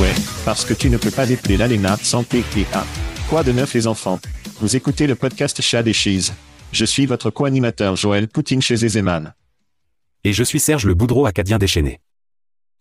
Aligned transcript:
Ouais, 0.00 0.12
parce 0.44 0.64
que 0.64 0.74
tu 0.74 0.90
ne 0.90 0.96
peux 0.96 1.10
pas 1.10 1.26
déplier 1.26 1.56
l'ALENA 1.56 1.96
sans 1.98 2.24
PPA. 2.24 2.84
Quoi 3.28 3.44
de 3.44 3.52
neuf 3.52 3.74
les 3.74 3.86
enfants? 3.86 4.18
Vous 4.60 4.74
écoutez 4.74 5.06
le 5.06 5.14
podcast 5.14 5.60
Chad 5.62 5.86
et 5.86 5.92
Cheese. 5.92 6.32
Je 6.72 6.84
suis 6.84 7.06
votre 7.06 7.30
co-animateur 7.30 7.94
Joël 7.94 8.26
Poutine 8.26 8.60
chez 8.60 8.84
Ezeman. 8.84 9.34
Et 10.24 10.32
je 10.32 10.42
suis 10.42 10.58
Serge 10.58 10.86
le 10.86 10.94
Boudreau 10.94 11.26
acadien 11.26 11.58
déchaîné. 11.58 12.00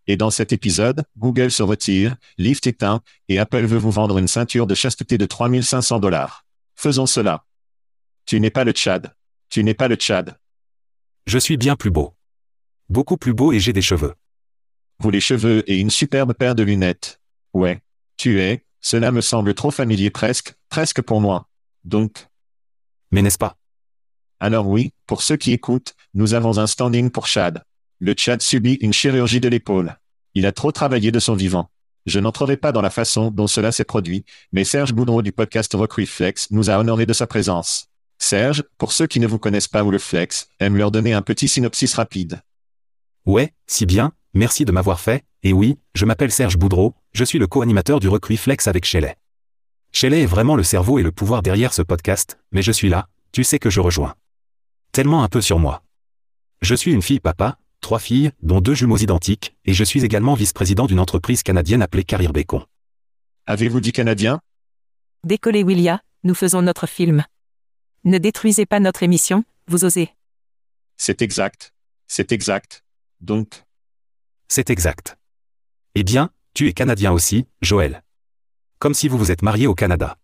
Et 0.08 0.18
dans 0.18 0.32
cet 0.32 0.54
épisode, 0.54 1.04
Google 1.18 1.52
se 1.52 1.62
retire, 1.62 2.16
Lyft 2.38 2.66
éteint, 2.66 3.02
et 3.30 3.38
Apple 3.38 3.66
veut 3.66 3.78
vous 3.78 3.92
vendre 3.92 4.18
une 4.18 4.28
ceinture 4.28 4.66
de 4.66 4.74
chasteté 4.76 5.18
de 5.18 5.26
3500 5.26 6.00
dollars. 6.00 6.46
Faisons 6.76 7.06
cela. 7.06 7.46
Tu 8.26 8.40
n'es 8.40 8.50
pas 8.50 8.64
le 8.64 8.72
Tchad. 8.72 9.14
Tu 9.50 9.64
n'es 9.64 9.76
pas 9.76 9.88
le 9.88 9.96
Tchad. 9.96 10.38
Je 11.28 11.38
suis 11.38 11.58
bien 11.58 11.76
plus 11.76 11.92
beau. 11.92 12.16
Beaucoup 12.90 13.18
plus 13.18 13.34
beau 13.34 13.54
et 13.54 13.60
j'ai 13.60 13.72
des 13.72 13.82
cheveux. 13.82 14.14
Les 15.12 15.22
cheveux 15.22 15.64
et 15.70 15.80
une 15.80 15.90
superbe 15.90 16.34
paire 16.34 16.56
de 16.56 16.64
lunettes. 16.64 17.20
Ouais. 17.54 17.82
Tu 18.18 18.42
es, 18.42 18.66
cela 18.82 19.12
me 19.12 19.22
semble 19.22 19.54
trop 19.54 19.72
familier 19.72 20.10
presque, 20.10 20.54
presque 20.70 21.02
pour 21.02 21.22
moi. 21.22 21.48
Donc. 21.84 22.28
Mais 23.12 23.22
n'est-ce 23.22 23.38
pas? 23.38 23.58
Alors 24.40 24.68
oui, 24.68 24.92
pour 25.08 25.22
ceux 25.22 25.38
qui 25.38 25.52
écoutent, 25.52 25.96
nous 26.14 26.34
avons 26.34 26.58
un 26.58 26.68
standing 26.68 27.10
pour 27.10 27.28
Chad. 27.28 27.64
Le 28.00 28.14
Tchad 28.14 28.42
subit 28.42 28.74
une 28.82 28.94
chirurgie 28.94 29.40
de 29.40 29.48
l'épaule. 29.48 29.98
Il 30.34 30.46
a 30.46 30.52
trop 30.52 30.72
travaillé 30.72 31.12
de 31.12 31.20
son 31.20 31.36
vivant. 31.36 31.70
Je 32.06 32.20
n'entrerai 32.20 32.58
pas 32.58 32.72
dans 32.72 32.82
la 32.82 32.90
façon 32.90 33.32
dont 33.32 33.48
cela 33.48 33.72
s'est 33.72 33.86
produit, 33.86 34.26
mais 34.52 34.66
Serge 34.66 34.94
Boudreau 34.94 35.22
du 35.22 35.32
podcast 35.32 35.74
Recruit 35.74 36.06
Flex 36.06 36.52
nous 36.52 36.70
a 36.70 36.78
honoré 36.78 37.06
de 37.06 37.14
sa 37.14 37.28
présence. 37.28 37.88
Serge, 38.20 38.64
pour 38.78 38.92
ceux 38.92 39.08
qui 39.08 39.20
ne 39.20 39.28
vous 39.28 39.40
connaissent 39.40 39.68
pas 39.68 39.84
ou 39.84 39.92
le 39.92 40.00
Flex, 40.00 40.50
aime 40.60 40.76
leur 40.76 40.92
donner 40.92 41.14
un 41.14 41.22
petit 41.22 41.48
synopsis 41.48 41.94
rapide. 41.94 42.42
Ouais, 43.26 43.54
si 43.68 43.86
bien, 43.86 44.12
merci 44.34 44.66
de 44.66 44.72
m'avoir 44.72 45.00
fait, 45.00 45.24
et 45.44 45.54
oui, 45.54 45.78
je 45.96 46.06
m'appelle 46.06 46.32
Serge 46.32 46.58
Boudreau, 46.58 46.96
je 47.12 47.24
suis 47.24 47.40
le 47.40 47.48
co-animateur 47.48 48.00
du 48.00 48.08
Recruit 48.08 48.38
Flex 48.38 48.68
avec 48.68 48.86
Shelley. 48.86 49.18
Shelley 49.92 50.24
est 50.24 50.28
vraiment 50.28 50.56
le 50.56 50.64
cerveau 50.64 51.00
et 51.00 51.04
le 51.04 51.12
pouvoir 51.12 51.42
derrière 51.42 51.74
ce 51.74 51.82
podcast, 51.82 52.40
mais 52.52 52.62
je 52.62 52.72
suis 52.72 52.90
là, 52.90 53.08
tu 53.32 53.44
sais 53.44 53.60
que 53.60 53.70
je 53.70 53.80
rejoins. 53.80 54.16
Tellement 54.92 55.24
un 55.24 55.28
peu 55.28 55.42
sur 55.42 55.60
moi. 55.60 55.84
Je 56.62 56.76
suis 56.76 56.94
une 56.94 57.02
fille 57.02 57.20
papa, 57.20 57.58
trois 57.82 58.00
filles, 58.00 58.32
dont 58.42 58.62
deux 58.62 58.74
jumeaux 58.74 58.98
identiques, 58.98 59.56
et 59.66 59.74
je 59.74 59.84
suis 59.84 60.04
également 60.04 60.34
vice-président 60.34 60.86
d'une 60.86 61.00
entreprise 61.00 61.44
canadienne 61.44 61.82
appelée 61.82 62.04
Carrière 62.04 62.34
Bacon. 62.34 62.66
Avez-vous 63.46 63.82
dit 63.82 63.92
canadien? 63.92 64.40
Décollez 65.24 65.64
Willia, 65.64 66.02
nous 66.24 66.34
faisons 66.34 66.62
notre 66.62 66.88
film. 66.88 67.24
Ne 68.04 68.18
détruisez 68.18 68.66
pas 68.66 68.80
notre 68.80 69.04
émission, 69.04 69.44
vous 69.68 69.86
osez. 69.86 70.10
C'est 70.98 71.22
exact. 71.22 71.74
C'est 72.08 72.32
exact. 72.32 72.84
Donc, 73.22 73.64
C'est 74.48 74.70
exact. 74.70 75.18
Eh 75.96 76.04
bien, 76.04 76.30
tu 76.54 76.68
es 76.68 76.74
canadien 76.74 77.12
aussi, 77.12 77.46
Joël. 77.62 78.04
Comme 78.80 78.94
si 78.94 79.08
vous 79.08 79.18
vous 79.18 79.32
êtes 79.32 79.42
marié 79.42 79.68
au 79.68 79.76
Canada. 79.76 80.18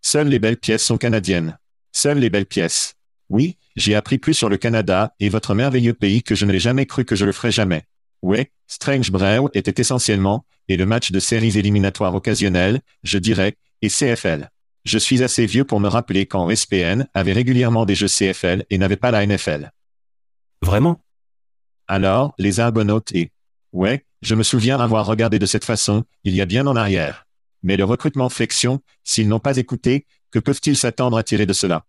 seules 0.00 0.28
les 0.28 0.38
belles 0.38 0.58
pièces 0.58 0.84
sont 0.84 0.98
canadiennes. 0.98 1.58
Seules 1.92 2.18
les 2.18 2.30
belles 2.30 2.46
pièces. 2.46 2.94
Oui, 3.28 3.56
j'ai 3.76 3.94
appris 3.94 4.18
plus 4.18 4.34
sur 4.34 4.48
le 4.48 4.56
Canada 4.56 5.14
et 5.20 5.28
votre 5.28 5.54
merveilleux 5.54 5.94
pays 5.94 6.22
que 6.22 6.34
je 6.34 6.44
ne 6.46 6.52
l'ai 6.52 6.58
jamais 6.58 6.86
cru 6.86 7.04
que 7.04 7.16
je 7.16 7.24
le 7.24 7.32
ferais 7.32 7.52
jamais. 7.52 7.84
Ouais, 8.22 8.52
Strange 8.66 9.10
Brew 9.10 9.48
était 9.54 9.80
essentiellement, 9.80 10.44
et 10.68 10.76
le 10.76 10.86
match 10.86 11.10
de 11.10 11.20
séries 11.20 11.58
éliminatoires 11.58 12.14
occasionnelles, 12.14 12.80
je 13.02 13.18
dirais, 13.18 13.56
et 13.82 13.88
CFL. 13.88 14.48
Je 14.84 14.98
suis 14.98 15.22
assez 15.22 15.46
vieux 15.46 15.64
pour 15.64 15.80
me 15.80 15.88
rappeler 15.88 16.26
quand 16.26 16.54
SPN 16.54 17.06
avait 17.14 17.32
régulièrement 17.32 17.84
des 17.84 17.94
jeux 17.94 18.08
CFL 18.08 18.64
et 18.70 18.78
n'avait 18.78 18.96
pas 18.96 19.10
la 19.10 19.26
NFL. 19.26 19.72
Vraiment? 20.60 21.00
Alors, 21.92 22.32
les 22.38 22.58
Argonautes 22.58 23.12
et... 23.12 23.32
Ouais, 23.74 24.06
je 24.22 24.34
me 24.34 24.42
souviens 24.42 24.80
avoir 24.80 25.04
regardé 25.04 25.38
de 25.38 25.44
cette 25.44 25.66
façon, 25.66 26.04
il 26.24 26.34
y 26.34 26.40
a 26.40 26.46
bien 26.46 26.66
en 26.66 26.74
arrière. 26.74 27.26
Mais 27.62 27.76
le 27.76 27.84
recrutement 27.84 28.30
flexion, 28.30 28.80
s'ils 29.04 29.28
n'ont 29.28 29.40
pas 29.40 29.58
écouté, 29.58 30.06
que 30.30 30.38
peuvent-ils 30.38 30.78
s'attendre 30.78 31.18
à 31.18 31.22
tirer 31.22 31.44
de 31.44 31.52
cela? 31.52 31.84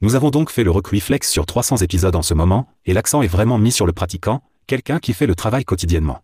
Nous 0.00 0.14
avons 0.14 0.30
donc 0.30 0.48
fait 0.48 0.64
le 0.64 0.70
recruit 0.70 1.00
flex 1.00 1.30
sur 1.30 1.44
300 1.44 1.82
épisodes 1.82 2.16
en 2.16 2.22
ce 2.22 2.32
moment, 2.32 2.66
et 2.86 2.94
l'accent 2.94 3.20
est 3.20 3.28
vraiment 3.28 3.58
mis 3.58 3.72
sur 3.72 3.84
le 3.84 3.92
pratiquant, 3.92 4.42
quelqu'un 4.66 4.98
qui 4.98 5.12
fait 5.12 5.26
le 5.26 5.34
travail 5.34 5.66
quotidiennement. 5.66 6.22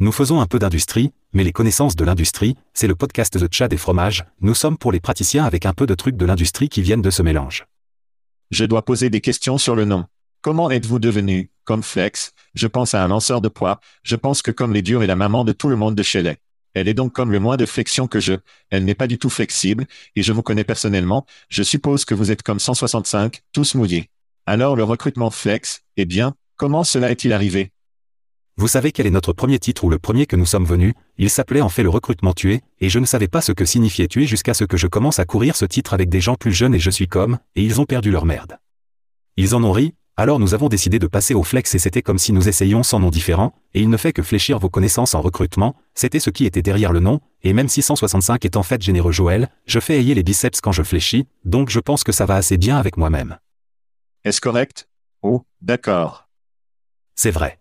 Nous 0.00 0.10
faisons 0.10 0.40
un 0.40 0.46
peu 0.46 0.58
d'industrie, 0.58 1.12
mais 1.32 1.44
les 1.44 1.52
connaissances 1.52 1.94
de 1.94 2.04
l'industrie, 2.04 2.56
c'est 2.74 2.88
le 2.88 2.96
podcast 2.96 3.38
de 3.38 3.46
Tchad 3.46 3.72
et 3.72 3.76
Fromage, 3.76 4.24
nous 4.40 4.54
sommes 4.54 4.76
pour 4.76 4.90
les 4.90 4.98
praticiens 4.98 5.44
avec 5.44 5.66
un 5.66 5.72
peu 5.72 5.86
de 5.86 5.94
trucs 5.94 6.16
de 6.16 6.26
l'industrie 6.26 6.68
qui 6.68 6.82
viennent 6.82 7.00
de 7.00 7.10
ce 7.10 7.22
mélange. 7.22 7.68
Je 8.50 8.64
dois 8.64 8.84
poser 8.84 9.08
des 9.08 9.20
questions 9.20 9.56
sur 9.56 9.76
le 9.76 9.84
nom. 9.84 10.04
Comment 10.40 10.70
êtes-vous 10.70 11.00
devenu, 11.00 11.50
comme 11.64 11.82
Flex? 11.82 12.32
Je 12.54 12.68
pense 12.68 12.94
à 12.94 13.02
un 13.02 13.08
lanceur 13.08 13.40
de 13.40 13.48
poids, 13.48 13.80
je 14.04 14.14
pense 14.14 14.40
que 14.40 14.52
comme 14.52 14.72
les 14.72 14.82
durs 14.82 15.02
est 15.02 15.08
la 15.08 15.16
maman 15.16 15.44
de 15.44 15.52
tout 15.52 15.68
le 15.68 15.74
monde 15.74 15.96
de 15.96 16.02
Shelley. 16.04 16.36
Elle 16.74 16.86
est 16.86 16.94
donc 16.94 17.12
comme 17.12 17.32
le 17.32 17.40
moins 17.40 17.56
de 17.56 17.66
flexion 17.66 18.06
que 18.06 18.20
je, 18.20 18.34
elle 18.70 18.84
n'est 18.84 18.94
pas 18.94 19.08
du 19.08 19.18
tout 19.18 19.30
flexible, 19.30 19.86
et 20.14 20.22
je 20.22 20.32
vous 20.32 20.42
connais 20.42 20.62
personnellement, 20.62 21.26
je 21.48 21.64
suppose 21.64 22.04
que 22.04 22.14
vous 22.14 22.30
êtes 22.30 22.44
comme 22.44 22.60
165, 22.60 23.42
tous 23.52 23.74
mouillés. 23.74 24.10
Alors 24.46 24.76
le 24.76 24.84
recrutement 24.84 25.30
Flex, 25.30 25.82
eh 25.96 26.04
bien, 26.04 26.34
comment 26.56 26.84
cela 26.84 27.10
est-il 27.10 27.32
arrivé? 27.32 27.72
Vous 28.56 28.68
savez 28.68 28.92
quel 28.92 29.08
est 29.08 29.10
notre 29.10 29.32
premier 29.32 29.58
titre 29.58 29.84
ou 29.84 29.90
le 29.90 29.98
premier 29.98 30.26
que 30.26 30.36
nous 30.36 30.46
sommes 30.46 30.66
venus? 30.66 30.94
Il 31.16 31.30
s'appelait 31.30 31.62
en 31.62 31.68
fait 31.68 31.82
le 31.82 31.88
recrutement 31.88 32.32
tué, 32.32 32.60
et 32.80 32.88
je 32.88 33.00
ne 33.00 33.06
savais 33.06 33.28
pas 33.28 33.40
ce 33.40 33.50
que 33.50 33.64
signifiait 33.64 34.08
tuer 34.08 34.26
jusqu'à 34.26 34.54
ce 34.54 34.64
que 34.64 34.76
je 34.76 34.86
commence 34.86 35.18
à 35.18 35.24
courir 35.24 35.56
ce 35.56 35.64
titre 35.64 35.94
avec 35.94 36.08
des 36.08 36.20
gens 36.20 36.36
plus 36.36 36.52
jeunes 36.52 36.76
et 36.76 36.80
je 36.80 36.90
suis 36.90 37.08
comme, 37.08 37.38
et 37.56 37.64
ils 37.64 37.80
ont 37.80 37.86
perdu 37.86 38.12
leur 38.12 38.24
merde. 38.24 38.58
Ils 39.36 39.54
en 39.54 39.62
ont 39.62 39.70
ri, 39.70 39.94
Alors 40.20 40.40
nous 40.40 40.52
avons 40.52 40.68
décidé 40.68 40.98
de 40.98 41.06
passer 41.06 41.32
au 41.32 41.44
flex 41.44 41.76
et 41.76 41.78
c'était 41.78 42.02
comme 42.02 42.18
si 42.18 42.32
nous 42.32 42.48
essayions 42.48 42.82
sans 42.82 42.98
nom 42.98 43.08
différent, 43.08 43.54
et 43.72 43.80
il 43.80 43.88
ne 43.88 43.96
fait 43.96 44.12
que 44.12 44.24
fléchir 44.24 44.58
vos 44.58 44.68
connaissances 44.68 45.14
en 45.14 45.20
recrutement, 45.20 45.76
c'était 45.94 46.18
ce 46.18 46.30
qui 46.30 46.44
était 46.44 46.60
derrière 46.60 46.92
le 46.92 46.98
nom, 46.98 47.20
et 47.42 47.52
même 47.52 47.68
si 47.68 47.82
165 47.82 48.44
est 48.44 48.56
en 48.56 48.64
fait 48.64 48.82
généreux 48.82 49.12
Joël, 49.12 49.48
je 49.66 49.78
fais 49.78 49.96
ayer 49.96 50.16
les 50.16 50.24
biceps 50.24 50.60
quand 50.60 50.72
je 50.72 50.82
fléchis, 50.82 51.28
donc 51.44 51.70
je 51.70 51.78
pense 51.78 52.02
que 52.02 52.10
ça 52.10 52.26
va 52.26 52.34
assez 52.34 52.58
bien 52.58 52.78
avec 52.78 52.96
moi-même. 52.96 53.38
Est-ce 54.24 54.40
correct? 54.40 54.88
Oh, 55.22 55.44
d'accord. 55.60 56.28
C'est 57.14 57.30
vrai. 57.30 57.60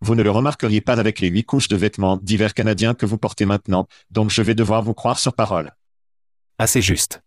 Vous 0.00 0.14
ne 0.14 0.22
le 0.22 0.30
remarqueriez 0.30 0.80
pas 0.80 0.98
avec 0.98 1.20
les 1.20 1.28
huit 1.28 1.44
couches 1.44 1.68
de 1.68 1.76
vêtements 1.76 2.16
divers 2.16 2.54
canadiens 2.54 2.94
que 2.94 3.04
vous 3.04 3.18
portez 3.18 3.44
maintenant, 3.44 3.86
donc 4.10 4.30
je 4.30 4.40
vais 4.40 4.54
devoir 4.54 4.82
vous 4.82 4.94
croire 4.94 5.18
sur 5.18 5.34
parole. 5.34 5.72
Assez 6.58 6.80
juste. 6.80 7.20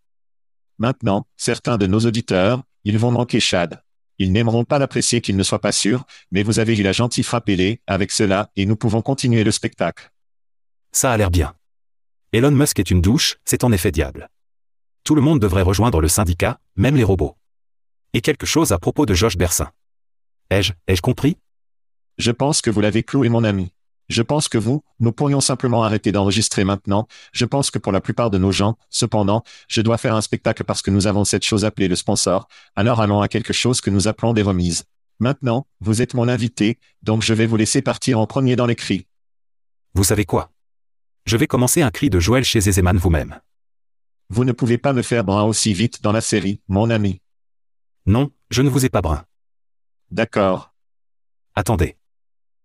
Maintenant, 0.78 1.28
certains 1.36 1.78
de 1.78 1.86
nos 1.86 2.00
auditeurs, 2.00 2.64
ils 2.82 2.98
vont 2.98 3.12
manquer 3.12 3.38
Chad. 3.38 3.80
Ils 4.20 4.32
n'aimeront 4.32 4.66
pas 4.66 4.78
l'apprécier 4.78 5.22
qu'ils 5.22 5.38
ne 5.38 5.42
soient 5.42 5.62
pas 5.62 5.72
sûrs, 5.72 6.04
mais 6.30 6.42
vous 6.42 6.58
avez 6.58 6.78
eu 6.78 6.82
la 6.82 6.92
gentille 6.92 7.24
frappez 7.24 7.80
avec 7.86 8.10
cela, 8.10 8.50
et 8.54 8.66
nous 8.66 8.76
pouvons 8.76 9.00
continuer 9.00 9.44
le 9.44 9.50
spectacle. 9.50 10.12
Ça 10.92 11.10
a 11.10 11.16
l'air 11.16 11.30
bien. 11.30 11.54
Elon 12.34 12.50
Musk 12.50 12.78
est 12.78 12.90
une 12.90 13.00
douche, 13.00 13.38
c'est 13.46 13.64
en 13.64 13.72
effet 13.72 13.90
diable. 13.90 14.28
Tout 15.04 15.14
le 15.14 15.22
monde 15.22 15.40
devrait 15.40 15.62
rejoindre 15.62 16.02
le 16.02 16.08
syndicat, 16.08 16.60
même 16.76 16.96
les 16.96 17.02
robots. 17.02 17.38
Et 18.12 18.20
quelque 18.20 18.44
chose 18.44 18.72
à 18.72 18.78
propos 18.78 19.06
de 19.06 19.14
Josh 19.14 19.38
Bersin. 19.38 19.72
Ai-je, 20.50 20.74
ai-je 20.86 21.00
compris? 21.00 21.38
Je 22.18 22.30
pense 22.30 22.60
que 22.60 22.68
vous 22.68 22.82
l'avez 22.82 23.02
cloué 23.02 23.30
mon 23.30 23.42
ami. 23.42 23.72
Je 24.10 24.22
pense 24.22 24.48
que 24.48 24.58
vous, 24.58 24.82
nous 24.98 25.12
pourrions 25.12 25.40
simplement 25.40 25.84
arrêter 25.84 26.10
d'enregistrer 26.10 26.64
maintenant. 26.64 27.06
Je 27.32 27.44
pense 27.44 27.70
que 27.70 27.78
pour 27.78 27.92
la 27.92 28.00
plupart 28.00 28.28
de 28.28 28.38
nos 28.38 28.50
gens, 28.50 28.76
cependant, 28.90 29.44
je 29.68 29.82
dois 29.82 29.98
faire 29.98 30.16
un 30.16 30.20
spectacle 30.20 30.64
parce 30.64 30.82
que 30.82 30.90
nous 30.90 31.06
avons 31.06 31.24
cette 31.24 31.44
chose 31.44 31.64
appelée 31.64 31.86
le 31.86 31.94
sponsor. 31.94 32.48
Alors 32.74 33.00
allons 33.00 33.20
à 33.20 33.28
quelque 33.28 33.52
chose 33.52 33.80
que 33.80 33.88
nous 33.88 34.08
appelons 34.08 34.32
des 34.32 34.42
remises. 34.42 34.82
Maintenant, 35.20 35.68
vous 35.78 36.02
êtes 36.02 36.14
mon 36.14 36.26
invité, 36.26 36.80
donc 37.02 37.22
je 37.22 37.32
vais 37.32 37.46
vous 37.46 37.56
laisser 37.56 37.82
partir 37.82 38.18
en 38.18 38.26
premier 38.26 38.56
dans 38.56 38.66
les 38.66 38.74
cris. 38.74 39.06
Vous 39.94 40.02
savez 40.02 40.24
quoi? 40.24 40.50
Je 41.24 41.36
vais 41.36 41.46
commencer 41.46 41.80
un 41.80 41.92
cri 41.92 42.10
de 42.10 42.18
Joël 42.18 42.42
chez 42.42 42.60
Zezeman 42.60 42.96
vous-même. 42.96 43.40
Vous 44.28 44.44
ne 44.44 44.50
pouvez 44.50 44.78
pas 44.78 44.92
me 44.92 45.02
faire 45.02 45.22
brun 45.22 45.44
aussi 45.44 45.72
vite 45.72 46.02
dans 46.02 46.12
la 46.12 46.20
série, 46.20 46.60
mon 46.66 46.90
ami. 46.90 47.20
Non, 48.06 48.32
je 48.50 48.62
ne 48.62 48.70
vous 48.70 48.84
ai 48.84 48.88
pas 48.88 49.02
brun. 49.02 49.24
D'accord. 50.10 50.74
Attendez. 51.54 51.96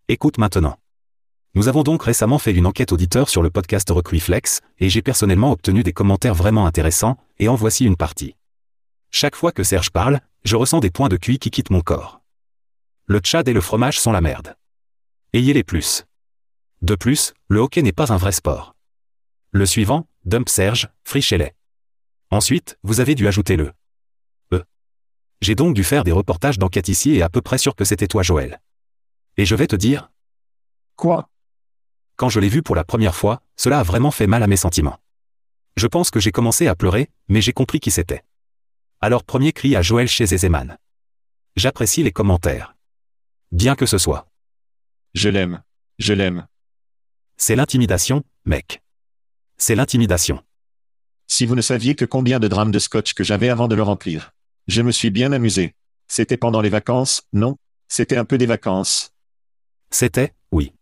Écoute 0.07 0.39
maintenant. 0.39 0.79
Nous 1.55 1.69
avons 1.69 1.83
donc 1.83 2.03
récemment 2.03 2.37
fait 2.37 2.51
une 2.51 2.65
enquête 2.65 2.91
auditeur 2.91 3.29
sur 3.29 3.41
le 3.41 3.49
podcast 3.49 3.89
Recruitflex, 3.89 4.59
et 4.79 4.89
j'ai 4.89 5.01
personnellement 5.01 5.53
obtenu 5.53 5.83
des 5.83 5.93
commentaires 5.93 6.35
vraiment 6.35 6.67
intéressants, 6.67 7.17
et 7.39 7.47
en 7.47 7.55
voici 7.55 7.85
une 7.85 7.95
partie. 7.95 8.35
Chaque 9.09 9.37
fois 9.37 9.53
que 9.53 9.63
Serge 9.63 9.89
parle, 9.89 10.19
je 10.43 10.57
ressens 10.57 10.81
des 10.81 10.91
points 10.91 11.07
de 11.07 11.15
QI 11.15 11.39
qui 11.39 11.51
quittent 11.51 11.69
mon 11.69 11.79
corps. 11.79 12.19
Le 13.05 13.19
tchad 13.19 13.47
et 13.47 13.53
le 13.53 13.61
fromage 13.61 14.01
sont 14.01 14.11
la 14.11 14.19
merde. 14.19 14.57
Ayez 15.31 15.53
les 15.53 15.63
plus. 15.63 16.03
De 16.81 16.95
plus, 16.95 17.33
le 17.47 17.59
hockey 17.61 17.81
n'est 17.81 17.93
pas 17.93 18.11
un 18.11 18.17
vrai 18.17 18.33
sport. 18.33 18.75
Le 19.51 19.65
suivant, 19.65 20.07
Dump 20.25 20.49
Serge, 20.49 20.89
Frichellet. 21.05 21.55
Ensuite, 22.31 22.77
vous 22.83 22.99
avez 22.99 23.15
dû 23.15 23.29
ajouter 23.29 23.55
le 23.55 23.71
E. 24.51 24.63
J'ai 25.39 25.55
donc 25.55 25.73
dû 25.73 25.85
faire 25.85 26.03
des 26.03 26.11
reportages 26.11 26.59
d'enquête 26.59 26.89
ici 26.89 27.15
et 27.15 27.21
à 27.21 27.29
peu 27.29 27.41
près 27.41 27.57
sûr 27.57 27.75
que 27.75 27.85
c'était 27.85 28.07
toi 28.07 28.23
Joël. 28.23 28.61
Et 29.37 29.45
je 29.45 29.55
vais 29.55 29.67
te 29.67 29.77
dire. 29.77 30.11
Quoi? 30.97 31.29
Quand 32.15 32.29
je 32.29 32.39
l'ai 32.39 32.49
vu 32.49 32.63
pour 32.63 32.75
la 32.75 32.83
première 32.83 33.15
fois, 33.15 33.41
cela 33.55 33.79
a 33.79 33.83
vraiment 33.83 34.11
fait 34.11 34.27
mal 34.27 34.43
à 34.43 34.47
mes 34.47 34.57
sentiments. 34.57 34.99
Je 35.75 35.87
pense 35.87 36.11
que 36.11 36.19
j'ai 36.19 36.31
commencé 36.31 36.67
à 36.67 36.75
pleurer, 36.75 37.09
mais 37.27 37.41
j'ai 37.41 37.53
compris 37.53 37.79
qui 37.79 37.91
c'était. 37.91 38.23
Alors 39.01 39.23
premier 39.23 39.51
cri 39.51 39.75
à 39.75 39.81
Joël 39.81 40.07
chez 40.07 40.25
Zezeman. 40.25 40.77
J'apprécie 41.55 42.03
les 42.03 42.11
commentaires. 42.11 42.75
Bien 43.51 43.75
que 43.75 43.85
ce 43.85 43.97
soit. 43.97 44.27
Je 45.13 45.29
l'aime. 45.29 45.63
Je 45.99 46.13
l'aime. 46.13 46.47
C'est 47.37 47.55
l'intimidation, 47.55 48.23
mec. 48.45 48.81
C'est 49.57 49.75
l'intimidation. 49.75 50.43
Si 51.27 51.45
vous 51.45 51.55
ne 51.55 51.61
saviez 51.61 51.95
que 51.95 52.05
combien 52.05 52.39
de 52.39 52.47
drames 52.47 52.71
de 52.71 52.79
scotch 52.79 53.13
que 53.13 53.23
j'avais 53.23 53.49
avant 53.49 53.67
de 53.67 53.75
le 53.75 53.83
remplir. 53.83 54.31
Je 54.67 54.81
me 54.81 54.91
suis 54.91 55.09
bien 55.09 55.31
amusé. 55.31 55.75
C'était 56.07 56.37
pendant 56.37 56.61
les 56.61 56.69
vacances, 56.69 57.23
non? 57.33 57.57
C'était 57.87 58.17
un 58.17 58.25
peu 58.25 58.37
des 58.37 58.45
vacances. 58.45 59.13
C'était, 59.91 60.33
oui. 60.51 60.74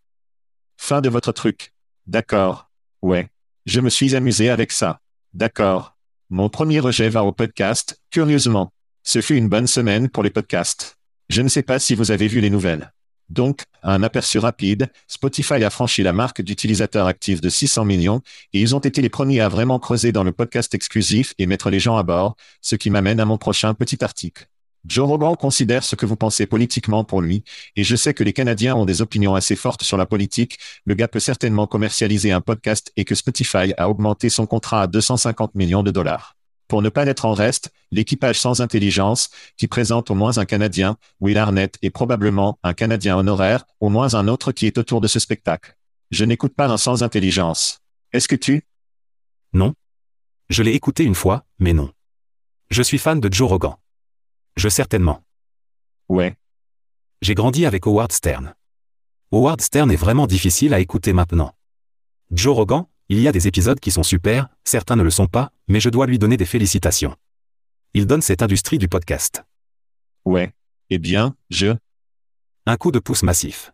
Fin 0.85 0.99
de 0.99 1.07
votre 1.07 1.31
truc. 1.31 1.71
D'accord. 2.07 2.69
Ouais. 3.01 3.29
Je 3.65 3.79
me 3.79 3.89
suis 3.89 4.17
amusé 4.17 4.49
avec 4.49 4.73
ça. 4.73 4.99
D'accord. 5.33 5.95
Mon 6.29 6.49
premier 6.49 6.81
rejet 6.81 7.07
va 7.07 7.23
au 7.23 7.31
podcast, 7.31 8.01
curieusement. 8.11 8.73
Ce 9.01 9.21
fut 9.21 9.37
une 9.37 9.47
bonne 9.47 9.65
semaine 9.65 10.09
pour 10.09 10.23
les 10.23 10.29
podcasts. 10.29 10.97
Je 11.29 11.41
ne 11.41 11.47
sais 11.47 11.63
pas 11.63 11.79
si 11.79 11.95
vous 11.95 12.11
avez 12.11 12.27
vu 12.27 12.41
les 12.41 12.49
nouvelles. 12.49 12.91
Donc, 13.29 13.61
un 13.81 14.03
aperçu 14.03 14.39
rapide, 14.39 14.91
Spotify 15.07 15.63
a 15.63 15.69
franchi 15.69 16.03
la 16.03 16.11
marque 16.11 16.41
d'utilisateurs 16.41 17.07
actifs 17.07 17.39
de 17.39 17.47
600 17.47 17.85
millions, 17.85 18.21
et 18.51 18.59
ils 18.59 18.75
ont 18.75 18.79
été 18.79 19.01
les 19.01 19.07
premiers 19.07 19.39
à 19.39 19.47
vraiment 19.47 19.79
creuser 19.79 20.11
dans 20.11 20.25
le 20.25 20.33
podcast 20.33 20.75
exclusif 20.75 21.33
et 21.37 21.45
mettre 21.45 21.69
les 21.69 21.79
gens 21.79 21.95
à 21.95 22.03
bord, 22.03 22.35
ce 22.59 22.75
qui 22.75 22.89
m'amène 22.89 23.21
à 23.21 23.25
mon 23.25 23.37
prochain 23.37 23.73
petit 23.73 24.03
article. 24.03 24.49
Joe 24.85 25.07
Rogan 25.07 25.37
considère 25.37 25.83
ce 25.83 25.95
que 25.95 26.05
vous 26.05 26.17
pensez 26.17 26.45
politiquement 26.45 27.05
pour 27.05 27.21
lui, 27.21 27.45
et 27.77 27.85
je 27.85 27.95
sais 27.95 28.13
que 28.13 28.23
les 28.23 28.33
Canadiens 28.33 28.75
ont 28.75 28.85
des 28.85 29.01
opinions 29.01 29.33
assez 29.33 29.55
fortes 29.55 29.83
sur 29.83 29.95
la 29.95 30.05
politique. 30.05 30.59
Le 30.85 30.93
gars 30.93 31.07
peut 31.07 31.21
certainement 31.21 31.67
commercialiser 31.67 32.33
un 32.33 32.41
podcast 32.41 32.91
et 32.97 33.05
que 33.05 33.15
Spotify 33.15 33.73
a 33.77 33.89
augmenté 33.89 34.27
son 34.27 34.45
contrat 34.45 34.81
à 34.81 34.87
250 34.87 35.55
millions 35.55 35.83
de 35.83 35.91
dollars. 35.91 36.35
Pour 36.67 36.81
ne 36.81 36.89
pas 36.89 37.05
être 37.05 37.23
en 37.23 37.33
reste, 37.33 37.71
l'équipage 37.91 38.39
sans 38.39 38.59
intelligence, 38.59 39.29
qui 39.57 39.67
présente 39.67 40.11
au 40.11 40.15
moins 40.15 40.37
un 40.37 40.45
Canadien, 40.45 40.97
Will 41.21 41.37
Arnett 41.37 41.77
et 41.81 41.89
probablement 41.89 42.59
un 42.63 42.73
Canadien 42.73 43.17
honoraire, 43.17 43.65
au 43.79 43.87
moins 43.87 44.15
un 44.15 44.27
autre 44.27 44.51
qui 44.51 44.67
est 44.67 44.77
autour 44.77 44.99
de 44.99 45.07
ce 45.07 45.19
spectacle. 45.19 45.77
Je 46.11 46.25
n'écoute 46.25 46.55
pas 46.55 46.67
un 46.67 46.77
sans 46.77 47.03
intelligence. 47.03 47.79
Est-ce 48.11 48.27
que 48.27 48.35
tu? 48.35 48.63
Non. 49.53 49.75
Je 50.49 50.61
l'ai 50.61 50.73
écouté 50.73 51.05
une 51.05 51.15
fois, 51.15 51.45
mais 51.57 51.73
non. 51.73 51.91
Je 52.69 52.83
suis 52.83 52.97
fan 52.97 53.19
de 53.19 53.31
Joe 53.31 53.49
Rogan. 53.49 53.75
Je 54.55 54.69
certainement. 54.69 55.23
Ouais. 56.09 56.35
J'ai 57.21 57.35
grandi 57.35 57.65
avec 57.65 57.87
Howard 57.87 58.11
Stern. 58.11 58.53
Howard 59.31 59.61
Stern 59.61 59.91
est 59.91 59.95
vraiment 59.95 60.27
difficile 60.27 60.73
à 60.73 60.79
écouter 60.79 61.13
maintenant. 61.13 61.55
Joe 62.31 62.55
Rogan, 62.55 62.85
il 63.09 63.19
y 63.19 63.27
a 63.27 63.31
des 63.31 63.47
épisodes 63.47 63.79
qui 63.79 63.91
sont 63.91 64.03
super, 64.03 64.47
certains 64.63 64.95
ne 64.95 65.03
le 65.03 65.09
sont 65.09 65.27
pas, 65.27 65.51
mais 65.67 65.79
je 65.79 65.89
dois 65.89 66.05
lui 66.05 66.19
donner 66.19 66.37
des 66.37 66.45
félicitations. 66.45 67.15
Il 67.93 68.07
donne 68.07 68.21
cette 68.21 68.41
industrie 68.41 68.77
du 68.77 68.87
podcast. 68.87 69.43
Ouais. 70.25 70.53
Eh 70.89 70.99
bien, 70.99 71.35
je... 71.49 71.75
Un 72.65 72.77
coup 72.77 72.91
de 72.91 72.99
pouce 72.99 73.23
massif. 73.23 73.73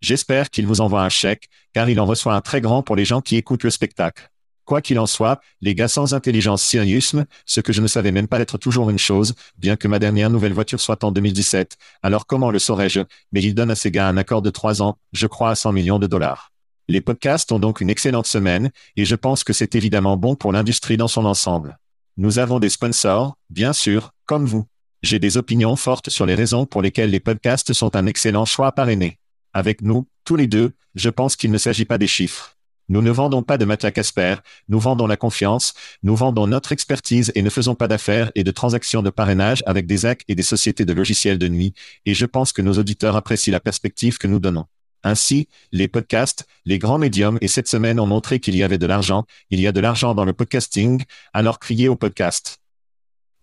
J'espère 0.00 0.50
qu'il 0.50 0.66
vous 0.66 0.80
envoie 0.80 1.02
un 1.02 1.08
chèque, 1.08 1.48
car 1.72 1.88
il 1.88 1.98
en 2.00 2.06
reçoit 2.06 2.34
un 2.34 2.40
très 2.40 2.60
grand 2.60 2.82
pour 2.82 2.96
les 2.96 3.04
gens 3.04 3.20
qui 3.20 3.36
écoutent 3.36 3.64
le 3.64 3.70
spectacle. 3.70 4.30
Quoi 4.64 4.80
qu'il 4.80 4.98
en 4.98 5.06
soit, 5.06 5.40
les 5.60 5.74
gars 5.74 5.88
sans 5.88 6.14
intelligence 6.14 6.62
sériusme, 6.62 7.26
ce 7.44 7.60
que 7.60 7.72
je 7.72 7.82
ne 7.82 7.86
savais 7.86 8.12
même 8.12 8.28
pas 8.28 8.40
être 8.40 8.56
toujours 8.56 8.88
une 8.88 8.98
chose, 8.98 9.34
bien 9.58 9.76
que 9.76 9.88
ma 9.88 9.98
dernière 9.98 10.30
nouvelle 10.30 10.54
voiture 10.54 10.80
soit 10.80 11.04
en 11.04 11.12
2017. 11.12 11.76
Alors 12.02 12.26
comment 12.26 12.50
le 12.50 12.58
saurais-je? 12.58 13.00
Mais 13.32 13.42
il 13.42 13.54
donne 13.54 13.70
à 13.70 13.74
ces 13.74 13.90
gars 13.90 14.08
un 14.08 14.16
accord 14.16 14.40
de 14.40 14.50
trois 14.50 14.80
ans, 14.80 14.96
je 15.12 15.26
crois 15.26 15.50
à 15.50 15.54
100 15.54 15.72
millions 15.72 15.98
de 15.98 16.06
dollars. 16.06 16.50
Les 16.88 17.02
podcasts 17.02 17.52
ont 17.52 17.58
donc 17.58 17.80
une 17.80 17.90
excellente 17.90 18.26
semaine, 18.26 18.70
et 18.96 19.04
je 19.04 19.14
pense 19.14 19.44
que 19.44 19.52
c'est 19.52 19.74
évidemment 19.74 20.16
bon 20.16 20.34
pour 20.34 20.52
l'industrie 20.52 20.96
dans 20.96 21.08
son 21.08 21.26
ensemble. 21.26 21.78
Nous 22.16 22.38
avons 22.38 22.58
des 22.58 22.68
sponsors, 22.68 23.36
bien 23.50 23.72
sûr, 23.72 24.12
comme 24.24 24.46
vous. 24.46 24.66
J'ai 25.02 25.18
des 25.18 25.36
opinions 25.36 25.76
fortes 25.76 26.08
sur 26.08 26.24
les 26.24 26.34
raisons 26.34 26.64
pour 26.64 26.80
lesquelles 26.80 27.10
les 27.10 27.20
podcasts 27.20 27.74
sont 27.74 27.96
un 27.96 28.06
excellent 28.06 28.46
choix 28.46 28.72
parrainer. 28.72 29.18
Avec 29.52 29.82
nous, 29.82 30.06
tous 30.24 30.36
les 30.36 30.46
deux, 30.46 30.72
je 30.94 31.10
pense 31.10 31.36
qu'il 31.36 31.50
ne 31.50 31.58
s'agit 31.58 31.84
pas 31.84 31.98
des 31.98 32.06
chiffres. 32.06 32.53
Nous 32.88 33.00
ne 33.00 33.10
vendons 33.10 33.42
pas 33.42 33.56
de 33.56 33.64
Matia 33.64 33.90
Casper, 33.90 34.36
nous 34.68 34.78
vendons 34.78 35.06
la 35.06 35.16
confiance, 35.16 35.72
nous 36.02 36.16
vendons 36.16 36.46
notre 36.46 36.72
expertise 36.72 37.32
et 37.34 37.42
ne 37.42 37.50
faisons 37.50 37.74
pas 37.74 37.88
d'affaires 37.88 38.30
et 38.34 38.44
de 38.44 38.50
transactions 38.50 39.02
de 39.02 39.10
parrainage 39.10 39.62
avec 39.66 39.86
des 39.86 40.04
AC 40.04 40.22
et 40.28 40.34
des 40.34 40.42
sociétés 40.42 40.84
de 40.84 40.92
logiciels 40.92 41.38
de 41.38 41.48
nuit, 41.48 41.72
et 42.04 42.14
je 42.14 42.26
pense 42.26 42.52
que 42.52 42.62
nos 42.62 42.74
auditeurs 42.74 43.16
apprécient 43.16 43.52
la 43.52 43.60
perspective 43.60 44.18
que 44.18 44.26
nous 44.26 44.38
donnons. 44.38 44.66
Ainsi, 45.02 45.48
les 45.72 45.88
podcasts, 45.88 46.46
les 46.64 46.78
grands 46.78 46.98
médiums 46.98 47.38
et 47.40 47.48
cette 47.48 47.68
semaine 47.68 48.00
ont 48.00 48.06
montré 48.06 48.40
qu'il 48.40 48.56
y 48.56 48.62
avait 48.62 48.78
de 48.78 48.86
l'argent, 48.86 49.24
il 49.50 49.60
y 49.60 49.66
a 49.66 49.72
de 49.72 49.80
l'argent 49.80 50.14
dans 50.14 50.24
le 50.24 50.32
podcasting, 50.32 51.04
alors 51.32 51.58
criez 51.58 51.88
au 51.88 51.96
podcast. 51.96 52.58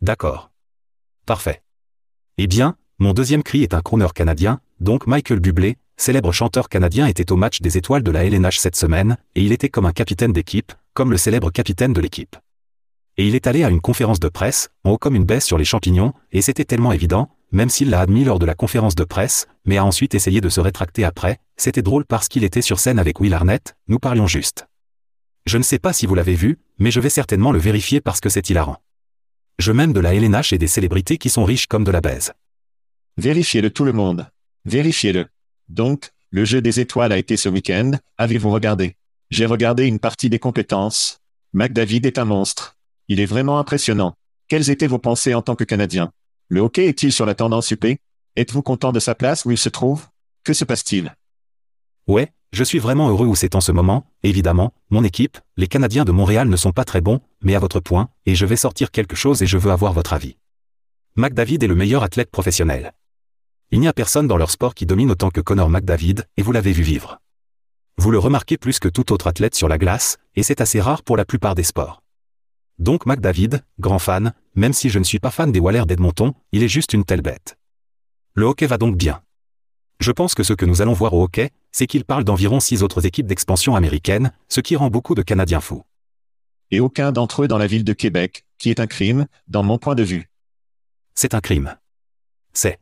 D'accord. 0.01 0.51
Parfait. 1.25 1.61
Eh 2.37 2.47
bien, 2.47 2.77
mon 2.97 3.13
deuxième 3.13 3.43
cri 3.43 3.63
est 3.63 3.73
un 3.73 3.81
crooner 3.81 4.07
canadien, 4.13 4.59
donc 4.79 5.05
Michael 5.05 5.39
Bublé, 5.39 5.77
célèbre 6.01 6.31
chanteur 6.31 6.67
canadien 6.67 7.05
était 7.05 7.31
au 7.31 7.35
match 7.35 7.61
des 7.61 7.77
étoiles 7.77 8.01
de 8.01 8.09
la 8.09 8.25
LNH 8.25 8.57
cette 8.57 8.75
semaine, 8.75 9.17
et 9.35 9.43
il 9.43 9.51
était 9.51 9.69
comme 9.69 9.85
un 9.85 9.91
capitaine 9.91 10.33
d'équipe, 10.33 10.73
comme 10.95 11.11
le 11.11 11.17
célèbre 11.17 11.51
capitaine 11.51 11.93
de 11.93 12.01
l'équipe. 12.01 12.35
Et 13.17 13.27
il 13.27 13.35
est 13.35 13.45
allé 13.45 13.63
à 13.63 13.69
une 13.69 13.81
conférence 13.81 14.19
de 14.19 14.27
presse, 14.27 14.69
en 14.83 14.91
haut 14.91 14.97
comme 14.97 15.15
une 15.15 15.25
baisse 15.25 15.45
sur 15.45 15.59
les 15.59 15.63
champignons, 15.63 16.13
et 16.31 16.41
c'était 16.41 16.65
tellement 16.65 16.91
évident, 16.91 17.29
même 17.51 17.69
s'il 17.69 17.91
l'a 17.91 17.99
admis 17.99 18.23
lors 18.23 18.39
de 18.39 18.47
la 18.47 18.55
conférence 18.55 18.95
de 18.95 19.03
presse, 19.03 19.45
mais 19.63 19.77
a 19.77 19.85
ensuite 19.85 20.15
essayé 20.15 20.41
de 20.41 20.49
se 20.49 20.59
rétracter 20.59 21.03
après, 21.03 21.37
c'était 21.55 21.83
drôle 21.83 22.05
parce 22.05 22.29
qu'il 22.29 22.43
était 22.43 22.63
sur 22.63 22.79
scène 22.79 22.97
avec 22.97 23.19
Will 23.19 23.35
Arnett, 23.35 23.75
nous 23.87 23.99
parlions 23.99 24.25
juste. 24.25 24.65
Je 25.45 25.59
ne 25.59 25.63
sais 25.63 25.77
pas 25.77 25.93
si 25.93 26.07
vous 26.07 26.15
l'avez 26.15 26.35
vu, 26.35 26.57
mais 26.79 26.89
je 26.89 26.99
vais 26.99 27.11
certainement 27.11 27.51
le 27.51 27.59
vérifier 27.59 28.01
parce 28.01 28.21
que 28.21 28.29
c'est 28.29 28.49
hilarant. 28.49 28.77
Je 29.59 29.71
m'aime 29.71 29.93
de 29.93 29.99
la 29.99 30.15
LNH 30.15 30.51
et 30.53 30.57
des 30.57 30.65
célébrités 30.65 31.19
qui 31.19 31.29
sont 31.29 31.45
riches 31.45 31.67
comme 31.67 31.83
de 31.83 31.91
la 31.91 32.01
baise. 32.01 32.31
Vérifiez-le 33.17 33.69
tout 33.69 33.85
le 33.85 33.93
monde. 33.93 34.27
Vérifiez-le. 34.65 35.27
Donc, 35.71 36.09
le 36.31 36.43
jeu 36.43 36.61
des 36.61 36.81
étoiles 36.81 37.13
a 37.13 37.17
été 37.17 37.37
ce 37.37 37.47
week-end, 37.47 37.91
avez-vous 38.17 38.51
regardé? 38.51 38.97
J'ai 39.29 39.45
regardé 39.45 39.85
une 39.85 39.99
partie 39.99 40.29
des 40.29 40.37
compétences. 40.37 41.19
McDavid 41.53 42.05
est 42.05 42.17
un 42.17 42.25
monstre. 42.25 42.75
Il 43.07 43.21
est 43.21 43.25
vraiment 43.25 43.57
impressionnant. 43.57 44.15
Quelles 44.49 44.69
étaient 44.69 44.87
vos 44.87 44.99
pensées 44.99 45.33
en 45.33 45.41
tant 45.41 45.55
que 45.55 45.63
Canadien? 45.63 46.11
Le 46.49 46.59
hockey 46.59 46.87
est-il 46.87 47.13
sur 47.13 47.25
la 47.25 47.35
tendance 47.35 47.71
UP 47.71 47.85
Êtes-vous 48.35 48.61
content 48.61 48.91
de 48.91 48.99
sa 48.99 49.15
place 49.15 49.45
où 49.45 49.51
il 49.51 49.57
se 49.57 49.69
trouve? 49.69 50.07
Que 50.43 50.51
se 50.51 50.65
passe-t-il? 50.65 51.15
Ouais, 52.05 52.33
je 52.51 52.65
suis 52.65 52.79
vraiment 52.79 53.07
heureux 53.07 53.27
où 53.27 53.35
c'est 53.35 53.55
en 53.55 53.61
ce 53.61 53.71
moment, 53.71 54.05
évidemment, 54.23 54.73
mon 54.89 55.05
équipe, 55.05 55.37
les 55.55 55.67
Canadiens 55.67 56.03
de 56.03 56.11
Montréal 56.11 56.49
ne 56.49 56.57
sont 56.57 56.73
pas 56.73 56.83
très 56.83 56.99
bons, 56.99 57.21
mais 57.41 57.55
à 57.55 57.59
votre 57.59 57.79
point, 57.79 58.09
et 58.25 58.35
je 58.35 58.45
vais 58.45 58.57
sortir 58.57 58.91
quelque 58.91 59.15
chose 59.15 59.41
et 59.41 59.47
je 59.47 59.57
veux 59.57 59.71
avoir 59.71 59.93
votre 59.93 60.11
avis. 60.11 60.35
McDavid 61.15 61.63
est 61.63 61.67
le 61.67 61.75
meilleur 61.75 62.03
athlète 62.03 62.29
professionnel. 62.29 62.91
Il 63.73 63.79
n'y 63.79 63.87
a 63.87 63.93
personne 63.93 64.27
dans 64.27 64.35
leur 64.35 64.51
sport 64.51 64.75
qui 64.75 64.85
domine 64.85 65.11
autant 65.11 65.29
que 65.29 65.39
Connor 65.39 65.69
McDavid, 65.69 66.25
et 66.35 66.41
vous 66.41 66.51
l'avez 66.51 66.73
vu 66.73 66.83
vivre. 66.83 67.19
Vous 67.97 68.11
le 68.11 68.19
remarquez 68.19 68.57
plus 68.57 68.79
que 68.79 68.89
tout 68.89 69.13
autre 69.13 69.27
athlète 69.27 69.55
sur 69.55 69.69
la 69.69 69.77
glace, 69.77 70.17
et 70.35 70.43
c'est 70.43 70.59
assez 70.59 70.81
rare 70.81 71.03
pour 71.03 71.15
la 71.15 71.23
plupart 71.23 71.55
des 71.55 71.63
sports. 71.63 72.03
Donc 72.79 73.05
McDavid, 73.05 73.63
grand 73.79 73.99
fan, 73.99 74.33
même 74.55 74.73
si 74.73 74.89
je 74.89 74.99
ne 74.99 75.05
suis 75.05 75.19
pas 75.19 75.31
fan 75.31 75.53
des 75.53 75.61
Wallers 75.61 75.85
d'Edmonton, 75.85 76.33
il 76.51 76.63
est 76.63 76.67
juste 76.67 76.91
une 76.91 77.05
telle 77.05 77.21
bête. 77.21 77.57
Le 78.33 78.43
hockey 78.43 78.67
va 78.67 78.77
donc 78.77 78.97
bien. 78.97 79.21
Je 80.01 80.11
pense 80.11 80.35
que 80.35 80.43
ce 80.43 80.51
que 80.51 80.65
nous 80.65 80.81
allons 80.81 80.93
voir 80.93 81.13
au 81.13 81.23
hockey, 81.23 81.51
c'est 81.71 81.87
qu'il 81.87 82.03
parle 82.03 82.25
d'environ 82.25 82.59
six 82.59 82.83
autres 82.83 83.05
équipes 83.05 83.27
d'expansion 83.27 83.77
américaine, 83.77 84.33
ce 84.49 84.59
qui 84.59 84.75
rend 84.75 84.89
beaucoup 84.89 85.15
de 85.15 85.21
Canadiens 85.21 85.61
fous. 85.61 85.83
Et 86.71 86.81
aucun 86.81 87.13
d'entre 87.13 87.43
eux 87.43 87.47
dans 87.47 87.57
la 87.57 87.67
ville 87.67 87.85
de 87.85 87.93
Québec, 87.93 88.43
qui 88.57 88.69
est 88.69 88.81
un 88.81 88.87
crime, 88.87 89.27
dans 89.47 89.63
mon 89.63 89.77
point 89.77 89.95
de 89.95 90.03
vue. 90.03 90.29
C'est 91.15 91.35
un 91.35 91.39
crime. 91.39 91.77
C'est. 92.51 92.80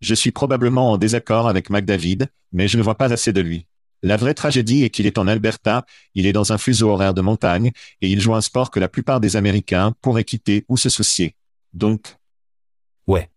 Je 0.00 0.14
suis 0.14 0.30
probablement 0.30 0.92
en 0.92 0.98
désaccord 0.98 1.48
avec 1.48 1.70
McDavid, 1.70 2.26
mais 2.52 2.68
je 2.68 2.78
ne 2.78 2.82
vois 2.82 2.96
pas 2.96 3.12
assez 3.12 3.32
de 3.32 3.40
lui. 3.40 3.66
La 4.02 4.16
vraie 4.16 4.34
tragédie 4.34 4.84
est 4.84 4.90
qu'il 4.90 5.06
est 5.06 5.18
en 5.18 5.26
Alberta, 5.26 5.84
il 6.14 6.26
est 6.26 6.32
dans 6.32 6.52
un 6.52 6.58
fuseau 6.58 6.88
horaire 6.88 7.12
de 7.12 7.20
montagne, 7.20 7.70
et 8.00 8.08
il 8.10 8.20
joue 8.20 8.34
un 8.34 8.40
sport 8.40 8.70
que 8.70 8.80
la 8.80 8.88
plupart 8.88 9.20
des 9.20 9.36
Américains 9.36 9.94
pourraient 10.00 10.24
quitter 10.24 10.64
ou 10.68 10.78
se 10.78 10.88
soucier. 10.88 11.36
Donc. 11.74 12.16
Ouais. 13.06 13.28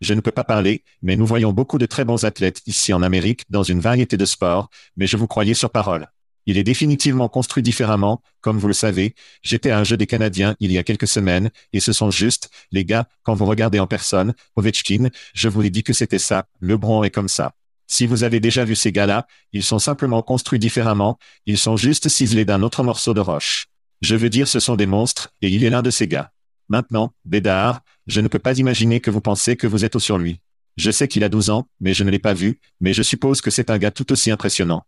Je 0.00 0.14
ne 0.14 0.20
peux 0.20 0.30
pas 0.30 0.44
parler, 0.44 0.84
mais 1.02 1.16
nous 1.16 1.26
voyons 1.26 1.52
beaucoup 1.52 1.78
de 1.78 1.86
très 1.86 2.04
bons 2.04 2.24
athlètes 2.24 2.62
ici 2.66 2.92
en 2.92 3.02
Amérique 3.02 3.44
dans 3.50 3.62
une 3.62 3.80
variété 3.80 4.16
de 4.16 4.24
sports, 4.24 4.70
mais 4.96 5.06
je 5.06 5.16
vous 5.16 5.26
croyais 5.26 5.54
sur 5.54 5.70
parole. 5.70 6.08
Il 6.46 6.58
est 6.58 6.64
définitivement 6.64 7.28
construit 7.28 7.62
différemment, 7.62 8.22
comme 8.40 8.58
vous 8.58 8.68
le 8.68 8.74
savez. 8.74 9.14
J'étais 9.42 9.70
à 9.70 9.78
un 9.78 9.84
jeu 9.84 9.96
des 9.96 10.06
Canadiens 10.06 10.56
il 10.60 10.72
y 10.72 10.78
a 10.78 10.82
quelques 10.82 11.08
semaines, 11.08 11.50
et 11.72 11.80
ce 11.80 11.92
sont 11.92 12.10
juste, 12.10 12.50
les 12.70 12.84
gars, 12.84 13.08
quand 13.22 13.34
vous 13.34 13.46
regardez 13.46 13.78
en 13.78 13.86
personne, 13.86 14.34
Ovechkin, 14.56 15.08
je 15.34 15.48
vous 15.48 15.60
l'ai 15.60 15.70
dit 15.70 15.82
que 15.82 15.92
c'était 15.92 16.18
ça, 16.18 16.46
Lebron 16.60 17.04
est 17.04 17.10
comme 17.10 17.28
ça. 17.28 17.54
Si 17.86 18.06
vous 18.06 18.24
avez 18.24 18.40
déjà 18.40 18.64
vu 18.64 18.74
ces 18.74 18.92
gars-là, 18.92 19.26
ils 19.52 19.62
sont 19.62 19.78
simplement 19.78 20.22
construits 20.22 20.58
différemment, 20.58 21.18
ils 21.46 21.58
sont 21.58 21.76
juste 21.76 22.08
ciselés 22.08 22.44
d'un 22.44 22.62
autre 22.62 22.82
morceau 22.82 23.14
de 23.14 23.20
roche. 23.20 23.66
Je 24.00 24.16
veux 24.16 24.30
dire 24.30 24.48
ce 24.48 24.60
sont 24.60 24.76
des 24.76 24.86
monstres, 24.86 25.30
et 25.42 25.48
il 25.48 25.64
est 25.64 25.70
l'un 25.70 25.82
de 25.82 25.90
ces 25.90 26.08
gars. 26.08 26.30
Maintenant, 26.68 27.12
Bédard, 27.24 27.80
je 28.06 28.20
ne 28.20 28.28
peux 28.28 28.38
pas 28.38 28.58
imaginer 28.58 29.00
que 29.00 29.10
vous 29.10 29.20
pensez 29.20 29.56
que 29.56 29.66
vous 29.66 29.84
êtes 29.84 29.96
au 29.96 30.00
sur 30.00 30.18
lui. 30.18 30.40
Je 30.76 30.90
sais 30.90 31.08
qu'il 31.08 31.24
a 31.24 31.28
12 31.28 31.50
ans, 31.50 31.68
mais 31.80 31.94
je 31.94 32.04
ne 32.04 32.10
l'ai 32.10 32.18
pas 32.18 32.34
vu, 32.34 32.58
mais 32.80 32.92
je 32.92 33.02
suppose 33.02 33.40
que 33.40 33.50
c'est 33.50 33.70
un 33.70 33.78
gars 33.78 33.90
tout 33.90 34.10
aussi 34.12 34.30
impressionnant. 34.30 34.84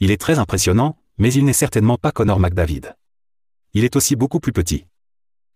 Il 0.00 0.10
est 0.10 0.20
très 0.20 0.38
impressionnant, 0.38 0.96
mais 1.18 1.32
il 1.32 1.44
n'est 1.44 1.52
certainement 1.52 1.96
pas 1.96 2.10
Connor 2.10 2.40
McDavid. 2.40 2.96
Il 3.72 3.84
est 3.84 3.96
aussi 3.96 4.16
beaucoup 4.16 4.40
plus 4.40 4.52
petit. 4.52 4.86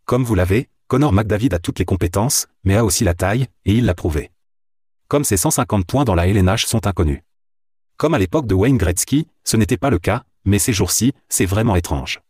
Comme 0.04 0.24
vous 0.24 0.34
l'avez, 0.34 0.68
Connor 0.86 1.12
McDavid 1.12 1.52
a 1.54 1.58
toutes 1.58 1.78
les 1.78 1.84
compétences, 1.84 2.46
mais 2.64 2.76
a 2.76 2.84
aussi 2.84 3.04
la 3.04 3.14
taille, 3.14 3.46
et 3.64 3.74
il 3.74 3.84
l'a 3.84 3.94
prouvé. 3.94 4.30
Comme 5.08 5.24
ses 5.24 5.36
150 5.36 5.86
points 5.86 6.04
dans 6.04 6.14
la 6.14 6.26
LNH 6.26 6.66
sont 6.66 6.86
inconnus. 6.86 7.22
Comme 7.96 8.14
à 8.14 8.18
l'époque 8.18 8.46
de 8.46 8.54
Wayne 8.54 8.78
Gretzky, 8.78 9.26
ce 9.44 9.56
n'était 9.56 9.76
pas 9.76 9.90
le 9.90 9.98
cas, 9.98 10.24
mais 10.44 10.58
ces 10.58 10.72
jours-ci, 10.72 11.12
c'est 11.28 11.46
vraiment 11.46 11.76
étrange. 11.76 12.20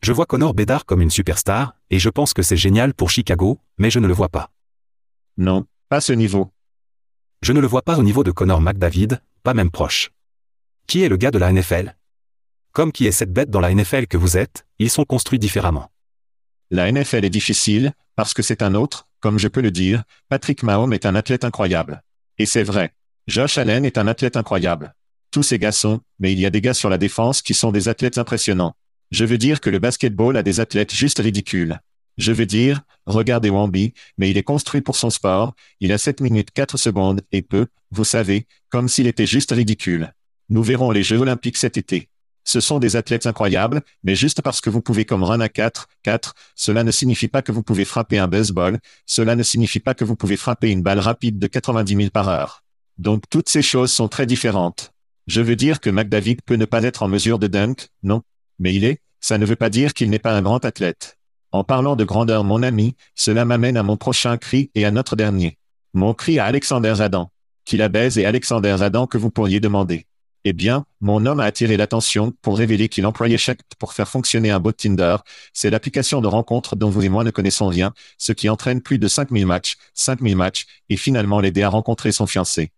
Je 0.00 0.12
vois 0.12 0.26
Connor 0.26 0.54
Bedard 0.54 0.86
comme 0.86 1.02
une 1.02 1.10
superstar, 1.10 1.74
et 1.90 1.98
je 1.98 2.08
pense 2.08 2.34
que 2.34 2.42
c'est 2.42 2.56
génial 2.56 2.94
pour 2.94 3.10
Chicago, 3.10 3.58
mais 3.78 3.90
je 3.90 3.98
ne 3.98 4.06
le 4.06 4.14
vois 4.14 4.28
pas. 4.28 4.50
Non, 5.36 5.66
pas 5.88 6.00
ce 6.00 6.12
niveau. 6.12 6.50
Je 7.42 7.52
ne 7.52 7.60
le 7.60 7.66
vois 7.66 7.82
pas 7.82 7.98
au 7.98 8.02
niveau 8.02 8.24
de 8.24 8.30
Connor 8.30 8.60
McDavid, 8.60 9.20
pas 9.42 9.54
même 9.54 9.70
proche. 9.70 10.10
Qui 10.86 11.02
est 11.02 11.08
le 11.08 11.16
gars 11.16 11.30
de 11.30 11.38
la 11.38 11.52
NFL 11.52 11.96
Comme 12.72 12.92
qui 12.92 13.06
est 13.06 13.12
cette 13.12 13.32
bête 13.32 13.50
dans 13.50 13.60
la 13.60 13.72
NFL 13.72 14.06
que 14.06 14.16
vous 14.16 14.36
êtes, 14.36 14.66
ils 14.78 14.90
sont 14.90 15.04
construits 15.04 15.38
différemment. 15.38 15.90
La 16.70 16.90
NFL 16.90 17.24
est 17.24 17.30
difficile, 17.30 17.92
parce 18.16 18.34
que 18.34 18.42
c'est 18.42 18.62
un 18.62 18.74
autre, 18.74 19.08
comme 19.20 19.38
je 19.38 19.48
peux 19.48 19.60
le 19.60 19.70
dire, 19.70 20.04
Patrick 20.28 20.62
Mahomes 20.62 20.92
est 20.92 21.06
un 21.06 21.14
athlète 21.14 21.44
incroyable. 21.44 22.02
Et 22.38 22.46
c'est 22.46 22.62
vrai. 22.62 22.92
Josh 23.26 23.58
Allen 23.58 23.84
est 23.84 23.98
un 23.98 24.08
athlète 24.08 24.36
incroyable. 24.36 24.94
Tous 25.30 25.42
ces 25.42 25.58
gars 25.58 25.72
sont, 25.72 26.00
mais 26.18 26.32
il 26.32 26.40
y 26.40 26.46
a 26.46 26.50
des 26.50 26.60
gars 26.60 26.74
sur 26.74 26.90
la 26.90 26.98
défense 26.98 27.40
qui 27.40 27.54
sont 27.54 27.72
des 27.72 27.88
athlètes 27.88 28.18
impressionnants. 28.18 28.74
Je 29.10 29.24
veux 29.24 29.38
dire 29.38 29.60
que 29.60 29.70
le 29.70 29.78
basketball 29.78 30.36
a 30.36 30.42
des 30.42 30.60
athlètes 30.60 30.92
juste 30.92 31.18
ridicules. 31.20 31.78
Je 32.18 32.32
veux 32.32 32.46
dire, 32.46 32.82
regardez 33.06 33.48
Wamby, 33.48 33.94
mais 34.18 34.30
il 34.30 34.36
est 34.36 34.42
construit 34.42 34.80
pour 34.80 34.96
son 34.96 35.10
sport, 35.10 35.54
il 35.80 35.92
a 35.92 35.98
7 35.98 36.20
minutes 36.20 36.50
4 36.52 36.76
secondes 36.76 37.22
et 37.32 37.42
peu, 37.42 37.66
vous 37.90 38.04
savez, 38.04 38.46
comme 38.70 38.88
s'il 38.88 39.06
était 39.06 39.26
juste 39.26 39.52
ridicule. 39.52 40.12
Nous 40.48 40.62
verrons 40.62 40.90
les 40.90 41.02
Jeux 41.02 41.18
olympiques 41.18 41.56
cet 41.56 41.76
été. 41.76 42.08
Ce 42.44 42.60
sont 42.60 42.78
des 42.78 42.96
athlètes 42.96 43.26
incroyables, 43.26 43.82
mais 44.02 44.16
juste 44.16 44.42
parce 44.42 44.60
que 44.60 44.70
vous 44.70 44.80
pouvez 44.80 45.04
comme 45.04 45.22
run 45.22 45.40
à 45.40 45.48
4, 45.48 45.88
4, 46.02 46.34
cela 46.56 46.82
ne 46.82 46.90
signifie 46.90 47.28
pas 47.28 47.42
que 47.42 47.52
vous 47.52 47.62
pouvez 47.62 47.84
frapper 47.84 48.18
un 48.18 48.26
baseball, 48.26 48.78
cela 49.06 49.36
ne 49.36 49.42
signifie 49.42 49.80
pas 49.80 49.94
que 49.94 50.04
vous 50.04 50.16
pouvez 50.16 50.36
frapper 50.36 50.70
une 50.70 50.82
balle 50.82 50.98
rapide 50.98 51.38
de 51.38 51.46
90 51.46 51.96
000 51.96 52.10
par 52.10 52.28
heure. 52.28 52.64
Donc 52.98 53.24
toutes 53.30 53.48
ces 53.48 53.62
choses 53.62 53.92
sont 53.92 54.08
très 54.08 54.26
différentes. 54.26 54.92
Je 55.28 55.40
veux 55.40 55.56
dire 55.56 55.80
que 55.80 55.90
McDavid 55.90 56.38
peut 56.44 56.56
ne 56.56 56.64
pas 56.64 56.82
être 56.82 57.04
en 57.04 57.08
mesure 57.08 57.38
de 57.38 57.46
dunk, 57.46 57.88
non. 58.02 58.22
Mais 58.58 58.74
il 58.74 58.84
est, 58.84 59.00
ça 59.20 59.38
ne 59.38 59.46
veut 59.46 59.56
pas 59.56 59.70
dire 59.70 59.94
qu'il 59.94 60.10
n'est 60.10 60.18
pas 60.18 60.34
un 60.34 60.42
grand 60.42 60.64
athlète. 60.64 61.18
En 61.52 61.64
parlant 61.64 61.96
de 61.96 62.04
grandeur, 62.04 62.44
mon 62.44 62.62
ami, 62.62 62.96
cela 63.14 63.44
m'amène 63.44 63.76
à 63.76 63.82
mon 63.82 63.96
prochain 63.96 64.36
cri 64.36 64.70
et 64.74 64.84
à 64.84 64.90
notre 64.90 65.16
dernier. 65.16 65.58
Mon 65.94 66.14
cri 66.14 66.38
à 66.38 66.46
Alexander 66.46 66.94
Zadan. 66.96 67.30
Qui 67.64 67.76
la 67.76 67.88
baise 67.88 68.18
et 68.18 68.24
Alexander 68.24 68.74
Zadan 68.78 69.06
que 69.06 69.18
vous 69.18 69.30
pourriez 69.30 69.60
demander. 69.60 70.06
Eh 70.44 70.52
bien, 70.52 70.86
mon 71.00 71.24
homme 71.24 71.38
a 71.38 71.44
attiré 71.44 71.76
l'attention 71.76 72.32
pour 72.42 72.58
révéler 72.58 72.88
qu'il 72.88 73.06
employait 73.06 73.38
chaque 73.38 73.60
pour 73.78 73.92
faire 73.92 74.08
fonctionner 74.08 74.50
un 74.50 74.58
bot 74.58 74.72
Tinder. 74.72 75.16
C'est 75.52 75.70
l'application 75.70 76.20
de 76.20 76.26
rencontre 76.26 76.74
dont 76.74 76.90
vous 76.90 77.02
et 77.02 77.08
moi 77.08 77.22
ne 77.22 77.30
connaissons 77.30 77.68
rien, 77.68 77.94
ce 78.18 78.32
qui 78.32 78.48
entraîne 78.48 78.80
plus 78.80 78.98
de 78.98 79.06
5000 79.06 79.46
matchs, 79.46 79.76
5000 79.94 80.36
matchs, 80.36 80.66
et 80.88 80.96
finalement 80.96 81.38
l'aider 81.38 81.62
à 81.62 81.68
rencontrer 81.68 82.10
son 82.10 82.26
fiancé. 82.26 82.72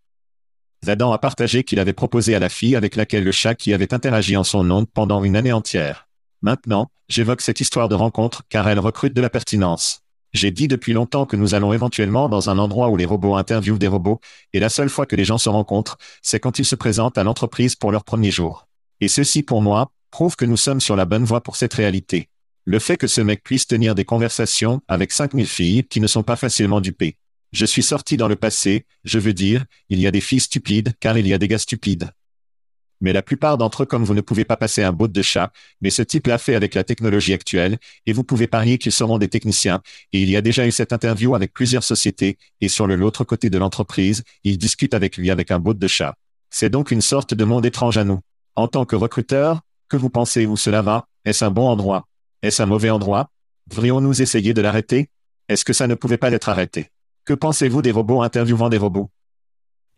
Zadan 0.84 1.12
a 1.12 1.18
partagé 1.18 1.64
qu'il 1.64 1.80
avait 1.80 1.94
proposé 1.94 2.34
à 2.34 2.38
la 2.38 2.50
fille 2.50 2.76
avec 2.76 2.96
laquelle 2.96 3.24
le 3.24 3.32
chat 3.32 3.54
qui 3.54 3.72
avait 3.72 3.94
interagi 3.94 4.36
en 4.36 4.44
son 4.44 4.62
nom 4.62 4.84
pendant 4.84 5.24
une 5.24 5.34
année 5.34 5.52
entière. 5.52 6.06
Maintenant, 6.42 6.90
j'évoque 7.08 7.40
cette 7.40 7.60
histoire 7.60 7.88
de 7.88 7.94
rencontre 7.94 8.42
car 8.50 8.68
elle 8.68 8.78
recrute 8.78 9.14
de 9.14 9.22
la 9.22 9.30
pertinence. 9.30 10.03
J'ai 10.34 10.50
dit 10.50 10.66
depuis 10.66 10.92
longtemps 10.92 11.26
que 11.26 11.36
nous 11.36 11.54
allons 11.54 11.72
éventuellement 11.72 12.28
dans 12.28 12.50
un 12.50 12.58
endroit 12.58 12.88
où 12.88 12.96
les 12.96 13.04
robots 13.04 13.36
interviewent 13.36 13.78
des 13.78 13.86
robots, 13.86 14.20
et 14.52 14.58
la 14.58 14.68
seule 14.68 14.88
fois 14.88 15.06
que 15.06 15.14
les 15.14 15.24
gens 15.24 15.38
se 15.38 15.48
rencontrent, 15.48 15.96
c'est 16.22 16.40
quand 16.40 16.58
ils 16.58 16.64
se 16.64 16.74
présentent 16.74 17.16
à 17.18 17.22
l'entreprise 17.22 17.76
pour 17.76 17.92
leur 17.92 18.02
premier 18.02 18.32
jour. 18.32 18.66
Et 19.00 19.06
ceci, 19.06 19.44
pour 19.44 19.62
moi, 19.62 19.92
prouve 20.10 20.34
que 20.34 20.44
nous 20.44 20.56
sommes 20.56 20.80
sur 20.80 20.96
la 20.96 21.04
bonne 21.04 21.24
voie 21.24 21.42
pour 21.42 21.54
cette 21.54 21.74
réalité. 21.74 22.28
Le 22.64 22.80
fait 22.80 22.96
que 22.96 23.06
ce 23.06 23.20
mec 23.20 23.44
puisse 23.44 23.68
tenir 23.68 23.94
des 23.94 24.04
conversations 24.04 24.80
avec 24.88 25.12
5000 25.12 25.46
filles 25.46 25.84
qui 25.84 26.00
ne 26.00 26.08
sont 26.08 26.24
pas 26.24 26.36
facilement 26.36 26.80
dupées. 26.80 27.16
Je 27.52 27.64
suis 27.64 27.84
sorti 27.84 28.16
dans 28.16 28.26
le 28.26 28.36
passé, 28.36 28.86
je 29.04 29.20
veux 29.20 29.34
dire, 29.34 29.64
il 29.88 30.00
y 30.00 30.06
a 30.08 30.10
des 30.10 30.20
filles 30.20 30.40
stupides 30.40 30.94
car 30.98 31.16
il 31.16 31.28
y 31.28 31.32
a 31.32 31.38
des 31.38 31.46
gars 31.46 31.58
stupides 31.58 32.10
mais 33.00 33.12
la 33.12 33.22
plupart 33.22 33.58
d'entre 33.58 33.82
eux 33.82 33.86
comme 33.86 34.04
vous 34.04 34.14
ne 34.14 34.20
pouvez 34.20 34.44
pas 34.44 34.56
passer 34.56 34.82
un 34.82 34.92
bout 34.92 35.08
de 35.08 35.22
chat, 35.22 35.52
mais 35.80 35.90
ce 35.90 36.02
type 36.02 36.26
l'a 36.26 36.38
fait 36.38 36.54
avec 36.54 36.74
la 36.74 36.84
technologie 36.84 37.32
actuelle, 37.32 37.78
et 38.06 38.12
vous 38.12 38.24
pouvez 38.24 38.46
parier 38.46 38.78
qu'ils 38.78 38.92
seront 38.92 39.18
des 39.18 39.28
techniciens, 39.28 39.80
et 40.12 40.22
il 40.22 40.30
y 40.30 40.36
a 40.36 40.40
déjà 40.40 40.66
eu 40.66 40.70
cette 40.70 40.92
interview 40.92 41.34
avec 41.34 41.52
plusieurs 41.52 41.84
sociétés, 41.84 42.38
et 42.60 42.68
sur 42.68 42.86
l'autre 42.86 43.24
côté 43.24 43.50
de 43.50 43.58
l'entreprise, 43.58 44.22
ils 44.44 44.58
discutent 44.58 44.94
avec 44.94 45.16
lui 45.16 45.30
avec 45.30 45.50
un 45.50 45.58
bout 45.58 45.74
de 45.74 45.86
chat. 45.88 46.14
C'est 46.50 46.70
donc 46.70 46.90
une 46.90 47.00
sorte 47.00 47.34
de 47.34 47.44
monde 47.44 47.66
étrange 47.66 47.98
à 47.98 48.04
nous. 48.04 48.20
En 48.56 48.68
tant 48.68 48.84
que 48.84 48.96
recruteur, 48.96 49.60
que 49.88 49.96
vous 49.96 50.10
pensez 50.10 50.46
où 50.46 50.56
cela 50.56 50.82
va? 50.82 51.06
Est-ce 51.24 51.44
un 51.44 51.50
bon 51.50 51.68
endroit? 51.68 52.06
Est-ce 52.42 52.62
un 52.62 52.66
mauvais 52.66 52.90
endroit? 52.90 53.30
Devrions-nous 53.66 54.22
essayer 54.22 54.54
de 54.54 54.62
l'arrêter? 54.62 55.08
Est-ce 55.48 55.64
que 55.64 55.72
ça 55.72 55.86
ne 55.86 55.94
pouvait 55.94 56.18
pas 56.18 56.30
être 56.30 56.48
arrêté? 56.48 56.90
Que 57.24 57.34
pensez-vous 57.34 57.82
des 57.82 57.90
robots 57.90 58.22
interviewant 58.22 58.68
des 58.68 58.76
robots? 58.76 59.10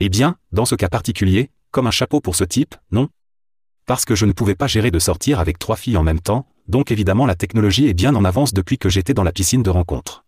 Eh 0.01 0.09
bien, 0.09 0.37
dans 0.53 0.65
ce 0.65 0.75
cas 0.75 0.89
particulier, 0.89 1.51
comme 1.71 1.87
un 1.87 1.91
chapeau 1.93 2.21
pour 2.21 2.37
ce 2.37 2.45
type, 2.45 2.75
non? 2.91 3.09
Parce 3.87 4.05
que 4.05 4.15
je 4.15 4.27
ne 4.27 4.33
pouvais 4.33 4.55
pas 4.55 4.67
gérer 4.67 4.91
de 4.91 4.99
sortir 4.99 5.41
avec 5.41 5.59
trois 5.59 5.77
filles 5.77 5.97
en 5.97 6.03
même 6.03 6.21
temps, 6.21 6.47
donc 6.69 6.91
évidemment 6.91 7.27
la 7.27 7.35
technologie 7.35 7.89
est 7.89 7.95
bien 7.95 8.15
en 8.15 8.25
avance 8.25 8.53
depuis 8.53 8.79
que 8.79 8.89
j'étais 8.89 9.15
dans 9.15 9.23
la 9.23 9.33
piscine 9.33 9.63
de 9.63 9.71
rencontre. 9.71 10.25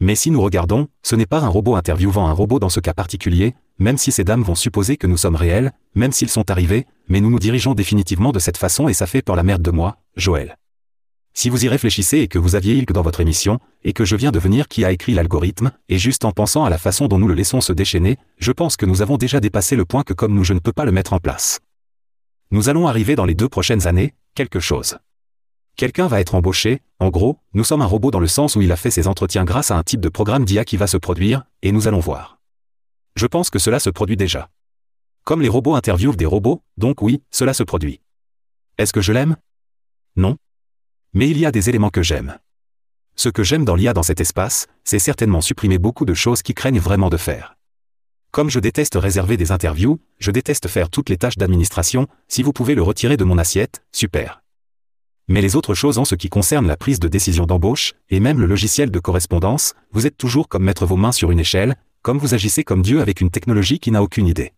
Mais 0.00 0.16
si 0.16 0.30
nous 0.30 0.42
regardons, 0.42 0.88
ce 1.02 1.16
n'est 1.16 1.26
pas 1.26 1.40
un 1.40 1.48
robot 1.48 1.76
interviewant 1.76 2.28
un 2.28 2.32
robot 2.32 2.58
dans 2.58 2.68
ce 2.68 2.80
cas 2.80 2.94
particulier, 2.94 3.54
même 3.78 3.96
si 3.96 4.12
ces 4.12 4.24
dames 4.24 4.42
vont 4.42 4.54
supposer 4.54 4.96
que 4.96 5.06
nous 5.06 5.16
sommes 5.16 5.36
réels, 5.36 5.72
même 5.94 6.12
s'ils 6.12 6.28
sont 6.28 6.50
arrivés, 6.50 6.86
mais 7.08 7.20
nous 7.20 7.30
nous 7.30 7.38
dirigeons 7.38 7.74
définitivement 7.74 8.32
de 8.32 8.38
cette 8.38 8.56
façon 8.56 8.88
et 8.88 8.94
ça 8.94 9.06
fait 9.06 9.22
peur 9.22 9.36
la 9.36 9.42
merde 9.42 9.62
de 9.62 9.70
moi, 9.70 9.96
Joël. 10.16 10.56
Si 11.36 11.50
vous 11.50 11.64
y 11.64 11.68
réfléchissez 11.68 12.18
et 12.18 12.28
que 12.28 12.38
vous 12.38 12.54
aviez 12.54 12.76
Ilk 12.76 12.92
dans 12.92 13.02
votre 13.02 13.20
émission, 13.20 13.58
et 13.82 13.92
que 13.92 14.04
je 14.04 14.14
viens 14.14 14.30
de 14.30 14.38
venir 14.38 14.68
qui 14.68 14.84
a 14.84 14.92
écrit 14.92 15.14
l'algorithme, 15.14 15.72
et 15.88 15.98
juste 15.98 16.24
en 16.24 16.30
pensant 16.30 16.64
à 16.64 16.70
la 16.70 16.78
façon 16.78 17.08
dont 17.08 17.18
nous 17.18 17.26
le 17.26 17.34
laissons 17.34 17.60
se 17.60 17.72
déchaîner, 17.72 18.18
je 18.38 18.52
pense 18.52 18.76
que 18.76 18.86
nous 18.86 19.02
avons 19.02 19.16
déjà 19.16 19.40
dépassé 19.40 19.74
le 19.74 19.84
point 19.84 20.04
que 20.04 20.14
comme 20.14 20.32
nous 20.32 20.44
je 20.44 20.54
ne 20.54 20.60
peux 20.60 20.72
pas 20.72 20.84
le 20.84 20.92
mettre 20.92 21.12
en 21.12 21.18
place. 21.18 21.58
Nous 22.52 22.68
allons 22.68 22.86
arriver 22.86 23.16
dans 23.16 23.24
les 23.24 23.34
deux 23.34 23.48
prochaines 23.48 23.88
années, 23.88 24.14
quelque 24.36 24.60
chose. 24.60 24.96
Quelqu'un 25.76 26.06
va 26.06 26.20
être 26.20 26.36
embauché, 26.36 26.82
en 27.00 27.08
gros, 27.08 27.38
nous 27.52 27.64
sommes 27.64 27.82
un 27.82 27.86
robot 27.86 28.12
dans 28.12 28.20
le 28.20 28.28
sens 28.28 28.54
où 28.54 28.62
il 28.62 28.70
a 28.70 28.76
fait 28.76 28.92
ses 28.92 29.08
entretiens 29.08 29.44
grâce 29.44 29.72
à 29.72 29.76
un 29.76 29.82
type 29.82 30.00
de 30.00 30.08
programme 30.08 30.44
d'IA 30.44 30.64
qui 30.64 30.76
va 30.76 30.86
se 30.86 30.96
produire, 30.96 31.46
et 31.62 31.72
nous 31.72 31.88
allons 31.88 31.98
voir. 31.98 32.38
Je 33.16 33.26
pense 33.26 33.50
que 33.50 33.58
cela 33.58 33.80
se 33.80 33.90
produit 33.90 34.16
déjà. 34.16 34.50
Comme 35.24 35.42
les 35.42 35.48
robots 35.48 35.74
interviewent 35.74 36.16
des 36.16 36.26
robots, 36.26 36.62
donc 36.76 37.02
oui, 37.02 37.22
cela 37.32 37.54
se 37.54 37.64
produit. 37.64 38.00
Est-ce 38.78 38.92
que 38.92 39.00
je 39.00 39.12
l'aime? 39.12 39.36
Non. 40.14 40.36
Mais 41.16 41.30
il 41.30 41.38
y 41.38 41.46
a 41.46 41.52
des 41.52 41.68
éléments 41.68 41.90
que 41.90 42.02
j'aime. 42.02 42.38
Ce 43.14 43.28
que 43.28 43.44
j'aime 43.44 43.64
dans 43.64 43.76
l'IA 43.76 43.92
dans 43.92 44.02
cet 44.02 44.20
espace, 44.20 44.66
c'est 44.82 44.98
certainement 44.98 45.40
supprimer 45.40 45.78
beaucoup 45.78 46.04
de 46.04 46.12
choses 46.12 46.42
qui 46.42 46.54
craignent 46.54 46.80
vraiment 46.80 47.08
de 47.08 47.16
faire. 47.16 47.56
Comme 48.32 48.50
je 48.50 48.58
déteste 48.58 48.96
réserver 48.96 49.36
des 49.36 49.52
interviews, 49.52 50.00
je 50.18 50.32
déteste 50.32 50.66
faire 50.66 50.90
toutes 50.90 51.08
les 51.08 51.16
tâches 51.16 51.38
d'administration, 51.38 52.08
si 52.26 52.42
vous 52.42 52.52
pouvez 52.52 52.74
le 52.74 52.82
retirer 52.82 53.16
de 53.16 53.22
mon 53.22 53.38
assiette, 53.38 53.84
super. 53.92 54.42
Mais 55.28 55.40
les 55.40 55.54
autres 55.54 55.74
choses 55.74 55.98
en 55.98 56.04
ce 56.04 56.16
qui 56.16 56.28
concerne 56.28 56.66
la 56.66 56.76
prise 56.76 56.98
de 56.98 57.06
décision 57.06 57.46
d'embauche, 57.46 57.92
et 58.10 58.18
même 58.18 58.40
le 58.40 58.46
logiciel 58.46 58.90
de 58.90 58.98
correspondance, 58.98 59.74
vous 59.92 60.08
êtes 60.08 60.18
toujours 60.18 60.48
comme 60.48 60.64
mettre 60.64 60.84
vos 60.84 60.96
mains 60.96 61.12
sur 61.12 61.30
une 61.30 61.38
échelle, 61.38 61.76
comme 62.02 62.18
vous 62.18 62.34
agissez 62.34 62.64
comme 62.64 62.82
Dieu 62.82 63.00
avec 63.00 63.20
une 63.20 63.30
technologie 63.30 63.78
qui 63.78 63.92
n'a 63.92 64.02
aucune 64.02 64.26
idée. 64.26 64.52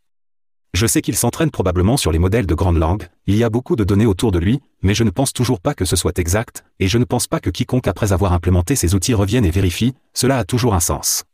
Je 0.76 0.86
sais 0.86 1.00
qu'il 1.00 1.16
s'entraîne 1.16 1.50
probablement 1.50 1.96
sur 1.96 2.12
les 2.12 2.18
modèles 2.18 2.44
de 2.44 2.54
grande 2.54 2.76
langue, 2.76 3.08
il 3.26 3.34
y 3.34 3.44
a 3.44 3.48
beaucoup 3.48 3.76
de 3.76 3.82
données 3.82 4.04
autour 4.04 4.30
de 4.30 4.38
lui, 4.38 4.60
mais 4.82 4.92
je 4.92 5.04
ne 5.04 5.08
pense 5.10 5.32
toujours 5.32 5.58
pas 5.58 5.72
que 5.72 5.86
ce 5.86 5.96
soit 5.96 6.18
exact, 6.18 6.66
et 6.80 6.86
je 6.86 6.98
ne 6.98 7.06
pense 7.06 7.26
pas 7.26 7.40
que 7.40 7.48
quiconque 7.48 7.88
après 7.88 8.12
avoir 8.12 8.34
implémenté 8.34 8.76
ces 8.76 8.94
outils 8.94 9.14
revienne 9.14 9.46
et 9.46 9.50
vérifie, 9.50 9.94
cela 10.12 10.36
a 10.36 10.44
toujours 10.44 10.74
un 10.74 10.80
sens. 10.80 11.24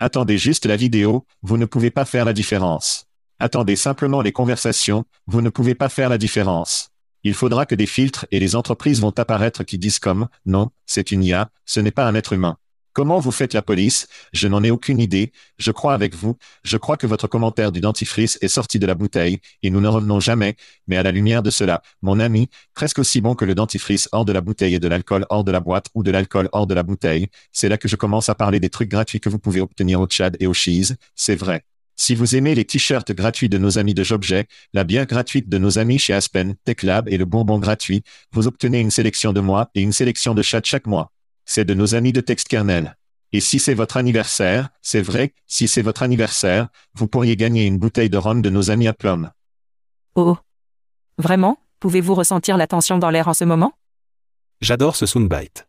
Attendez 0.00 0.38
juste 0.38 0.64
la 0.64 0.76
vidéo, 0.76 1.26
vous 1.42 1.58
ne 1.58 1.66
pouvez 1.66 1.90
pas 1.90 2.06
faire 2.06 2.24
la 2.24 2.32
différence. 2.32 3.04
Attendez 3.38 3.76
simplement 3.76 4.22
les 4.22 4.32
conversations, 4.32 5.04
vous 5.26 5.42
ne 5.42 5.50
pouvez 5.50 5.74
pas 5.74 5.90
faire 5.90 6.08
la 6.08 6.16
différence. 6.16 6.88
Il 7.22 7.34
faudra 7.34 7.66
que 7.66 7.74
des 7.74 7.84
filtres 7.84 8.24
et 8.30 8.40
les 8.40 8.56
entreprises 8.56 9.02
vont 9.02 9.12
apparaître 9.18 9.62
qui 9.64 9.76
disent 9.76 9.98
comme, 9.98 10.26
non, 10.46 10.70
c'est 10.86 11.12
une 11.12 11.22
IA, 11.22 11.50
ce 11.66 11.80
n'est 11.80 11.90
pas 11.90 12.06
un 12.06 12.14
être 12.14 12.32
humain. 12.32 12.56
Comment 12.94 13.18
vous 13.18 13.32
faites 13.32 13.54
la 13.54 13.62
police? 13.62 14.06
Je 14.32 14.46
n'en 14.46 14.62
ai 14.62 14.70
aucune 14.70 15.00
idée. 15.00 15.32
Je 15.58 15.72
crois 15.72 15.94
avec 15.94 16.14
vous. 16.14 16.36
Je 16.62 16.76
crois 16.76 16.96
que 16.96 17.08
votre 17.08 17.26
commentaire 17.26 17.72
du 17.72 17.80
dentifrice 17.80 18.38
est 18.40 18.46
sorti 18.46 18.78
de 18.78 18.86
la 18.86 18.94
bouteille, 18.94 19.40
et 19.64 19.70
nous 19.70 19.80
ne 19.80 19.88
revenons 19.88 20.20
jamais, 20.20 20.54
mais 20.86 20.96
à 20.96 21.02
la 21.02 21.10
lumière 21.10 21.42
de 21.42 21.50
cela, 21.50 21.82
mon 22.02 22.20
ami, 22.20 22.48
presque 22.72 23.00
aussi 23.00 23.20
bon 23.20 23.34
que 23.34 23.44
le 23.44 23.56
dentifrice 23.56 24.08
hors 24.12 24.24
de 24.24 24.32
la 24.32 24.40
bouteille 24.40 24.76
et 24.76 24.78
de 24.78 24.86
l'alcool 24.86 25.26
hors 25.28 25.42
de 25.42 25.50
la 25.50 25.58
boîte 25.58 25.86
ou 25.94 26.04
de 26.04 26.12
l'alcool 26.12 26.48
hors 26.52 26.68
de 26.68 26.74
la 26.74 26.84
bouteille, 26.84 27.26
c'est 27.50 27.68
là 27.68 27.78
que 27.78 27.88
je 27.88 27.96
commence 27.96 28.28
à 28.28 28.36
parler 28.36 28.60
des 28.60 28.70
trucs 28.70 28.90
gratuits 28.90 29.18
que 29.18 29.28
vous 29.28 29.40
pouvez 29.40 29.60
obtenir 29.60 30.00
au 30.00 30.06
Tchad 30.06 30.36
et 30.38 30.46
au 30.46 30.54
Cheese, 30.54 30.94
c'est 31.16 31.34
vrai. 31.34 31.64
Si 31.96 32.14
vous 32.14 32.36
aimez 32.36 32.54
les 32.54 32.64
t-shirts 32.64 33.10
gratuits 33.10 33.48
de 33.48 33.58
nos 33.58 33.76
amis 33.76 33.94
de 33.94 34.04
Jobjet, 34.04 34.46
la 34.72 34.84
bière 34.84 35.06
gratuite 35.06 35.48
de 35.48 35.58
nos 35.58 35.80
amis 35.80 35.98
chez 35.98 36.12
Aspen, 36.12 36.54
TechLab 36.64 37.08
et 37.08 37.16
le 37.16 37.24
bonbon 37.24 37.58
gratuit, 37.58 38.04
vous 38.32 38.46
obtenez 38.46 38.78
une 38.78 38.92
sélection 38.92 39.32
de 39.32 39.40
moi 39.40 39.70
et 39.74 39.80
une 39.80 39.92
sélection 39.92 40.34
de 40.34 40.42
chat 40.42 40.64
chaque 40.64 40.86
mois. 40.86 41.13
C'est 41.44 41.64
de 41.64 41.74
nos 41.74 41.94
amis 41.94 42.12
de 42.12 42.20
TextKernel. 42.20 42.96
Et 43.32 43.40
si 43.40 43.58
c'est 43.58 43.74
votre 43.74 43.96
anniversaire, 43.96 44.68
c'est 44.80 45.02
vrai, 45.02 45.34
si 45.46 45.66
c'est 45.66 45.82
votre 45.82 46.02
anniversaire, 46.02 46.68
vous 46.94 47.08
pourriez 47.08 47.36
gagner 47.36 47.66
une 47.66 47.78
bouteille 47.78 48.10
de 48.10 48.16
rhum 48.16 48.42
de 48.42 48.50
nos 48.50 48.70
amis 48.70 48.88
à 48.88 48.92
Plum. 48.92 49.30
Oh. 50.14 50.36
Vraiment 51.18 51.58
Pouvez-vous 51.84 52.14
ressentir 52.14 52.56
la 52.56 52.66
tension 52.66 52.96
dans 52.96 53.10
l'air 53.10 53.28
en 53.28 53.34
ce 53.34 53.44
moment? 53.44 53.74
J'adore 54.62 54.96
ce 54.96 55.04
soundbite. 55.04 55.68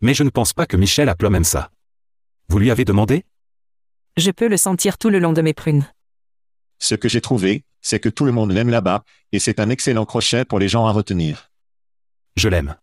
Mais 0.00 0.14
je 0.14 0.22
ne 0.22 0.30
pense 0.30 0.52
pas 0.52 0.66
que 0.66 0.76
Michel 0.76 1.08
à 1.08 1.16
Plum 1.16 1.34
aime 1.34 1.42
ça. 1.42 1.72
Vous 2.48 2.60
lui 2.60 2.70
avez 2.70 2.84
demandé? 2.84 3.24
Je 4.16 4.30
peux 4.30 4.46
le 4.46 4.56
sentir 4.56 4.98
tout 4.98 5.10
le 5.10 5.18
long 5.18 5.32
de 5.32 5.42
mes 5.42 5.52
prunes. 5.52 5.84
Ce 6.78 6.94
que 6.94 7.08
j'ai 7.08 7.20
trouvé, 7.20 7.64
c'est 7.80 7.98
que 7.98 8.08
tout 8.08 8.24
le 8.24 8.30
monde 8.30 8.52
l'aime 8.52 8.68
là-bas, 8.68 9.02
et 9.32 9.40
c'est 9.40 9.58
un 9.58 9.68
excellent 9.68 10.04
crochet 10.04 10.44
pour 10.44 10.60
les 10.60 10.68
gens 10.68 10.86
à 10.86 10.92
retenir. 10.92 11.50
Je 12.36 12.48
l'aime. 12.48 12.76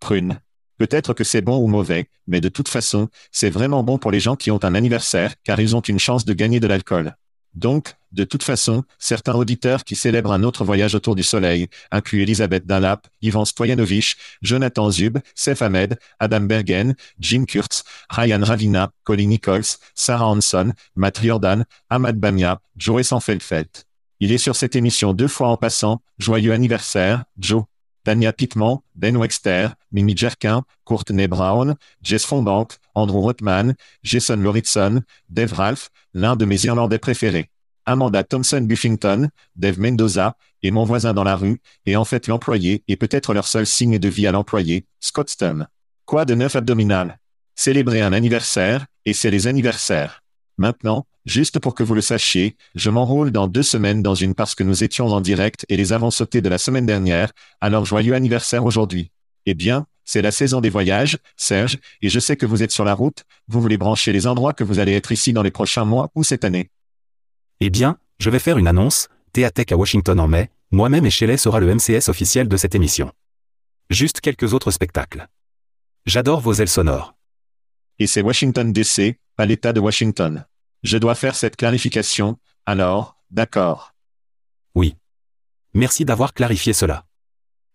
Prune. 0.00 0.38
Peut-être 0.80 1.12
que 1.12 1.24
c'est 1.24 1.42
bon 1.42 1.58
ou 1.58 1.66
mauvais, 1.66 2.06
mais 2.26 2.40
de 2.40 2.48
toute 2.48 2.70
façon, 2.70 3.10
c'est 3.32 3.50
vraiment 3.50 3.82
bon 3.82 3.98
pour 3.98 4.10
les 4.10 4.18
gens 4.18 4.34
qui 4.34 4.50
ont 4.50 4.64
un 4.64 4.74
anniversaire, 4.74 5.34
car 5.44 5.60
ils 5.60 5.76
ont 5.76 5.82
une 5.82 5.98
chance 5.98 6.24
de 6.24 6.32
gagner 6.32 6.58
de 6.58 6.66
l'alcool. 6.66 7.16
Donc, 7.52 7.96
de 8.12 8.24
toute 8.24 8.42
façon, 8.42 8.84
certains 8.98 9.34
auditeurs 9.34 9.84
qui 9.84 9.94
célèbrent 9.94 10.32
un 10.32 10.42
autre 10.42 10.64
voyage 10.64 10.94
autour 10.94 11.16
du 11.16 11.22
soleil, 11.22 11.68
incluent 11.90 12.22
Elisabeth 12.22 12.66
Dunlap, 12.66 13.08
Ivan 13.20 13.44
Stoyanovich, 13.44 14.16
Jonathan 14.40 14.90
Zub, 14.90 15.18
Seth 15.34 15.60
Ahmed, 15.60 15.98
Adam 16.18 16.40
Bergen, 16.40 16.94
Jim 17.18 17.44
Kurtz, 17.44 17.84
Ryan 18.08 18.42
Ravina, 18.42 18.90
Colin 19.04 19.26
Nichols, 19.26 19.76
Sarah 19.94 20.28
Hanson, 20.30 20.72
Matt 20.96 21.22
Jordan, 21.22 21.66
Ahmad 21.90 22.16
Bamia, 22.16 22.58
Joe 22.78 23.02
Sanfeldfeld. 23.02 23.68
Il 24.18 24.32
est 24.32 24.38
sur 24.38 24.56
cette 24.56 24.76
émission 24.76 25.12
deux 25.12 25.28
fois 25.28 25.48
en 25.48 25.58
passant. 25.58 26.00
Joyeux 26.16 26.54
anniversaire, 26.54 27.24
Joe. 27.38 27.64
Tania 28.04 28.32
Pittman, 28.32 28.78
Ben 28.94 29.16
Wexter, 29.16 29.68
Mimi 29.92 30.16
Jerkin, 30.16 30.62
Courtney 30.84 31.26
Brown, 31.26 31.76
Jess 32.02 32.24
Fonbank, 32.24 32.76
Andrew 32.94 33.20
Rothman, 33.20 33.74
Jason 34.02 34.36
Lauritson, 34.36 35.02
Dave 35.28 35.52
Ralph, 35.52 35.90
l'un 36.14 36.36
de 36.36 36.44
mes 36.44 36.64
Irlandais 36.64 36.98
préférés. 36.98 37.50
Amanda 37.86 38.22
Thompson 38.22 38.60
Buffington, 38.60 39.30
Dave 39.56 39.78
Mendoza, 39.80 40.36
et 40.62 40.70
mon 40.70 40.84
voisin 40.84 41.14
dans 41.14 41.24
la 41.24 41.36
rue, 41.36 41.60
et 41.86 41.96
en 41.96 42.04
fait 42.04 42.26
l'employé, 42.26 42.84
et 42.88 42.96
peut-être 42.96 43.34
leur 43.34 43.46
seul 43.46 43.66
signe 43.66 43.98
de 43.98 44.08
vie 44.08 44.26
à 44.26 44.32
l'employé, 44.32 44.86
Scott 45.00 45.30
Stum. 45.30 45.66
Quoi 46.04 46.24
de 46.24 46.34
neuf 46.34 46.56
abdominal? 46.56 47.18
Célébrer 47.54 48.00
un 48.00 48.12
anniversaire, 48.12 48.86
et 49.04 49.12
c'est 49.12 49.30
les 49.30 49.46
anniversaires. 49.46 50.22
Maintenant, 50.58 51.06
juste 51.26 51.58
pour 51.58 51.74
que 51.74 51.82
vous 51.82 51.94
le 51.94 52.00
sachiez, 52.00 52.56
je 52.74 52.90
m'enrôle 52.90 53.30
dans 53.30 53.46
deux 53.46 53.62
semaines 53.62 54.02
dans 54.02 54.14
une 54.14 54.34
parce 54.34 54.54
que 54.54 54.62
nous 54.62 54.84
étions 54.84 55.06
en 55.06 55.20
direct 55.20 55.66
et 55.68 55.76
les 55.76 55.92
avons 55.92 56.10
sautés 56.10 56.40
de 56.40 56.48
la 56.48 56.58
semaine 56.58 56.86
dernière, 56.86 57.32
alors 57.60 57.84
joyeux 57.84 58.14
anniversaire 58.14 58.64
aujourd'hui. 58.64 59.10
Eh 59.46 59.54
bien, 59.54 59.86
c'est 60.04 60.22
la 60.22 60.30
saison 60.30 60.60
des 60.60 60.70
voyages, 60.70 61.18
Serge, 61.36 61.78
et 62.02 62.08
je 62.08 62.18
sais 62.18 62.36
que 62.36 62.46
vous 62.46 62.62
êtes 62.62 62.72
sur 62.72 62.84
la 62.84 62.94
route, 62.94 63.24
vous 63.48 63.60
voulez 63.60 63.76
brancher 63.76 64.12
les 64.12 64.26
endroits 64.26 64.52
que 64.52 64.64
vous 64.64 64.78
allez 64.78 64.92
être 64.92 65.12
ici 65.12 65.32
dans 65.32 65.42
les 65.42 65.50
prochains 65.50 65.84
mois 65.84 66.10
ou 66.14 66.24
cette 66.24 66.44
année. 66.44 66.70
Eh 67.60 67.70
bien, 67.70 67.98
je 68.18 68.30
vais 68.30 68.38
faire 68.38 68.58
une 68.58 68.66
annonce, 68.66 69.08
Théatech 69.32 69.72
à 69.72 69.76
Washington 69.76 70.18
en 70.18 70.28
mai, 70.28 70.50
moi-même 70.72 71.06
et 71.06 71.10
Shelley 71.10 71.36
sera 71.36 71.60
le 71.60 71.74
MCS 71.74 72.08
officiel 72.08 72.48
de 72.48 72.56
cette 72.56 72.74
émission. 72.74 73.12
Juste 73.88 74.20
quelques 74.20 74.52
autres 74.52 74.70
spectacles. 74.70 75.28
J'adore 76.06 76.40
vos 76.40 76.54
ailes 76.54 76.68
sonores. 76.68 77.14
Et 77.98 78.06
c'est 78.06 78.22
Washington 78.22 78.72
DC, 78.72 79.16
pas 79.36 79.46
l'État 79.46 79.72
de 79.72 79.80
Washington. 79.80 80.44
Je 80.82 80.96
dois 80.96 81.14
faire 81.14 81.36
cette 81.36 81.56
clarification, 81.56 82.38
alors, 82.64 83.18
d'accord. 83.30 83.94
Oui. 84.74 84.96
Merci 85.74 86.06
d'avoir 86.06 86.32
clarifié 86.32 86.72
cela. 86.72 87.04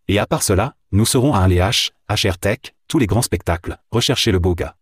Et 0.07 0.17
à 0.17 0.25
part 0.25 0.41
cela, 0.41 0.75
nous 0.91 1.05
serons 1.05 1.33
à 1.33 1.39
un 1.39 1.47
LH, 1.47 1.91
HRTech, 2.09 2.73
tous 2.87 2.97
les 2.97 3.05
grands 3.05 3.21
spectacles, 3.21 3.77
recherchez 3.91 4.31
le 4.31 4.39
beau 4.39 4.55
gars. 4.55 4.75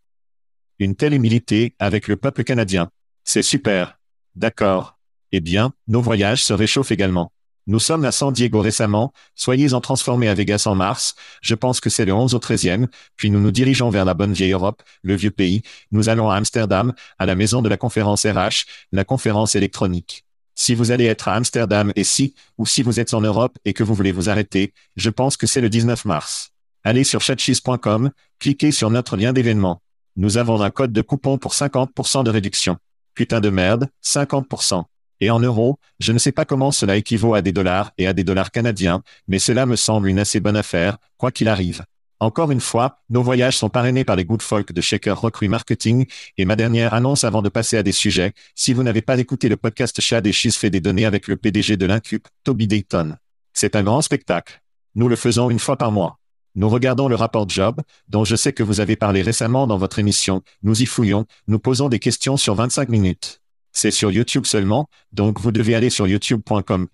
Une 0.79 0.95
telle 0.95 1.13
humilité 1.13 1.75
avec 1.79 2.07
le 2.07 2.15
peuple 2.15 2.45
canadien. 2.45 2.89
C'est 3.25 3.43
super. 3.43 3.99
D'accord. 4.35 4.97
Eh 5.33 5.41
bien, 5.41 5.73
nos 5.87 6.01
voyages 6.01 6.43
se 6.43 6.53
réchauffent 6.53 6.91
également. 6.91 7.32
Nous 7.65 7.79
sommes 7.79 8.03
à 8.03 8.11
San 8.11 8.33
Diego 8.33 8.59
récemment, 8.59 9.13
soyez 9.35 9.73
en 9.73 9.79
transformés 9.79 10.27
à 10.27 10.33
Vegas 10.33 10.63
en 10.65 10.75
mars, 10.75 11.15
je 11.41 11.55
pense 11.55 11.79
que 11.79 11.89
c'est 11.89 12.03
le 12.03 12.13
11 12.13 12.33
au 12.33 12.39
13e, 12.39 12.87
puis 13.15 13.31
nous 13.31 13.39
nous 13.39 13.51
dirigeons 13.51 13.89
vers 13.89 14.03
la 14.03 14.13
bonne 14.13 14.33
vieille 14.33 14.51
Europe, 14.51 14.83
le 15.01 15.15
vieux 15.15 15.31
pays, 15.31 15.61
nous 15.91 16.09
allons 16.09 16.29
à 16.29 16.35
Amsterdam, 16.35 16.93
à 17.19 17.25
la 17.25 17.35
maison 17.35 17.61
de 17.61 17.69
la 17.69 17.77
conférence 17.77 18.25
RH, 18.25 18.65
la 18.91 19.05
conférence 19.05 19.55
électronique. 19.55 20.25
Si 20.55 20.75
vous 20.75 20.91
allez 20.91 21.05
être 21.05 21.29
à 21.29 21.35
Amsterdam 21.35 21.93
et 21.95 22.03
si, 22.03 22.35
ou 22.57 22.65
si 22.65 22.83
vous 22.83 22.99
êtes 22.99 23.13
en 23.13 23.21
Europe 23.21 23.57
et 23.63 23.73
que 23.73 23.83
vous 23.83 23.95
voulez 23.95 24.11
vous 24.11 24.29
arrêter, 24.29 24.73
je 24.97 25.09
pense 25.09 25.37
que 25.37 25.47
c'est 25.47 25.61
le 25.61 25.69
19 25.69 26.05
mars. 26.05 26.51
Allez 26.83 27.05
sur 27.05 27.21
chatcheese.com, 27.21 28.11
cliquez 28.39 28.71
sur 28.71 28.89
notre 28.89 29.15
lien 29.15 29.31
d'événement. 29.31 29.81
Nous 30.15 30.37
avons 30.37 30.61
un 30.61 30.69
code 30.69 30.91
de 30.91 31.01
coupon 31.01 31.37
pour 31.37 31.53
50% 31.53 32.23
de 32.23 32.29
réduction. 32.29 32.77
Putain 33.15 33.39
de 33.39 33.49
merde, 33.49 33.87
50%. 34.03 34.83
Et 35.23 35.29
en 35.29 35.39
euros, 35.39 35.79
je 36.01 36.11
ne 36.11 36.17
sais 36.17 36.33
pas 36.33 36.43
comment 36.43 36.71
cela 36.71 36.97
équivaut 36.97 37.33
à 37.33 37.41
des 37.41 37.53
dollars 37.53 37.93
et 37.97 38.07
à 38.07 38.11
des 38.11 38.25
dollars 38.25 38.51
canadiens, 38.51 39.03
mais 39.29 39.39
cela 39.39 39.65
me 39.65 39.77
semble 39.77 40.09
une 40.09 40.19
assez 40.19 40.41
bonne 40.41 40.57
affaire, 40.57 40.97
quoi 41.15 41.31
qu'il 41.31 41.47
arrive. 41.47 41.85
Encore 42.19 42.51
une 42.51 42.59
fois, 42.59 42.99
nos 43.09 43.23
voyages 43.23 43.55
sont 43.55 43.69
parrainés 43.69 44.03
par 44.03 44.17
les 44.17 44.25
good 44.25 44.41
folk 44.41 44.73
de 44.73 44.81
Shaker 44.81 45.17
Recruit 45.17 45.47
Marketing, 45.47 46.07
et 46.37 46.43
ma 46.43 46.57
dernière 46.57 46.93
annonce 46.93 47.23
avant 47.23 47.41
de 47.41 47.47
passer 47.47 47.77
à 47.77 47.83
des 47.83 47.93
sujets, 47.93 48.33
si 48.53 48.73
vous 48.73 48.83
n'avez 48.83 49.01
pas 49.01 49.17
écouté 49.17 49.47
le 49.47 49.55
podcast 49.55 50.01
Chad 50.01 50.27
et 50.27 50.33
Cheese 50.33 50.57
fait 50.57 50.69
des 50.69 50.81
données 50.81 51.05
avec 51.05 51.29
le 51.29 51.37
PDG 51.37 51.77
de 51.77 51.85
l'Incup, 51.85 52.27
Toby 52.43 52.67
Dayton. 52.67 53.15
C'est 53.53 53.77
un 53.77 53.83
grand 53.83 54.01
spectacle. 54.01 54.61
Nous 54.95 55.07
le 55.07 55.15
faisons 55.15 55.49
une 55.49 55.59
fois 55.59 55.77
par 55.77 55.93
mois. 55.93 56.19
Nous 56.55 56.67
regardons 56.67 57.07
le 57.07 57.15
rapport 57.15 57.47
Job, 57.47 57.79
dont 58.09 58.25
je 58.25 58.35
sais 58.35 58.51
que 58.51 58.61
vous 58.61 58.81
avez 58.81 58.97
parlé 58.97 59.21
récemment 59.21 59.67
dans 59.67 59.77
votre 59.77 59.99
émission, 59.99 60.41
nous 60.63 60.81
y 60.81 60.85
fouillons, 60.85 61.27
nous 61.47 61.59
posons 61.59 61.87
des 61.87 61.99
questions 61.99 62.35
sur 62.35 62.55
25 62.55 62.89
minutes. 62.89 63.39
C'est 63.73 63.91
sur 63.91 64.11
YouTube 64.11 64.45
seulement, 64.45 64.87
donc 65.11 65.39
vous 65.39 65.51
devez 65.51 65.73
aller 65.73 65.89
sur 65.89 66.07
youtube.com 66.07 66.87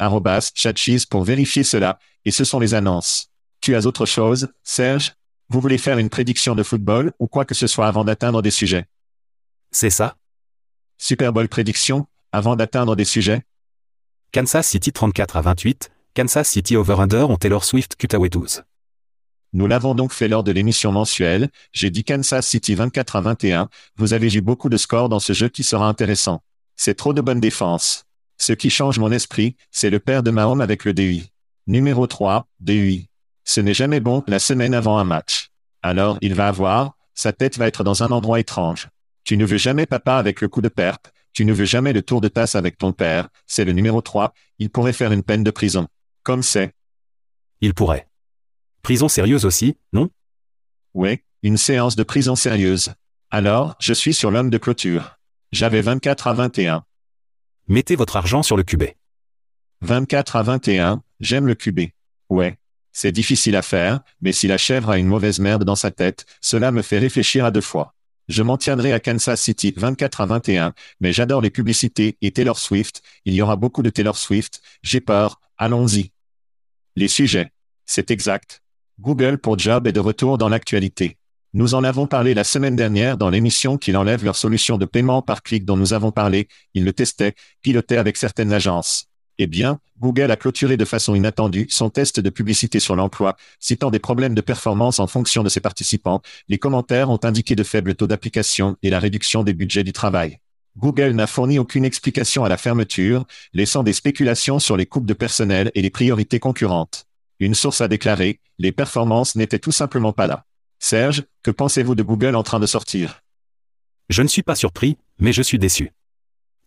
chatcheese 0.55 1.05
pour 1.05 1.23
vérifier 1.23 1.63
cela, 1.63 1.99
et 2.23 2.31
ce 2.31 2.45
sont 2.45 2.59
les 2.59 2.73
annonces. 2.73 3.27
Tu 3.61 3.75
as 3.75 3.85
autre 3.85 4.05
chose, 4.05 4.47
Serge? 4.63 5.13
Vous 5.49 5.59
voulez 5.59 5.77
faire 5.77 5.97
une 5.97 6.09
prédiction 6.09 6.55
de 6.55 6.63
football 6.63 7.11
ou 7.19 7.27
quoi 7.27 7.43
que 7.43 7.55
ce 7.55 7.67
soit 7.67 7.87
avant 7.87 8.05
d'atteindre 8.05 8.41
des 8.41 8.51
sujets? 8.51 8.85
C'est 9.71 9.89
ça 9.89 10.15
Super 10.97 11.33
Bowl 11.33 11.49
prédiction, 11.49 12.07
avant 12.31 12.55
d'atteindre 12.55 12.95
des 12.95 13.05
sujets? 13.05 13.43
Kansas 14.31 14.67
City 14.67 14.93
34 14.93 15.37
à 15.37 15.41
28, 15.41 15.91
Kansas 16.15 16.47
City 16.47 16.75
Over-Under 16.75 17.29
ont 17.29 17.37
Taylor 17.37 17.63
Swift 17.63 17.95
Cutaway 17.95 18.29
12. 18.29 18.63
Nous 19.51 19.67
l'avons 19.67 19.95
donc 19.95 20.13
fait 20.13 20.27
lors 20.27 20.43
de 20.43 20.51
l'émission 20.51 20.91
mensuelle, 20.91 21.49
j'ai 21.73 21.89
dit 21.89 22.03
Kansas 22.03 22.47
City 22.47 22.75
24 22.75 23.15
à 23.15 23.21
21, 23.21 23.69
vous 23.97 24.13
avez 24.13 24.33
eu 24.33 24.41
beaucoup 24.41 24.69
de 24.69 24.77
scores 24.77 25.09
dans 25.09 25.19
ce 25.19 25.33
jeu 25.33 25.49
qui 25.49 25.63
sera 25.63 25.87
intéressant. 25.87 26.43
C'est 26.81 26.95
trop 26.95 27.11
de 27.11 27.19
bonne 27.19 27.41
défense. 27.41 28.05
Ce 28.37 28.53
qui 28.53 28.69
change 28.69 28.99
mon 28.99 29.11
esprit, 29.11 29.57
c'est 29.69 29.89
le 29.89 29.99
père 29.99 30.23
de 30.23 30.31
Mahomes 30.31 30.61
avec 30.61 30.85
le 30.85 30.93
DUI. 30.93 31.29
Numéro 31.67 32.07
3, 32.07 32.47
DUI. 32.61 33.09
Ce 33.43 33.59
n'est 33.59 33.73
jamais 33.73 33.99
bon 33.99 34.23
la 34.27 34.39
semaine 34.39 34.73
avant 34.73 34.97
un 34.97 35.03
match. 35.03 35.49
Alors 35.81 36.17
il 36.21 36.35
va 36.35 36.47
avoir, 36.47 36.95
sa 37.13 37.33
tête 37.33 37.57
va 37.57 37.67
être 37.67 37.83
dans 37.83 38.01
un 38.01 38.11
endroit 38.11 38.39
étrange. 38.39 38.87
Tu 39.25 39.35
ne 39.35 39.43
veux 39.43 39.57
jamais 39.57 39.87
papa 39.87 40.15
avec 40.15 40.39
le 40.39 40.47
coup 40.47 40.61
de 40.61 40.69
perpe, 40.69 41.09
tu 41.33 41.43
ne 41.43 41.51
veux 41.51 41.65
jamais 41.65 41.91
le 41.91 42.01
tour 42.01 42.21
de 42.21 42.29
tasse 42.29 42.55
avec 42.55 42.77
ton 42.77 42.93
père, 42.93 43.27
c'est 43.45 43.65
le 43.65 43.73
numéro 43.73 43.99
3, 43.99 44.33
il 44.57 44.69
pourrait 44.69 44.93
faire 44.93 45.11
une 45.11 45.23
peine 45.23 45.43
de 45.43 45.51
prison. 45.51 45.85
Comme 46.23 46.43
c'est. 46.43 46.73
Il 47.59 47.73
pourrait. 47.73 48.07
Prison 48.83 49.09
sérieuse 49.09 49.43
aussi, 49.43 49.75
non? 49.91 50.09
Oui, 50.93 51.19
une 51.43 51.57
séance 51.57 51.97
de 51.97 52.03
prison 52.03 52.37
sérieuse. 52.37 52.93
Alors, 53.31 53.75
je 53.81 53.93
suis 53.93 54.13
sur 54.13 54.31
l'homme 54.31 54.49
de 54.49 54.57
clôture. 54.57 55.18
J'avais 55.51 55.81
24 55.81 56.27
à 56.27 56.33
21. 56.33 56.83
Mettez 57.67 57.95
votre 57.95 58.17
argent 58.17 58.43
sur 58.43 58.55
le 58.55 58.63
QB. 58.63 58.83
24 59.81 60.35
à 60.35 60.43
21, 60.43 61.01
j'aime 61.19 61.47
le 61.47 61.55
QB. 61.55 61.89
Ouais. 62.29 62.57
C'est 62.91 63.12
difficile 63.12 63.55
à 63.55 63.62
faire, 63.62 64.01
mais 64.21 64.31
si 64.31 64.47
la 64.47 64.57
chèvre 64.57 64.89
a 64.89 64.97
une 64.97 65.07
mauvaise 65.07 65.39
merde 65.39 65.63
dans 65.63 65.75
sa 65.75 65.89
tête, 65.89 66.25
cela 66.41 66.71
me 66.71 66.81
fait 66.81 66.99
réfléchir 66.99 67.45
à 67.45 67.51
deux 67.51 67.62
fois. 67.62 67.95
Je 68.27 68.43
m'en 68.43 68.57
tiendrai 68.57 68.93
à 68.93 68.99
Kansas 68.99 69.41
City 69.41 69.73
24 69.75 70.21
à 70.21 70.25
21, 70.27 70.73
mais 70.99 71.13
j'adore 71.13 71.41
les 71.41 71.49
publicités 71.49 72.17
et 72.21 72.31
Taylor 72.31 72.59
Swift, 72.59 73.01
il 73.25 73.33
y 73.33 73.41
aura 73.41 73.55
beaucoup 73.55 73.81
de 73.81 73.89
Taylor 73.89 74.17
Swift, 74.17 74.62
j'ai 74.83 75.01
peur, 75.01 75.39
allons-y. 75.57 76.12
Les 76.95 77.07
sujets. 77.07 77.51
C'est 77.85 78.12
exact. 78.12 78.62
Google 78.99 79.39
pour 79.39 79.57
Job 79.57 79.88
est 79.88 79.93
de 79.93 79.99
retour 79.99 80.38
dans 80.38 80.49
l'actualité. 80.49 81.18
Nous 81.53 81.73
en 81.73 81.83
avons 81.83 82.05
parlé 82.05 82.35
la 82.35 82.43
semaine 82.43 82.75
dernière 82.75 83.17
dans 83.17 83.31
l'émission 83.31 83.79
qu'il 83.79 83.97
enlève 83.97 84.23
leur 84.23 84.35
solution 84.35 84.77
de 84.77 84.85
paiement 84.85 85.23
par 85.23 85.41
clic 85.41 85.65
dont 85.65 85.77
nous 85.77 85.93
avons 85.93 86.12
parlé, 86.12 86.47
ils 86.75 86.85
le 86.85 86.93
testaient, 86.93 87.33
pilotaient 87.63 87.97
avec 87.97 88.17
certaines 88.17 88.53
agences. 88.53 89.07
Eh 89.39 89.47
bien, 89.47 89.79
Google 89.99 90.29
a 90.29 90.35
clôturé 90.35 90.77
de 90.77 90.85
façon 90.85 91.15
inattendue 91.15 91.65
son 91.71 91.89
test 91.89 92.19
de 92.19 92.29
publicité 92.29 92.79
sur 92.79 92.95
l'emploi, 92.95 93.35
citant 93.59 93.89
des 93.89 93.97
problèmes 93.97 94.35
de 94.35 94.41
performance 94.41 94.99
en 94.99 95.07
fonction 95.07 95.41
de 95.41 95.49
ses 95.49 95.59
participants. 95.59 96.21
Les 96.49 96.59
commentaires 96.59 97.09
ont 97.09 97.19
indiqué 97.23 97.55
de 97.55 97.63
faibles 97.63 97.95
taux 97.95 98.05
d'application 98.05 98.77
et 98.83 98.91
la 98.91 98.99
réduction 98.99 99.43
des 99.43 99.53
budgets 99.53 99.83
du 99.83 99.91
travail. 99.91 100.38
Google 100.77 101.13
n'a 101.13 101.25
fourni 101.25 101.57
aucune 101.57 101.83
explication 101.83 102.43
à 102.43 102.49
la 102.49 102.57
fermeture, 102.57 103.25
laissant 103.53 103.81
des 103.81 103.93
spéculations 103.93 104.59
sur 104.59 104.77
les 104.77 104.85
coupes 104.85 105.07
de 105.07 105.15
personnel 105.15 105.71
et 105.73 105.81
les 105.81 105.89
priorités 105.89 106.39
concurrentes. 106.39 107.07
Une 107.39 107.55
source 107.55 107.81
a 107.81 107.88
déclaré, 107.88 108.39
les 108.59 108.71
performances 108.71 109.35
n'étaient 109.35 109.57
tout 109.57 109.71
simplement 109.71 110.13
pas 110.13 110.27
là. 110.27 110.45
Serge, 110.81 111.25
que 111.43 111.51
pensez-vous 111.51 111.93
de 111.93 112.03
Google 112.03 112.35
en 112.35 112.43
train 112.43 112.59
de 112.59 112.65
sortir? 112.65 113.21
Je 114.07 114.21
ne 114.21 114.29
suis 114.29 114.43
pas 114.43 114.55
surpris, 114.55 114.97
mais 115.19 115.33
je 115.33 115.41
suis 115.41 115.59
déçu. 115.59 115.91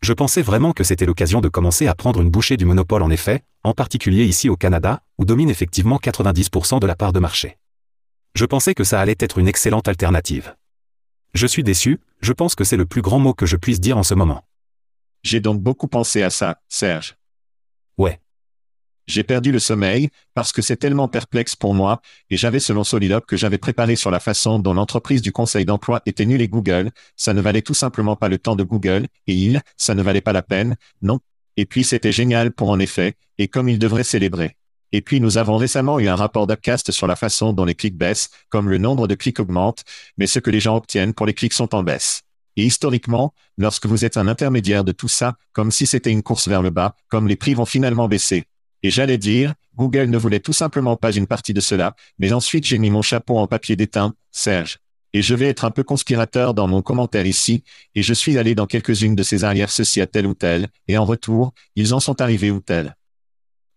Je 0.02 0.12
pensais 0.12 0.42
vraiment 0.42 0.74
que 0.74 0.84
c'était 0.84 1.06
l'occasion 1.06 1.40
de 1.40 1.48
commencer 1.48 1.86
à 1.86 1.94
prendre 1.94 2.20
une 2.20 2.30
bouchée 2.30 2.58
du 2.58 2.66
monopole 2.66 3.02
en 3.02 3.10
effet, 3.10 3.42
en 3.64 3.72
particulier 3.72 4.24
ici 4.24 4.50
au 4.50 4.56
Canada, 4.56 5.02
où 5.16 5.24
domine 5.24 5.48
effectivement 5.48 5.96
90% 5.96 6.78
de 6.78 6.86
la 6.86 6.94
part 6.94 7.14
de 7.14 7.20
marché. 7.20 7.56
Je 8.34 8.44
pensais 8.44 8.74
que 8.74 8.84
ça 8.84 9.00
allait 9.00 9.16
être 9.18 9.38
une 9.38 9.48
excellente 9.48 9.88
alternative. 9.88 10.54
Je 11.32 11.46
suis 11.46 11.64
déçu, 11.64 11.98
je 12.20 12.34
pense 12.34 12.54
que 12.54 12.64
c'est 12.64 12.76
le 12.76 12.86
plus 12.86 13.00
grand 13.00 13.18
mot 13.18 13.32
que 13.32 13.46
je 13.46 13.56
puisse 13.56 13.80
dire 13.80 13.96
en 13.96 14.02
ce 14.02 14.14
moment. 14.14 14.44
J'ai 15.22 15.40
donc 15.40 15.62
beaucoup 15.62 15.88
pensé 15.88 16.22
à 16.22 16.28
ça, 16.28 16.60
Serge. 16.68 17.16
J'ai 19.06 19.24
perdu 19.24 19.50
le 19.50 19.58
sommeil, 19.58 20.10
parce 20.34 20.52
que 20.52 20.62
c'est 20.62 20.76
tellement 20.76 21.08
perplexe 21.08 21.56
pour 21.56 21.74
moi, 21.74 22.00
et 22.30 22.36
j'avais 22.36 22.60
selon 22.60 22.84
Solilop 22.84 23.26
que 23.26 23.36
j'avais 23.36 23.58
préparé 23.58 23.96
sur 23.96 24.10
la 24.10 24.20
façon 24.20 24.58
dont 24.58 24.74
l'entreprise 24.74 25.22
du 25.22 25.32
conseil 25.32 25.64
d'emploi 25.64 26.02
était 26.06 26.26
nulle 26.26 26.42
et 26.42 26.48
Google, 26.48 26.90
ça 27.16 27.34
ne 27.34 27.40
valait 27.40 27.62
tout 27.62 27.74
simplement 27.74 28.16
pas 28.16 28.28
le 28.28 28.38
temps 28.38 28.56
de 28.56 28.62
Google, 28.62 29.06
et 29.26 29.34
il, 29.34 29.60
ça 29.76 29.94
ne 29.94 30.02
valait 30.02 30.20
pas 30.20 30.32
la 30.32 30.42
peine, 30.42 30.76
non. 31.00 31.18
Et 31.56 31.66
puis 31.66 31.84
c'était 31.84 32.12
génial 32.12 32.52
pour 32.52 32.70
en 32.70 32.78
effet, 32.78 33.14
et 33.38 33.48
comme 33.48 33.68
il 33.68 33.78
devrait 33.78 34.04
célébrer. 34.04 34.56
Et 34.92 35.00
puis 35.00 35.20
nous 35.20 35.38
avons 35.38 35.56
récemment 35.56 35.98
eu 35.98 36.08
un 36.08 36.16
rapport 36.16 36.46
d'Upcast 36.46 36.92
sur 36.92 37.06
la 37.06 37.16
façon 37.16 37.52
dont 37.52 37.64
les 37.64 37.74
clics 37.74 37.96
baissent, 37.96 38.30
comme 38.50 38.68
le 38.68 38.78
nombre 38.78 39.08
de 39.08 39.14
clics 39.14 39.40
augmente, 39.40 39.84
mais 40.18 40.26
ce 40.26 40.38
que 40.38 40.50
les 40.50 40.60
gens 40.60 40.76
obtiennent 40.76 41.14
pour 41.14 41.26
les 41.26 41.34
clics 41.34 41.54
sont 41.54 41.74
en 41.74 41.82
baisse. 41.82 42.22
Et 42.56 42.64
historiquement, 42.64 43.32
lorsque 43.56 43.86
vous 43.86 44.04
êtes 44.04 44.18
un 44.18 44.28
intermédiaire 44.28 44.84
de 44.84 44.92
tout 44.92 45.08
ça, 45.08 45.36
comme 45.52 45.70
si 45.70 45.86
c'était 45.86 46.10
une 46.10 46.22
course 46.22 46.48
vers 46.48 46.60
le 46.60 46.68
bas, 46.68 46.94
comme 47.08 47.26
les 47.26 47.36
prix 47.36 47.54
vont 47.54 47.64
finalement 47.64 48.08
baisser, 48.08 48.44
et 48.82 48.90
j'allais 48.90 49.18
dire, 49.18 49.54
Google 49.76 50.10
ne 50.10 50.18
voulait 50.18 50.40
tout 50.40 50.52
simplement 50.52 50.96
pas 50.96 51.12
une 51.12 51.26
partie 51.26 51.54
de 51.54 51.60
cela, 51.60 51.94
mais 52.18 52.32
ensuite 52.32 52.66
j'ai 52.66 52.78
mis 52.78 52.90
mon 52.90 53.02
chapeau 53.02 53.38
en 53.38 53.46
papier 53.46 53.76
d'étain, 53.76 54.14
Serge. 54.30 54.78
Et 55.14 55.22
je 55.22 55.34
vais 55.34 55.48
être 55.48 55.64
un 55.64 55.70
peu 55.70 55.82
conspirateur 55.82 56.54
dans 56.54 56.66
mon 56.66 56.80
commentaire 56.80 57.26
ici, 57.26 57.64
et 57.94 58.02
je 58.02 58.14
suis 58.14 58.38
allé 58.38 58.54
dans 58.54 58.66
quelques-unes 58.66 59.14
de 59.14 59.22
ces 59.22 59.44
arrières 59.44 59.70
ceci 59.70 60.00
à 60.00 60.06
tel 60.06 60.26
ou 60.26 60.34
tel, 60.34 60.68
et 60.88 60.96
en 60.96 61.04
retour, 61.04 61.52
ils 61.76 61.92
en 61.92 62.00
sont 62.00 62.20
arrivés 62.20 62.50
ou 62.50 62.60
tel. 62.60 62.96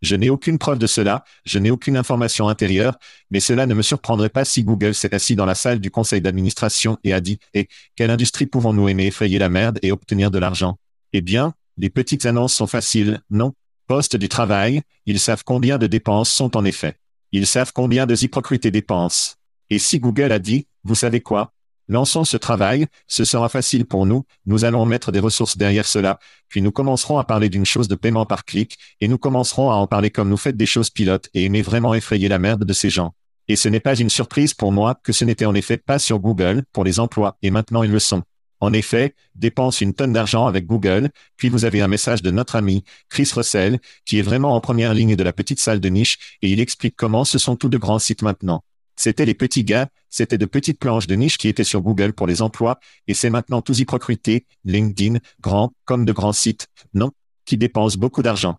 Je 0.02 0.16
n'ai 0.16 0.30
aucune 0.30 0.58
preuve 0.58 0.78
de 0.78 0.88
cela, 0.88 1.24
je 1.46 1.58
n'ai 1.58 1.72
aucune 1.72 1.98
information 1.98 2.48
intérieure, 2.48 2.98
mais 3.32 3.40
cela 3.40 3.66
ne 3.66 3.74
me 3.74 3.82
surprendrait 3.82 4.30
pas 4.30 4.46
si 4.46 4.64
Google 4.64 4.94
s'est 4.94 5.16
assis 5.16 5.36
dans 5.36 5.46
la 5.46 5.56
salle 5.56 5.80
du 5.80 5.90
conseil 5.92 6.22
d'administration 6.22 6.98
et 7.04 7.14
a 7.14 7.22
dit, 7.22 7.40
et, 7.54 7.68
quelle 7.96 8.12
industrie 8.12 8.46
pouvons-nous 8.46 8.88
aimer 8.88 9.08
effrayer 9.08 9.40
la 9.40 9.50
merde 9.50 9.80
et 9.82 9.92
obtenir 9.92 10.32
de 10.32 10.38
l'argent? 10.38 10.78
Eh 11.14 11.22
bien, 11.22 11.54
les 11.78 11.90
petites 11.90 12.26
annonces 12.26 12.54
sont 12.54 12.68
faciles, 12.68 13.22
non? 13.30 13.54
Poste 13.88 14.16
du 14.16 14.30
travail, 14.30 14.82
ils 15.06 15.20
savent 15.20 15.44
combien 15.44 15.78
de 15.78 15.86
dépenses 15.86 16.32
sont 16.32 16.58
en 16.58 16.66
effet. 16.66 16.98
Ils 17.32 17.46
savent 17.46 17.72
combien 17.72 18.08
de 18.08 18.16
hypocrités 18.16 18.72
dépensent. 18.72 19.36
Et 19.70 19.78
si 19.78 20.00
Google 20.00 20.32
a 20.32 20.40
dit, 20.40 20.68
vous 20.84 20.96
savez 20.96 21.22
quoi? 21.22 21.52
Lançons 21.88 22.24
ce 22.24 22.36
travail, 22.36 22.88
ce 23.08 23.26
sera 23.26 23.48
facile 23.48 23.86
pour 23.86 24.08
nous, 24.08 24.26
nous 24.48 24.66
allons 24.66 24.88
mettre 24.88 25.12
des 25.12 25.20
ressources 25.20 25.56
derrière 25.56 25.86
cela, 25.86 26.18
puis 26.48 26.64
nous 26.64 26.72
commencerons 26.72 27.20
à 27.20 27.24
parler 27.24 27.48
d'une 27.48 27.66
chose 27.66 27.88
de 27.88 27.94
paiement 27.94 28.26
par 28.26 28.44
clic, 28.44 28.80
et 29.02 29.08
nous 29.08 29.20
commencerons 29.20 29.70
à 29.70 29.76
en 29.76 29.86
parler 29.86 30.10
comme 30.10 30.30
nous 30.30 30.38
faites 30.38 30.58
des 30.58 30.66
choses 30.66 30.90
pilotes 30.90 31.30
et 31.36 31.46
aimez 31.46 31.62
vraiment 31.62 31.94
effrayer 31.94 32.28
la 32.28 32.40
merde 32.40 32.64
de 32.64 32.74
ces 32.74 32.90
gens. 32.90 33.14
Et 33.48 33.56
ce 33.56 33.70
n'est 33.70 33.80
pas 33.80 33.96
une 33.96 34.10
surprise 34.10 34.56
pour 34.56 34.72
moi 34.72 35.00
que 35.04 35.14
ce 35.14 35.26
n'était 35.26 35.46
en 35.46 35.54
effet 35.54 35.78
pas 35.78 36.00
sur 36.00 36.18
Google 36.18 36.64
pour 36.74 36.84
les 36.84 37.00
emplois, 37.00 37.38
et 37.44 37.52
maintenant 37.52 37.84
ils 37.84 37.92
le 37.92 38.00
sont. 38.00 38.24
En 38.60 38.74
effet, 38.74 39.16
dépense 39.36 39.82
une 39.82 39.94
tonne 39.94 40.14
d'argent 40.14 40.48
avec 40.48 40.66
Google, 40.66 41.10
puis 41.38 41.50
vous 41.50 41.66
avez 41.66 41.82
un 41.82 41.88
message 41.88 42.22
de 42.22 42.32
notre 42.32 42.56
ami, 42.56 42.84
Chris 43.10 43.30
Russell, 43.34 43.80
qui 44.06 44.18
est 44.20 44.24
vraiment 44.24 44.56
en 44.56 44.62
première 44.62 44.94
ligne 44.94 45.16
de 45.16 45.24
la 45.24 45.34
petite 45.34 45.60
salle 45.60 45.80
de 45.80 45.90
niche, 45.90 46.38
et 46.42 46.50
il 46.50 46.60
explique 46.60 46.96
comment 46.96 47.26
ce 47.26 47.38
sont 47.38 47.56
tous 47.56 47.70
de 47.70 47.78
grands 47.78 48.00
sites 48.00 48.22
maintenant. 48.22 48.64
C'était 48.96 49.26
les 49.26 49.34
petits 49.34 49.66
gars, 49.66 49.90
c'était 50.10 50.38
de 50.38 50.46
petites 50.46 50.80
planches 50.80 51.08
de 51.08 51.16
niche 51.16 51.38
qui 51.38 51.50
étaient 51.50 51.66
sur 51.66 51.82
Google 51.82 52.14
pour 52.14 52.28
les 52.28 52.42
emplois, 52.42 52.80
et 53.08 53.14
c'est 53.14 53.30
maintenant 53.30 53.62
tous 53.62 53.80
hypocrités, 53.80 54.46
LinkedIn, 54.64 55.20
grands, 55.42 55.74
comme 55.84 56.06
de 56.06 56.14
grands 56.14 56.34
sites, 56.34 56.68
non, 56.94 57.12
qui 57.46 57.58
dépensent 57.58 58.00
beaucoup 58.00 58.24
d'argent. 58.24 58.58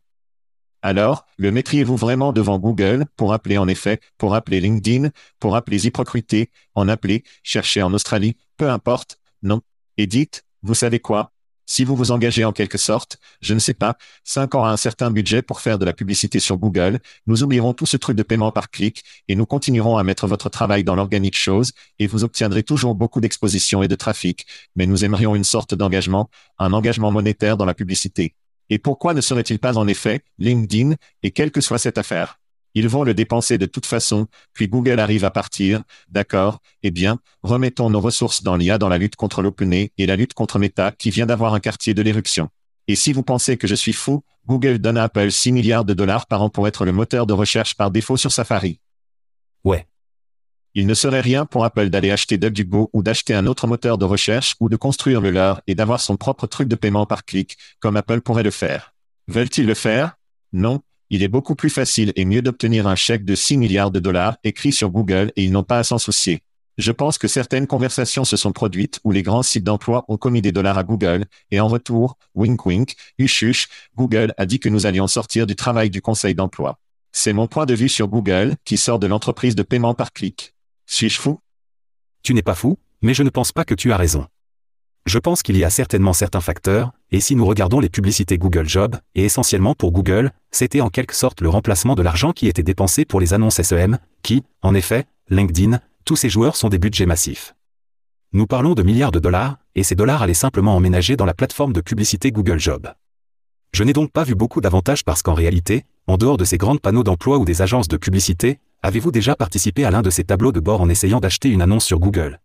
Alors, 0.82 1.24
le 1.38 1.50
mettriez-vous 1.50 1.96
vraiment 1.96 2.32
devant 2.32 2.58
Google 2.58 3.06
pour 3.16 3.32
appeler 3.32 3.56
en 3.56 3.66
effet, 3.66 3.98
pour 4.18 4.34
appeler 4.34 4.60
LinkedIn, 4.60 5.08
pour 5.40 5.56
appeler 5.56 5.86
hypocrités, 5.86 6.50
en 6.74 6.86
appeler, 6.86 7.24
chercher 7.42 7.82
en 7.82 7.94
Australie, 7.94 8.36
peu 8.58 8.70
importe, 8.70 9.18
non, 9.42 9.62
et 9.98 10.06
dites, 10.06 10.44
vous 10.62 10.74
savez 10.74 11.00
quoi? 11.00 11.32
Si 11.68 11.84
vous 11.84 11.96
vous 11.96 12.12
engagez 12.12 12.44
en 12.44 12.52
quelque 12.52 12.78
sorte, 12.78 13.18
je 13.40 13.52
ne 13.52 13.58
sais 13.58 13.74
pas, 13.74 13.96
5 14.22 14.54
ans 14.54 14.64
à 14.64 14.70
un 14.70 14.76
certain 14.76 15.10
budget 15.10 15.42
pour 15.42 15.60
faire 15.60 15.80
de 15.80 15.84
la 15.84 15.92
publicité 15.92 16.38
sur 16.38 16.58
Google, 16.58 17.00
nous 17.26 17.42
oublierons 17.42 17.74
tout 17.74 17.86
ce 17.86 17.96
truc 17.96 18.16
de 18.16 18.22
paiement 18.22 18.52
par 18.52 18.70
clic, 18.70 19.02
et 19.26 19.34
nous 19.34 19.46
continuerons 19.46 19.98
à 19.98 20.04
mettre 20.04 20.28
votre 20.28 20.48
travail 20.48 20.84
dans 20.84 20.94
l'organique 20.94 21.36
chose, 21.36 21.72
et 21.98 22.06
vous 22.06 22.22
obtiendrez 22.22 22.62
toujours 22.62 22.94
beaucoup 22.94 23.20
d'exposition 23.20 23.82
et 23.82 23.88
de 23.88 23.96
trafic, 23.96 24.46
mais 24.76 24.86
nous 24.86 25.04
aimerions 25.04 25.34
une 25.34 25.42
sorte 25.42 25.74
d'engagement, 25.74 26.30
un 26.60 26.72
engagement 26.72 27.10
monétaire 27.10 27.56
dans 27.56 27.64
la 27.64 27.74
publicité. 27.74 28.36
Et 28.70 28.78
pourquoi 28.78 29.12
ne 29.12 29.20
serait-il 29.20 29.58
pas 29.58 29.76
en 29.76 29.88
effet 29.88 30.22
LinkedIn, 30.38 30.94
et 31.24 31.32
quelle 31.32 31.50
que 31.50 31.60
soit 31.60 31.78
cette 31.78 31.98
affaire? 31.98 32.38
Ils 32.76 32.90
vont 32.90 33.04
le 33.04 33.14
dépenser 33.14 33.56
de 33.56 33.64
toute 33.64 33.86
façon, 33.86 34.26
puis 34.52 34.68
Google 34.68 35.00
arrive 35.00 35.24
à 35.24 35.30
partir. 35.30 35.82
D'accord, 36.10 36.60
eh 36.82 36.90
bien, 36.90 37.18
remettons 37.42 37.88
nos 37.88 38.00
ressources 38.00 38.42
dans 38.42 38.54
l'IA 38.54 38.76
dans 38.76 38.90
la 38.90 38.98
lutte 38.98 39.16
contre 39.16 39.40
l'OpenAI 39.40 39.92
et 39.96 40.04
la 40.04 40.14
lutte 40.14 40.34
contre 40.34 40.58
Meta 40.58 40.92
qui 40.92 41.08
vient 41.08 41.24
d'avoir 41.24 41.54
un 41.54 41.60
quartier 41.60 41.94
de 41.94 42.02
l'éruption. 42.02 42.50
Et 42.86 42.94
si 42.94 43.14
vous 43.14 43.22
pensez 43.22 43.56
que 43.56 43.66
je 43.66 43.74
suis 43.74 43.94
fou, 43.94 44.24
Google 44.46 44.78
donne 44.78 44.98
à 44.98 45.04
Apple 45.04 45.30
6 45.30 45.52
milliards 45.52 45.86
de 45.86 45.94
dollars 45.94 46.26
par 46.26 46.42
an 46.42 46.50
pour 46.50 46.68
être 46.68 46.84
le 46.84 46.92
moteur 46.92 47.26
de 47.26 47.32
recherche 47.32 47.76
par 47.76 47.90
défaut 47.90 48.18
sur 48.18 48.30
Safari. 48.30 48.78
Ouais. 49.64 49.86
Il 50.74 50.86
ne 50.86 50.92
serait 50.92 51.22
rien 51.22 51.46
pour 51.46 51.64
Apple 51.64 51.88
d'aller 51.88 52.10
acheter 52.10 52.36
DuckDuckGo 52.36 52.90
ou 52.92 53.02
d'acheter 53.02 53.32
un 53.32 53.46
autre 53.46 53.66
moteur 53.66 53.96
de 53.96 54.04
recherche 54.04 54.54
ou 54.60 54.68
de 54.68 54.76
construire 54.76 55.22
le 55.22 55.30
leur 55.30 55.62
et 55.66 55.74
d'avoir 55.74 56.02
son 56.02 56.18
propre 56.18 56.46
truc 56.46 56.68
de 56.68 56.76
paiement 56.76 57.06
par 57.06 57.24
clic, 57.24 57.56
comme 57.80 57.96
Apple 57.96 58.20
pourrait 58.20 58.42
le 58.42 58.50
faire. 58.50 58.92
Veulent-ils 59.28 59.66
le 59.66 59.72
faire? 59.72 60.18
Non, 60.52 60.82
Il 61.08 61.22
est 61.22 61.28
beaucoup 61.28 61.54
plus 61.54 61.70
facile 61.70 62.12
et 62.16 62.24
mieux 62.24 62.42
d'obtenir 62.42 62.88
un 62.88 62.96
chèque 62.96 63.24
de 63.24 63.34
6 63.34 63.58
milliards 63.58 63.90
de 63.92 64.00
dollars 64.00 64.36
écrit 64.42 64.72
sur 64.72 64.90
Google 64.90 65.32
et 65.36 65.44
ils 65.44 65.52
n'ont 65.52 65.62
pas 65.62 65.78
à 65.78 65.84
s'en 65.84 65.98
soucier. 65.98 66.42
Je 66.78 66.92
pense 66.92 67.16
que 67.16 67.28
certaines 67.28 67.66
conversations 67.66 68.24
se 68.24 68.36
sont 68.36 68.52
produites 68.52 69.00
où 69.04 69.10
les 69.10 69.22
grands 69.22 69.42
sites 69.42 69.64
d'emploi 69.64 70.04
ont 70.08 70.18
commis 70.18 70.42
des 70.42 70.52
dollars 70.52 70.76
à 70.76 70.84
Google, 70.84 71.24
et 71.50 71.58
en 71.58 71.68
retour, 71.68 72.18
wink 72.34 72.66
wink, 72.66 72.96
huch 73.18 73.42
huch, 73.42 73.68
Google 73.96 74.34
a 74.36 74.44
dit 74.44 74.60
que 74.60 74.68
nous 74.68 74.84
allions 74.84 75.06
sortir 75.06 75.46
du 75.46 75.56
travail 75.56 75.88
du 75.88 76.02
conseil 76.02 76.34
d'emploi. 76.34 76.78
C'est 77.12 77.32
mon 77.32 77.46
point 77.46 77.64
de 77.64 77.74
vue 77.74 77.88
sur 77.88 78.08
Google, 78.08 78.56
qui 78.64 78.76
sort 78.76 78.98
de 78.98 79.06
l'entreprise 79.06 79.54
de 79.54 79.62
paiement 79.62 79.94
par 79.94 80.12
clic. 80.12 80.54
Suis-je 80.84 81.18
fou? 81.18 81.40
Tu 82.22 82.34
n'es 82.34 82.42
pas 82.42 82.54
fou, 82.54 82.76
mais 83.00 83.14
je 83.14 83.22
ne 83.22 83.30
pense 83.30 83.52
pas 83.52 83.64
que 83.64 83.74
tu 83.74 83.90
as 83.90 83.96
raison. 83.96 84.26
Je 85.06 85.20
pense 85.20 85.44
qu'il 85.44 85.56
y 85.56 85.62
a 85.62 85.70
certainement 85.70 86.12
certains 86.12 86.40
facteurs, 86.40 86.90
et 87.12 87.20
si 87.20 87.36
nous 87.36 87.46
regardons 87.46 87.78
les 87.78 87.88
publicités 87.88 88.38
Google 88.38 88.68
Job, 88.68 88.96
et 89.14 89.24
essentiellement 89.24 89.74
pour 89.74 89.92
Google, 89.92 90.32
c'était 90.50 90.80
en 90.80 90.88
quelque 90.88 91.14
sorte 91.14 91.40
le 91.42 91.48
remplacement 91.48 91.94
de 91.94 92.02
l'argent 92.02 92.32
qui 92.32 92.48
était 92.48 92.64
dépensé 92.64 93.04
pour 93.04 93.20
les 93.20 93.32
annonces 93.32 93.62
SEM, 93.62 93.98
qui, 94.24 94.42
en 94.62 94.74
effet, 94.74 95.04
LinkedIn, 95.30 95.78
tous 96.04 96.16
ces 96.16 96.28
joueurs 96.28 96.56
sont 96.56 96.68
des 96.68 96.80
budgets 96.80 97.06
massifs. 97.06 97.54
Nous 98.32 98.48
parlons 98.48 98.74
de 98.74 98.82
milliards 98.82 99.12
de 99.12 99.20
dollars, 99.20 99.58
et 99.76 99.84
ces 99.84 99.94
dollars 99.94 100.22
allaient 100.22 100.34
simplement 100.34 100.74
emménager 100.74 101.16
dans 101.16 101.24
la 101.24 101.34
plateforme 101.34 101.72
de 101.72 101.80
publicité 101.80 102.32
Google 102.32 102.58
Job. 102.58 102.88
Je 103.72 103.84
n'ai 103.84 103.92
donc 103.92 104.10
pas 104.10 104.24
vu 104.24 104.34
beaucoup 104.34 104.60
d'avantages 104.60 105.04
parce 105.04 105.22
qu'en 105.22 105.34
réalité, 105.34 105.84
en 106.08 106.16
dehors 106.16 106.36
de 106.36 106.44
ces 106.44 106.58
grands 106.58 106.78
panneaux 106.78 107.04
d'emploi 107.04 107.38
ou 107.38 107.44
des 107.44 107.62
agences 107.62 107.88
de 107.88 107.96
publicité, 107.96 108.58
avez-vous 108.82 109.12
déjà 109.12 109.36
participé 109.36 109.84
à 109.84 109.92
l'un 109.92 110.02
de 110.02 110.10
ces 110.10 110.24
tableaux 110.24 110.52
de 110.52 110.60
bord 110.60 110.80
en 110.80 110.88
essayant 110.88 111.20
d'acheter 111.20 111.48
une 111.48 111.62
annonce 111.62 111.84
sur 111.84 112.00
Google? 112.00 112.40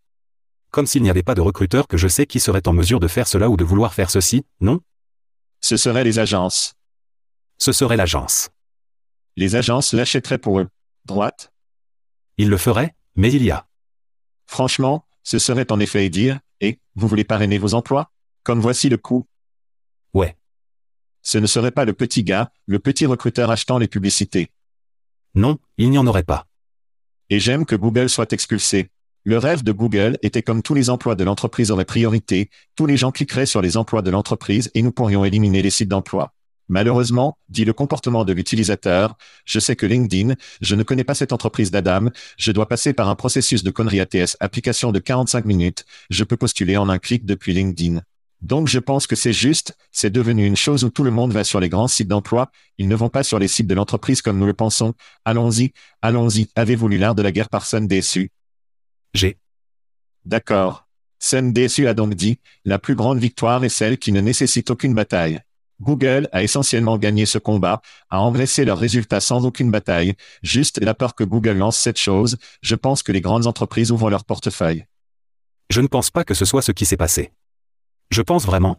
Comme 0.71 0.85
s'il 0.87 1.03
n'y 1.03 1.09
avait 1.09 1.21
pas 1.21 1.35
de 1.35 1.41
recruteur 1.41 1.87
que 1.87 1.97
je 1.97 2.07
sais 2.07 2.25
qui 2.25 2.39
serait 2.39 2.67
en 2.67 2.73
mesure 2.73 3.01
de 3.01 3.09
faire 3.09 3.27
cela 3.27 3.49
ou 3.49 3.57
de 3.57 3.63
vouloir 3.65 3.93
faire 3.93 4.09
ceci, 4.09 4.45
non? 4.61 4.79
Ce 5.59 5.75
seraient 5.75 6.05
les 6.05 6.17
agences. 6.17 6.75
Ce 7.57 7.73
serait 7.73 7.97
l'agence. 7.97 8.49
Les 9.35 9.55
agences 9.57 9.93
l'achèteraient 9.93 10.37
pour 10.37 10.61
eux. 10.61 10.69
Droite 11.03 11.51
Ils 12.37 12.49
le 12.49 12.57
feraient, 12.57 12.95
mais 13.15 13.31
il 13.33 13.43
y 13.43 13.51
a. 13.51 13.67
Franchement, 14.45 15.05
ce 15.23 15.39
serait 15.39 15.71
en 15.71 15.79
effet 15.79 16.09
dire, 16.09 16.39
et, 16.61 16.79
vous 16.95 17.07
voulez 17.07 17.25
parrainer 17.25 17.57
vos 17.57 17.73
emplois? 17.73 18.11
Comme 18.43 18.61
voici 18.61 18.87
le 18.87 18.97
coût. 18.97 19.27
Ouais. 20.13 20.37
Ce 21.21 21.37
ne 21.37 21.47
serait 21.47 21.71
pas 21.71 21.85
le 21.85 21.93
petit 21.93 22.23
gars, 22.23 22.51
le 22.65 22.79
petit 22.79 23.05
recruteur 23.05 23.51
achetant 23.51 23.77
les 23.77 23.87
publicités. 23.87 24.51
Non, 25.35 25.59
il 25.77 25.89
n'y 25.89 25.97
en 25.97 26.07
aurait 26.07 26.23
pas. 26.23 26.47
Et 27.29 27.39
j'aime 27.39 27.65
que 27.65 27.75
Google 27.75 28.09
soit 28.09 28.33
expulsé. 28.33 28.89
Le 29.23 29.37
rêve 29.37 29.63
de 29.63 29.71
Google 29.71 30.17
était 30.23 30.41
comme 30.41 30.63
tous 30.63 30.73
les 30.73 30.89
emplois 30.89 31.13
de 31.13 31.23
l'entreprise 31.23 31.69
auraient 31.69 31.85
priorité, 31.85 32.49
tous 32.75 32.87
les 32.87 32.97
gens 32.97 33.11
cliqueraient 33.11 33.45
sur 33.45 33.61
les 33.61 33.77
emplois 33.77 34.01
de 34.01 34.09
l'entreprise 34.09 34.71
et 34.73 34.81
nous 34.81 34.91
pourrions 34.91 35.23
éliminer 35.23 35.61
les 35.61 35.69
sites 35.69 35.89
d'emploi. 35.89 36.33
Malheureusement, 36.69 37.37
dit 37.47 37.63
le 37.63 37.73
comportement 37.73 38.25
de 38.25 38.33
l'utilisateur, 38.33 39.15
je 39.45 39.59
sais 39.59 39.75
que 39.75 39.85
LinkedIn, 39.85 40.33
je 40.61 40.73
ne 40.73 40.81
connais 40.81 41.03
pas 41.03 41.13
cette 41.13 41.33
entreprise 41.33 41.69
d'Adam, 41.69 42.09
je 42.37 42.51
dois 42.51 42.67
passer 42.67 42.93
par 42.93 43.09
un 43.09 43.15
processus 43.15 43.61
de 43.61 43.69
connerie 43.69 43.99
ATS 43.99 44.37
application 44.39 44.91
de 44.91 44.97
45 44.97 45.45
minutes, 45.45 45.85
je 46.09 46.23
peux 46.23 46.37
postuler 46.37 46.77
en 46.77 46.89
un 46.89 46.97
clic 46.97 47.23
depuis 47.23 47.53
LinkedIn. 47.53 48.01
Donc 48.41 48.69
je 48.69 48.79
pense 48.79 49.05
que 49.05 49.15
c'est 49.15 49.33
juste, 49.33 49.77
c'est 49.91 50.09
devenu 50.09 50.47
une 50.47 50.55
chose 50.55 50.83
où 50.83 50.89
tout 50.89 51.03
le 51.03 51.11
monde 51.11 51.31
va 51.31 51.43
sur 51.43 51.59
les 51.59 51.69
grands 51.69 51.87
sites 51.87 52.07
d'emploi, 52.07 52.49
ils 52.79 52.87
ne 52.87 52.95
vont 52.95 53.09
pas 53.09 53.21
sur 53.21 53.37
les 53.37 53.47
sites 53.47 53.67
de 53.67 53.75
l'entreprise 53.75 54.23
comme 54.23 54.39
nous 54.39 54.47
le 54.47 54.55
pensons. 54.55 54.95
Allons-y, 55.25 55.73
allons-y, 56.01 56.49
avez-vous 56.55 56.87
lu 56.87 56.97
l'art 56.97 57.13
de 57.13 57.21
la 57.21 57.31
guerre 57.31 57.49
par 57.49 57.67
Sun 57.67 57.85
déçu 57.85 58.31
J'ai. 59.13 59.37
D'accord. 60.25 60.87
Sun 61.19 61.53
déçu 61.53 61.87
a 61.87 61.93
donc 61.93 62.15
dit, 62.15 62.39
la 62.65 62.79
plus 62.79 62.95
grande 62.95 63.19
victoire 63.19 63.63
est 63.63 63.69
celle 63.69 63.97
qui 63.97 64.11
ne 64.11 64.21
nécessite 64.21 64.71
aucune 64.71 64.93
bataille. 64.93 65.39
Google 65.81 66.29
a 66.31 66.43
essentiellement 66.43 66.97
gagné 66.97 67.25
ce 67.25 67.37
combat, 67.37 67.81
a 68.09 68.21
engraissé 68.21 68.65
leurs 68.65 68.77
résultats 68.77 69.19
sans 69.19 69.45
aucune 69.45 69.71
bataille, 69.71 70.13
juste 70.43 70.79
la 70.81 70.93
peur 70.93 71.15
que 71.15 71.23
Google 71.23 71.57
lance 71.57 71.77
cette 71.77 71.97
chose, 71.97 72.37
je 72.61 72.75
pense 72.75 73.03
que 73.03 73.11
les 73.11 73.21
grandes 73.21 73.47
entreprises 73.47 73.91
ouvrent 73.91 74.09
leur 74.09 74.23
portefeuille. 74.23 74.85
Je 75.69 75.81
ne 75.81 75.87
pense 75.87 76.11
pas 76.11 76.23
que 76.23 76.33
ce 76.33 76.45
soit 76.45 76.61
ce 76.61 76.71
qui 76.71 76.85
s'est 76.85 76.97
passé. 76.97 77.31
Je 78.11 78.21
pense 78.21 78.45
vraiment. 78.45 78.77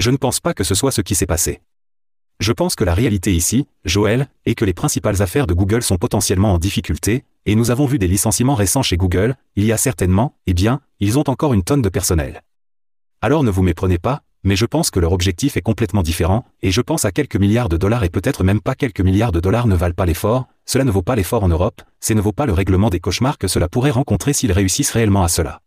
Je 0.00 0.10
ne 0.10 0.16
pense 0.16 0.40
pas 0.40 0.54
que 0.54 0.64
ce 0.64 0.74
soit 0.74 0.92
ce 0.92 1.02
qui 1.02 1.14
s'est 1.14 1.26
passé. 1.26 1.60
Je 2.40 2.52
pense 2.52 2.76
que 2.76 2.84
la 2.84 2.94
réalité 2.94 3.34
ici, 3.34 3.66
Joël, 3.84 4.28
est 4.46 4.54
que 4.54 4.64
les 4.64 4.72
principales 4.72 5.22
affaires 5.22 5.46
de 5.46 5.54
Google 5.54 5.82
sont 5.82 5.98
potentiellement 5.98 6.54
en 6.54 6.58
difficulté, 6.58 7.24
et 7.48 7.54
nous 7.54 7.70
avons 7.70 7.86
vu 7.86 7.98
des 7.98 8.08
licenciements 8.08 8.54
récents 8.54 8.82
chez 8.82 8.98
Google, 8.98 9.34
il 9.56 9.64
y 9.64 9.72
a 9.72 9.78
certainement, 9.78 10.34
eh 10.46 10.52
bien, 10.52 10.82
ils 11.00 11.18
ont 11.18 11.24
encore 11.30 11.54
une 11.54 11.62
tonne 11.62 11.80
de 11.80 11.88
personnel. 11.88 12.42
Alors 13.22 13.42
ne 13.42 13.50
vous 13.50 13.62
méprenez 13.62 13.96
pas, 13.96 14.20
mais 14.44 14.54
je 14.54 14.66
pense 14.66 14.90
que 14.90 15.00
leur 15.00 15.12
objectif 15.12 15.56
est 15.56 15.62
complètement 15.62 16.02
différent, 16.02 16.44
et 16.60 16.70
je 16.70 16.82
pense 16.82 17.06
à 17.06 17.10
quelques 17.10 17.36
milliards 17.36 17.70
de 17.70 17.78
dollars 17.78 18.04
et 18.04 18.10
peut-être 18.10 18.44
même 18.44 18.60
pas 18.60 18.74
quelques 18.74 19.00
milliards 19.00 19.32
de 19.32 19.40
dollars 19.40 19.66
ne 19.66 19.74
valent 19.76 19.94
pas 19.94 20.04
l'effort, 20.04 20.46
cela 20.66 20.84
ne 20.84 20.90
vaut 20.90 21.00
pas 21.00 21.16
l'effort 21.16 21.42
en 21.42 21.48
Europe, 21.48 21.80
ce 22.00 22.12
ne 22.12 22.20
vaut 22.20 22.32
pas 22.32 22.44
le 22.44 22.52
règlement 22.52 22.90
des 22.90 23.00
cauchemars 23.00 23.38
que 23.38 23.48
cela 23.48 23.66
pourrait 23.66 23.92
rencontrer 23.92 24.34
s'ils 24.34 24.52
réussissent 24.52 24.90
réellement 24.90 25.22
à 25.22 25.28
cela. 25.28 25.62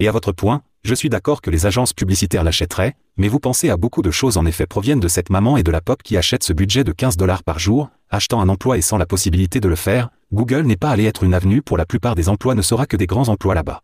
Et 0.00 0.08
à 0.08 0.12
votre 0.12 0.32
point, 0.32 0.60
je 0.84 0.94
suis 0.94 1.08
d'accord 1.08 1.42
que 1.42 1.50
les 1.50 1.66
agences 1.66 1.92
publicitaires 1.92 2.44
l'achèteraient, 2.44 2.96
mais 3.16 3.28
vous 3.28 3.40
pensez 3.40 3.68
à 3.68 3.76
beaucoup 3.76 4.02
de 4.02 4.10
choses 4.10 4.36
en 4.36 4.46
effet 4.46 4.66
proviennent 4.66 5.00
de 5.00 5.08
cette 5.08 5.30
maman 5.30 5.56
et 5.56 5.62
de 5.62 5.70
la 5.70 5.80
pop 5.80 6.02
qui 6.02 6.16
achète 6.16 6.44
ce 6.44 6.52
budget 6.52 6.84
de 6.84 6.92
15 6.92 7.16
dollars 7.16 7.42
par 7.42 7.58
jour, 7.58 7.90
achetant 8.10 8.40
un 8.40 8.48
emploi 8.48 8.78
et 8.78 8.82
sans 8.82 8.96
la 8.96 9.06
possibilité 9.06 9.60
de 9.60 9.68
le 9.68 9.76
faire, 9.76 10.10
Google 10.32 10.62
n'est 10.62 10.76
pas 10.76 10.90
allé 10.90 11.04
être 11.04 11.24
une 11.24 11.34
avenue 11.34 11.62
pour 11.62 11.76
la 11.76 11.86
plupart 11.86 12.14
des 12.14 12.28
emplois 12.28 12.54
ne 12.54 12.62
sera 12.62 12.86
que 12.86 12.96
des 12.96 13.06
grands 13.06 13.28
emplois 13.28 13.54
là-bas. 13.54 13.82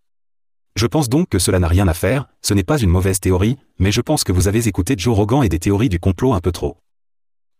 Je 0.77 0.87
pense 0.87 1.09
donc 1.09 1.29
que 1.29 1.39
cela 1.39 1.59
n'a 1.59 1.69
rien 1.69 1.89
à 1.89 1.95
faire, 1.95 2.27
ce 2.43 2.55
n'est 2.55 2.65
pas 2.65 2.79
une 2.79 2.91
mauvaise 2.91 3.21
théorie, 3.21 3.59
mais 3.79 3.93
je 3.93 4.01
pense 4.01 4.25
que 4.25 4.33
vous 4.33 4.49
avez 4.49 4.67
écouté 4.67 4.95
Joe 4.97 5.17
Rogan 5.17 5.45
et 5.45 5.49
des 5.49 5.61
théories 5.61 5.89
du 5.89 6.01
complot 6.01 6.35
un 6.35 6.41
peu 6.41 6.53
trop. 6.53 6.79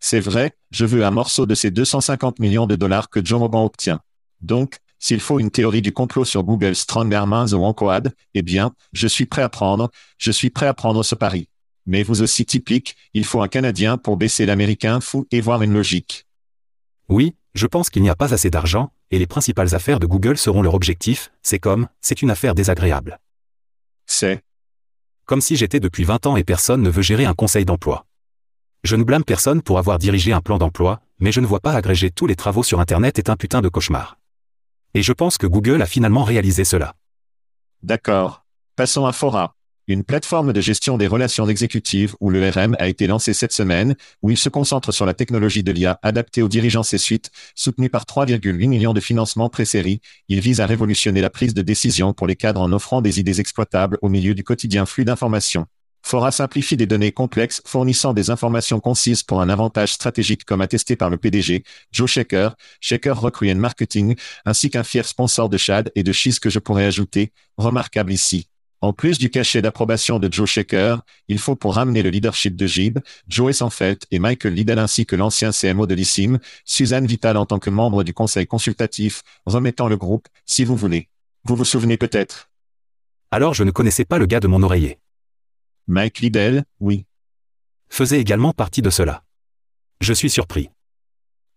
C'est 0.01 0.21
vrai, 0.21 0.53
je 0.71 0.85
veux 0.85 1.05
un 1.05 1.11
morceau 1.11 1.47
de 1.47 1.55
ces 1.55 1.71
250 1.71 2.39
millions 2.39 2.67
de 2.67 2.77
dollars 2.77 3.09
que 3.09 3.25
Joe 3.25 3.41
Rogan 3.41 3.63
obtient. 3.63 4.01
Donc, 4.41 4.79
s'il 5.05 5.21
faut 5.21 5.39
une 5.39 5.51
théorie 5.51 5.83
du 5.83 5.93
complot 5.93 6.25
sur 6.25 6.45
Google 6.45 6.75
Strongermans 6.75 7.53
ou 7.53 7.63
Enquad, 7.63 8.15
eh 8.33 8.41
bien, 8.41 8.73
je 8.95 9.07
suis 9.07 9.27
prêt 9.27 9.43
à 9.43 9.51
prendre, 9.51 9.91
je 10.17 10.31
suis 10.31 10.49
prêt 10.49 10.67
à 10.67 10.73
prendre 10.73 11.03
ce 11.03 11.15
pari. 11.15 11.51
Mais 11.85 12.03
vous 12.03 12.23
aussi 12.23 12.47
typique, 12.47 12.97
il 13.13 13.27
faut 13.27 13.43
un 13.43 13.49
Canadien 13.49 13.99
pour 13.99 14.17
baisser 14.17 14.47
l'Américain 14.47 15.03
fou 15.03 15.27
et 15.31 15.43
voir 15.43 15.61
une 15.61 15.75
logique. 15.75 16.27
Oui, 17.11 17.35
je 17.53 17.67
pense 17.67 17.91
qu'il 17.91 18.01
n'y 18.01 18.09
a 18.09 18.15
pas 18.15 18.33
assez 18.33 18.49
d'argent, 18.49 18.95
et 19.11 19.19
les 19.19 19.27
principales 19.27 19.75
affaires 19.75 20.01
de 20.01 20.07
Google 20.07 20.39
seront 20.39 20.63
leur 20.63 20.73
objectif, 20.73 21.31
c'est 21.43 21.59
comme, 21.59 21.87
c'est 22.01 22.23
une 22.23 22.31
affaire 22.31 22.55
désagréable. 22.55 23.21
C'est. 24.07 24.43
Comme 25.27 25.43
si 25.43 25.57
j'étais 25.57 25.81
depuis 25.81 26.05
20 26.05 26.25
ans 26.25 26.37
et 26.39 26.45
personne 26.45 26.81
ne 26.81 26.89
veut 26.89 27.03
gérer 27.03 27.27
un 27.27 27.35
conseil 27.35 27.67
d'emploi. 27.67 28.07
Je 28.85 28.97
ne 28.97 29.05
blâme 29.05 29.25
personne 29.25 29.61
pour 29.61 29.79
avoir 29.79 29.99
dirigé 29.99 30.33
un 30.33 30.41
plan 30.41 30.57
d'emploi, 30.57 31.03
mais 31.19 31.31
je 31.31 31.41
ne 31.41 31.47
vois 31.47 31.61
pas 31.61 31.75
agréger 31.75 32.11
tous 32.11 32.27
les 32.27 32.37
travaux 32.37 32.63
sur 32.63 32.81
Internet 32.81 33.19
est 33.19 33.29
un 33.29 33.37
putain 33.37 33.61
de 33.61 33.69
cauchemar. 33.69 34.17
Et 34.95 35.03
je 35.03 35.13
pense 35.13 35.39
que 35.39 35.47
Google 35.47 35.83
a 35.83 35.87
finalement 35.87 36.25
réalisé 36.25 36.65
cela. 36.65 36.95
D'accord. 37.83 38.45
Passons 38.77 39.07
à 39.07 39.13
Fora. 39.13 39.57
Une 39.87 40.03
plateforme 40.03 40.55
de 40.55 40.61
gestion 40.63 40.97
des 40.97 41.07
relations 41.07 41.47
exécutives 41.47 42.15
où 42.19 42.31
le 42.31 42.49
RM 42.49 42.75
a 42.79 42.89
été 42.89 43.07
lancé 43.07 43.35
cette 43.35 43.53
semaine, 43.53 43.97
où 44.23 44.31
il 44.31 44.39
se 44.39 44.49
concentre 44.49 44.93
sur 44.93 45.05
la 45.05 45.13
technologie 45.13 45.63
de 45.63 45.73
l'IA 45.73 45.99
adaptée 46.03 46.41
aux 46.41 46.49
dirigeants 46.49 46.83
C 46.83 46.97
suite, 46.97 47.31
soutenu 47.55 47.91
par 47.91 48.05
3,8 48.05 48.67
millions 48.67 48.95
de 48.95 49.01
financements 49.01 49.51
pré-série. 49.51 50.01
Il 50.29 50.41
vise 50.41 50.63
à 50.63 50.67
révolutionner 50.67 51.21
la 51.21 51.29
prise 51.29 51.53
de 51.53 51.61
décision 51.61 52.15
pour 52.15 52.27
les 52.27 52.37
cadres 52.37 52.63
en 52.63 52.73
offrant 52.73 53.03
des 53.03 53.21
idées 53.21 53.41
exploitables 53.41 53.99
au 54.01 54.09
milieu 54.09 54.35
du 54.35 54.43
quotidien 54.43 54.87
flux 54.87 55.05
d'informations. 55.05 55.67
Fora 56.07 56.31
simplifie 56.31 56.77
des 56.77 56.85
données 56.85 57.13
complexes 57.13 57.63
fournissant 57.65 58.13
des 58.13 58.29
informations 58.29 58.79
concises 58.79 59.23
pour 59.23 59.41
un 59.41 59.49
avantage 59.49 59.95
stratégique 59.95 60.45
comme 60.45 60.61
attesté 60.61 60.97
par 60.97 61.09
le 61.09 61.17
PDG, 61.17 61.65
Joe 61.93 62.11
Shaker, 62.11 62.57
Shaker 62.79 63.19
Recruit 63.19 63.55
Marketing, 63.55 64.15
ainsi 64.45 64.69
qu'un 64.69 64.85
fier 64.85 65.07
sponsor 65.07 65.49
de 65.49 65.57
Chad 65.57 65.91
et 65.95 66.03
de 66.03 66.13
Cheese 66.13 66.41
que 66.41 66.51
je 66.51 66.59
pourrais 66.59 66.85
ajouter, 66.85 67.33
remarquable 67.57 68.13
ici. 68.13 68.49
En 68.83 68.93
plus 68.93 69.17
du 69.19 69.31
cachet 69.31 69.63
d'approbation 69.63 70.19
de 70.19 70.31
Joe 70.31 70.47
Shaker, 70.47 71.01
il 71.29 71.39
faut 71.39 71.57
pour 71.57 71.77
ramener 71.77 72.03
le 72.03 72.11
leadership 72.11 72.55
de 72.55 72.67
Jib, 72.67 72.99
Joe 73.27 73.57
Sanfeld 73.57 74.01
et 74.11 74.19
Michael 74.19 74.53
Liddell 74.53 74.79
ainsi 74.79 75.07
que 75.07 75.17
l'ancien 75.17 75.53
CMO 75.53 75.87
de 75.87 75.95
l'ISIM, 75.95 76.39
Suzanne 76.67 77.07
Vital 77.07 77.39
en 77.39 77.47
tant 77.47 77.59
que 77.59 77.71
membre 77.71 78.05
du 78.05 78.13
conseil 78.13 78.47
consultatif, 78.47 79.23
remettant 79.47 79.89
le 79.89 79.97
groupe, 79.97 80.29
si 80.45 80.67
vous 80.67 80.77
voulez. 80.77 81.09
Vous 81.45 81.57
vous 81.57 81.65
souvenez 81.65 81.97
peut-être. 81.97 82.51
Alors 83.31 83.55
je 83.55 83.65
ne 83.65 83.71
connaissais 83.71 84.05
pas 84.05 84.19
le 84.19 84.27
gars 84.27 84.41
de 84.41 84.49
mon 84.49 84.63
oreiller. 84.63 84.99
Mike 85.87 86.21
Liddell, 86.21 86.65
oui. 86.81 87.07
Faisait 87.89 88.21
également 88.21 88.53
partie 88.53 88.83
de 88.83 88.91
cela. 88.91 89.23
Je 90.01 90.13
suis 90.13 90.31
surpris. 90.31 90.71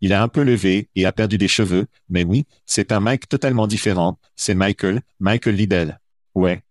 Il 0.02 0.14
a 0.14 0.22
un 0.22 0.28
peu 0.28 0.44
levé 0.44 0.90
et 0.96 1.06
a 1.06 1.12
perdu 1.12 1.38
des 1.38 1.48
cheveux, 1.48 1.88
mais 2.10 2.24
oui, 2.24 2.46
c'est 2.66 2.92
un 2.92 3.00
Mike 3.00 3.30
totalement 3.30 3.68
différent, 3.68 4.20
c'est 4.36 4.54
Michael, 4.54 5.02
Michael 5.20 5.56
Liddell. 5.56 6.00
Ouais. 6.36 6.62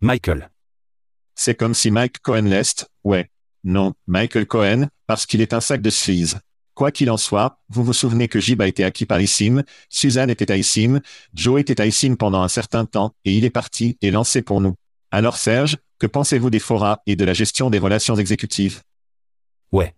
Michael. 0.00 0.50
C'est 1.34 1.54
comme 1.54 1.74
si 1.74 1.90
Mike 1.90 2.20
Cohen 2.20 2.42
l'est, 2.42 2.88
ouais. 3.04 3.30
Non, 3.64 3.94
Michael 4.06 4.46
Cohen, 4.46 4.88
parce 5.06 5.26
qu'il 5.26 5.40
est 5.40 5.54
un 5.54 5.60
sac 5.60 5.82
de 5.82 5.90
sleaze. 5.90 6.38
Quoi 6.74 6.92
qu'il 6.92 7.10
en 7.10 7.16
soit, 7.16 7.58
vous 7.70 7.82
vous 7.82 7.94
souvenez 7.94 8.28
que 8.28 8.38
Jib 8.38 8.60
a 8.60 8.68
été 8.68 8.84
acquis 8.84 9.06
par 9.06 9.20
Issim, 9.20 9.64
Suzanne 9.88 10.28
était 10.28 10.52
à 10.52 10.56
Issim, 10.56 11.00
Joe 11.32 11.58
était 11.58 11.80
à 11.80 11.86
Issim 11.86 12.16
pendant 12.16 12.42
un 12.42 12.48
certain 12.48 12.84
temps, 12.84 13.14
et 13.24 13.34
il 13.34 13.46
est 13.46 13.50
parti 13.50 13.96
et 14.02 14.10
lancé 14.10 14.42
pour 14.42 14.60
nous. 14.60 14.76
Alors 15.16 15.38
Serge, 15.38 15.78
que 15.98 16.06
pensez-vous 16.06 16.50
des 16.50 16.58
forats 16.58 17.00
et 17.06 17.16
de 17.16 17.24
la 17.24 17.32
gestion 17.32 17.70
des 17.70 17.78
relations 17.78 18.16
exécutives? 18.16 18.82
Ouais. 19.72 19.94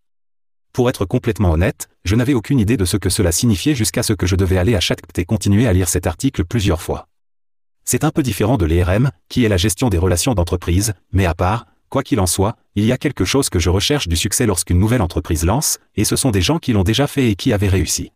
Pour 0.72 0.88
être 0.88 1.06
complètement 1.06 1.50
honnête, 1.50 1.88
je 2.04 2.14
n'avais 2.14 2.34
aucune 2.34 2.60
idée 2.60 2.76
de 2.76 2.84
ce 2.84 2.96
que 2.96 3.10
cela 3.10 3.32
signifiait 3.32 3.74
jusqu'à 3.74 4.04
ce 4.04 4.12
que 4.12 4.26
je 4.26 4.36
devais 4.36 4.58
aller 4.58 4.76
à 4.76 4.80
chaque 4.80 5.00
et 5.18 5.24
continuer 5.24 5.66
à 5.66 5.72
lire 5.72 5.88
cet 5.88 6.06
article 6.06 6.44
plusieurs 6.44 6.80
fois. 6.80 7.08
C'est 7.84 8.04
un 8.04 8.12
peu 8.12 8.22
différent 8.22 8.58
de 8.58 8.64
l'ERM, 8.64 9.10
qui 9.28 9.44
est 9.44 9.48
la 9.48 9.56
gestion 9.56 9.88
des 9.88 9.98
relations 9.98 10.34
d'entreprise, 10.34 10.94
mais 11.10 11.26
à 11.26 11.34
part, 11.34 11.66
quoi 11.88 12.04
qu'il 12.04 12.20
en 12.20 12.26
soit, 12.26 12.54
il 12.76 12.84
y 12.84 12.92
a 12.92 12.96
quelque 12.96 13.24
chose 13.24 13.50
que 13.50 13.58
je 13.58 13.70
recherche 13.70 14.06
du 14.06 14.14
succès 14.14 14.46
lorsqu'une 14.46 14.78
nouvelle 14.78 15.02
entreprise 15.02 15.44
lance, 15.44 15.80
et 15.96 16.04
ce 16.04 16.14
sont 16.14 16.30
des 16.30 16.42
gens 16.42 16.60
qui 16.60 16.72
l'ont 16.72 16.84
déjà 16.84 17.08
fait 17.08 17.28
et 17.28 17.34
qui 17.34 17.52
avaient 17.52 17.66
réussi. 17.66 18.12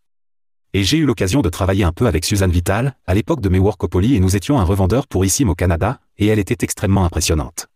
Et 0.75 0.85
j'ai 0.85 0.97
eu 0.97 1.05
l'occasion 1.05 1.43
de 1.43 1.51
travailler 1.51 1.85
un 1.85 1.93
peu 1.93 2.07
avec 2.07 2.25
Suzanne 2.25 2.51
Vital, 2.51 2.97
à 3.07 3.13
l'époque 3.13 3.43
de 3.43 3.51
mes 3.51 3.59
Workopoly 3.59 4.15
et 4.15 4.21
nous 4.21 4.37
étions 4.37 4.59
un 4.59 4.65
revendeur 4.65 5.07
pour 5.07 5.23
ISIM 5.23 5.51
au 5.51 5.55
Canada, 5.55 6.01
et 6.17 6.29
elle 6.29 6.39
était 6.39 6.65
extrêmement 6.65 7.05
impressionnante. 7.05 7.67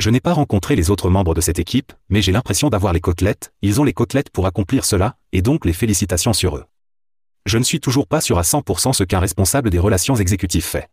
Je 0.00 0.10
n'ai 0.10 0.18
pas 0.18 0.32
rencontré 0.32 0.74
les 0.74 0.90
autres 0.90 1.08
membres 1.08 1.34
de 1.34 1.40
cette 1.40 1.60
équipe, 1.60 1.92
mais 2.08 2.22
j'ai 2.22 2.32
l'impression 2.32 2.68
d'avoir 2.68 2.92
les 2.92 3.00
côtelettes, 3.00 3.52
ils 3.62 3.80
ont 3.80 3.84
les 3.84 3.92
côtelettes 3.92 4.30
pour 4.30 4.46
accomplir 4.46 4.84
cela, 4.84 5.16
et 5.30 5.40
donc 5.40 5.64
les 5.64 5.72
félicitations 5.72 6.32
sur 6.32 6.56
eux. 6.56 6.64
Je 7.46 7.58
ne 7.58 7.62
suis 7.62 7.78
toujours 7.78 8.08
pas 8.08 8.20
sûr 8.20 8.38
à 8.38 8.42
100% 8.42 8.92
ce 8.92 9.04
qu'un 9.04 9.20
responsable 9.20 9.70
des 9.70 9.78
relations 9.78 10.16
exécutives 10.16 10.64
fait. 10.64 10.90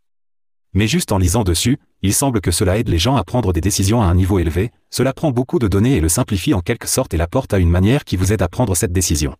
Mais 0.73 0.87
juste 0.87 1.11
en 1.11 1.17
lisant 1.17 1.43
dessus, 1.43 1.79
il 2.03 2.13
semble 2.13 2.41
que 2.41 2.51
cela 2.51 2.77
aide 2.77 2.89
les 2.89 2.99
gens 2.99 3.15
à 3.15 3.23
prendre 3.23 3.53
des 3.53 3.61
décisions 3.61 4.03
à 4.03 4.05
un 4.05 4.13
niveau 4.13 4.37
élevé, 4.37 4.71
cela 4.91 5.13
prend 5.13 5.31
beaucoup 5.31 5.57
de 5.57 5.67
données 5.67 5.97
et 5.97 6.01
le 6.01 6.09
simplifie 6.09 6.53
en 6.53 6.61
quelque 6.61 6.87
sorte 6.87 7.15
et 7.15 7.17
l'apporte 7.17 7.55
à 7.55 7.57
une 7.57 7.71
manière 7.71 8.05
qui 8.05 8.17
vous 8.17 8.33
aide 8.33 8.43
à 8.43 8.47
prendre 8.47 8.75
cette 8.75 8.93
décision. 8.93 9.35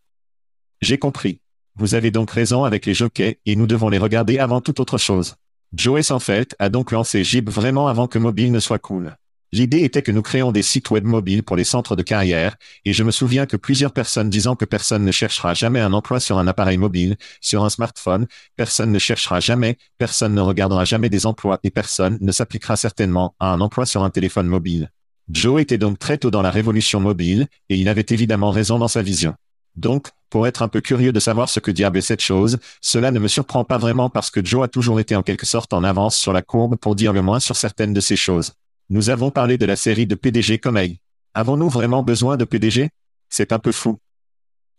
J'ai 0.82 0.98
compris. 0.98 1.40
Vous 1.76 1.96
avez 1.96 2.12
donc 2.12 2.30
raison 2.30 2.66
avec 2.66 2.86
les 2.86 2.94
jockeys, 2.94 3.40
et 3.48 3.56
nous 3.56 3.66
devons 3.66 3.90
les 3.90 3.98
regarder 3.98 4.38
avant 4.38 4.62
toute 4.62 4.80
autre 4.80 5.00
chose. 5.00 5.36
Joey 5.74 6.04
Sanfeld 6.04 6.54
a 6.60 6.70
donc 6.70 6.92
lancé 6.92 7.24
Jib 7.24 7.50
vraiment 7.50 7.88
avant 7.88 8.08
que 8.08 8.20
mobile 8.20 8.52
ne 8.52 8.60
soit 8.60 8.78
cool. 8.78 9.18
L'idée 9.52 9.84
était 9.84 10.04
que 10.04 10.12
nous 10.12 10.22
créons 10.22 10.52
des 10.52 10.62
sites 10.62 10.92
web 10.92 11.04
mobiles 11.04 11.42
pour 11.42 11.56
les 11.56 11.64
centres 11.64 11.96
de 11.96 12.04
carrière, 12.04 12.58
et 12.86 12.94
je 12.94 13.04
me 13.04 13.10
souviens 13.10 13.48
que 13.48 13.58
plusieurs 13.58 13.92
personnes 13.92 14.30
disant 14.30 14.56
que 14.56 14.66
personne 14.66 15.04
ne 15.04 15.12
cherchera 15.12 15.56
jamais 15.56 15.80
un 15.80 15.94
emploi 15.94 16.20
sur 16.20 16.38
un 16.38 16.46
appareil 16.46 16.78
mobile, 16.78 17.18
sur 17.42 17.64
un 17.64 17.70
smartphone, 17.70 18.28
personne 18.56 18.92
ne 18.92 19.00
cherchera 19.00 19.40
jamais, 19.40 19.78
personne 19.98 20.36
ne 20.36 20.42
regardera 20.42 20.86
jamais 20.86 21.10
des 21.10 21.26
emplois 21.26 21.60
et 21.64 21.72
personne 21.72 22.20
ne 22.22 22.32
s'appliquera 22.32 22.76
certainement 22.76 23.36
à 23.40 23.52
un 23.52 23.62
emploi 23.62 23.88
sur 23.88 24.04
un 24.04 24.12
téléphone 24.12 24.48
mobile. 24.48 24.92
Joe 25.30 25.62
était 25.62 25.80
donc 25.80 25.98
très 25.98 26.20
tôt 26.20 26.30
dans 26.30 26.42
la 26.44 26.52
révolution 26.52 27.00
mobile, 27.00 27.48
et 27.70 27.78
il 27.78 27.90
avait 27.90 28.06
évidemment 28.10 28.52
raison 28.52 28.78
dans 28.78 28.88
sa 28.88 29.02
vision. 29.02 29.36
Donc, 29.76 30.10
pour 30.34 30.48
être 30.48 30.64
un 30.64 30.68
peu 30.68 30.82
curieux 30.82 31.12
de 31.12 31.20
savoir 31.20 31.48
ce 31.48 31.60
que 31.60 31.70
diable 31.70 32.00
est 32.00 32.02
cette 32.02 32.20
chose, 32.20 32.58
cela 32.82 33.12
ne 33.12 33.20
me 33.20 33.28
surprend 33.28 33.64
pas 33.64 33.78
vraiment 33.78 34.10
parce 34.10 34.32
que 34.32 34.44
Joe 34.44 34.64
a 34.64 34.68
toujours 34.68 35.00
été 35.00 35.16
en 35.16 35.22
quelque 35.22 35.46
sorte 35.46 35.74
en 35.74 35.84
avance 35.84 36.18
sur 36.18 36.34
la 36.34 36.42
courbe 36.42 36.76
pour 36.76 36.96
dire 36.96 37.14
le 37.14 37.22
moins 37.22 37.40
sur 37.40 37.56
certaines 37.56 37.94
de 37.94 38.00
ces 38.00 38.16
choses. 38.16 38.54
Nous 38.90 39.12
avons 39.12 39.30
parlé 39.30 39.60
de 39.60 39.68
la 39.68 39.76
série 39.76 40.08
de 40.08 40.16
PDG 40.16 40.58
comme 40.58 40.78
A. 40.78 40.86
Avons-nous 41.36 41.70
vraiment 41.70 42.02
besoin 42.02 42.36
de 42.36 42.46
PDG 42.46 42.90
C'est 43.30 43.52
un 43.52 43.60
peu 43.60 43.72
fou. 43.72 44.00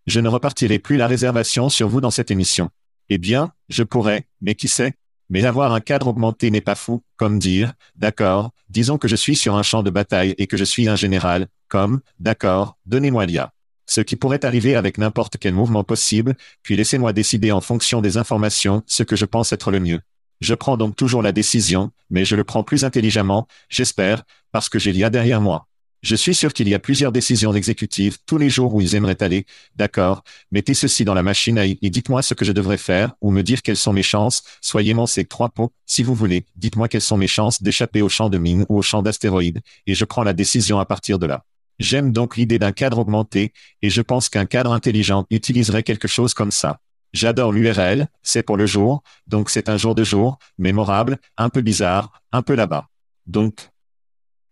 Je 0.08 0.18
ne 0.18 0.28
repartirai 0.28 0.80
plus 0.80 0.96
la 0.96 1.06
réservation 1.06 1.68
sur 1.68 1.88
vous 1.88 2.00
dans 2.00 2.10
cette 2.10 2.32
émission. 2.32 2.68
Eh 3.08 3.18
bien, 3.18 3.52
je 3.68 3.84
pourrais, 3.84 4.26
mais 4.40 4.56
qui 4.56 4.66
sait? 4.66 4.94
Mais 5.30 5.44
avoir 5.44 5.72
un 5.72 5.80
cadre 5.80 6.08
augmenté 6.08 6.50
n'est 6.50 6.62
pas 6.62 6.74
fou, 6.74 7.04
comme 7.16 7.38
dire, 7.38 7.74
d'accord, 7.94 8.50
disons 8.70 8.98
que 8.98 9.06
je 9.06 9.14
suis 9.14 9.36
sur 9.36 9.54
un 9.54 9.62
champ 9.62 9.84
de 9.84 9.90
bataille 9.90 10.34
et 10.36 10.48
que 10.48 10.56
je 10.56 10.64
suis 10.64 10.88
un 10.88 10.96
général, 10.96 11.46
comme, 11.68 12.00
d'accord, 12.18 12.76
donnez-moi 12.86 13.26
l'IA. 13.26 13.52
Ce 13.86 14.00
qui 14.00 14.16
pourrait 14.16 14.44
arriver 14.44 14.74
avec 14.74 14.98
n'importe 14.98 15.36
quel 15.38 15.54
mouvement 15.54 15.84
possible, 15.84 16.36
puis 16.62 16.76
laissez-moi 16.76 17.12
décider 17.12 17.52
en 17.52 17.60
fonction 17.60 18.00
des 18.00 18.16
informations 18.16 18.82
ce 18.86 19.02
que 19.02 19.16
je 19.16 19.24
pense 19.24 19.52
être 19.52 19.70
le 19.70 19.80
mieux. 19.80 20.00
Je 20.40 20.54
prends 20.54 20.76
donc 20.76 20.96
toujours 20.96 21.22
la 21.22 21.32
décision, 21.32 21.90
mais 22.10 22.24
je 22.24 22.36
le 22.36 22.44
prends 22.44 22.64
plus 22.64 22.84
intelligemment, 22.84 23.46
j'espère, 23.68 24.24
parce 24.52 24.68
que 24.68 24.78
j'ai 24.78 24.92
l'IA 24.92 25.10
derrière 25.10 25.40
moi. 25.40 25.68
Je 26.04 26.16
suis 26.16 26.34
sûr 26.34 26.52
qu'il 26.52 26.68
y 26.68 26.74
a 26.74 26.78
plusieurs 26.78 27.12
décisions 27.12 27.54
exécutives 27.54 28.18
tous 28.26 28.36
les 28.36 28.50
jours 28.50 28.74
où 28.74 28.82
ils 28.82 28.94
aimeraient 28.94 29.22
aller. 29.22 29.46
D'accord, 29.74 30.22
mettez 30.50 30.74
ceci 30.74 31.06
dans 31.06 31.14
la 31.14 31.22
machine 31.22 31.56
à 31.56 31.64
et 31.64 31.78
dites-moi 31.80 32.20
ce 32.20 32.34
que 32.34 32.44
je 32.44 32.52
devrais 32.52 32.76
faire 32.76 33.14
ou 33.22 33.30
me 33.30 33.42
dire 33.42 33.62
quelles 33.62 33.78
sont 33.78 33.94
mes 33.94 34.02
chances. 34.02 34.42
Soyez 34.60 34.92
mon 34.92 35.06
ces 35.06 35.24
trois 35.24 35.48
pots, 35.48 35.72
si 35.86 36.02
vous 36.02 36.14
voulez. 36.14 36.44
Dites-moi 36.56 36.88
quelles 36.88 37.00
sont 37.00 37.16
mes 37.16 37.26
chances 37.26 37.62
d'échapper 37.62 38.02
au 38.02 38.10
champ 38.10 38.28
de 38.28 38.36
mine 38.36 38.66
ou 38.68 38.76
au 38.76 38.82
champ 38.82 39.00
d'astéroïdes, 39.00 39.62
et 39.86 39.94
je 39.94 40.04
prends 40.04 40.24
la 40.24 40.34
décision 40.34 40.78
à 40.78 40.84
partir 40.84 41.18
de 41.18 41.24
là. 41.24 41.46
J'aime 41.78 42.12
donc 42.12 42.36
l'idée 42.36 42.58
d'un 42.58 42.72
cadre 42.72 42.98
augmenté, 42.98 43.52
et 43.82 43.90
je 43.90 44.02
pense 44.02 44.28
qu'un 44.28 44.46
cadre 44.46 44.72
intelligent 44.72 45.26
utiliserait 45.30 45.82
quelque 45.82 46.08
chose 46.08 46.34
comme 46.34 46.50
ça. 46.50 46.80
J'adore 47.12 47.52
l'URL, 47.52 48.08
c'est 48.22 48.42
pour 48.42 48.56
le 48.56 48.66
jour, 48.66 49.02
donc 49.26 49.50
c'est 49.50 49.68
un 49.68 49.76
jour 49.76 49.94
de 49.94 50.02
jour, 50.02 50.38
mémorable, 50.58 51.18
un 51.36 51.48
peu 51.48 51.60
bizarre, 51.60 52.20
un 52.32 52.42
peu 52.42 52.54
là-bas. 52.54 52.88
Donc. 53.26 53.70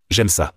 J'aime 0.09 0.29
ça. 0.29 0.53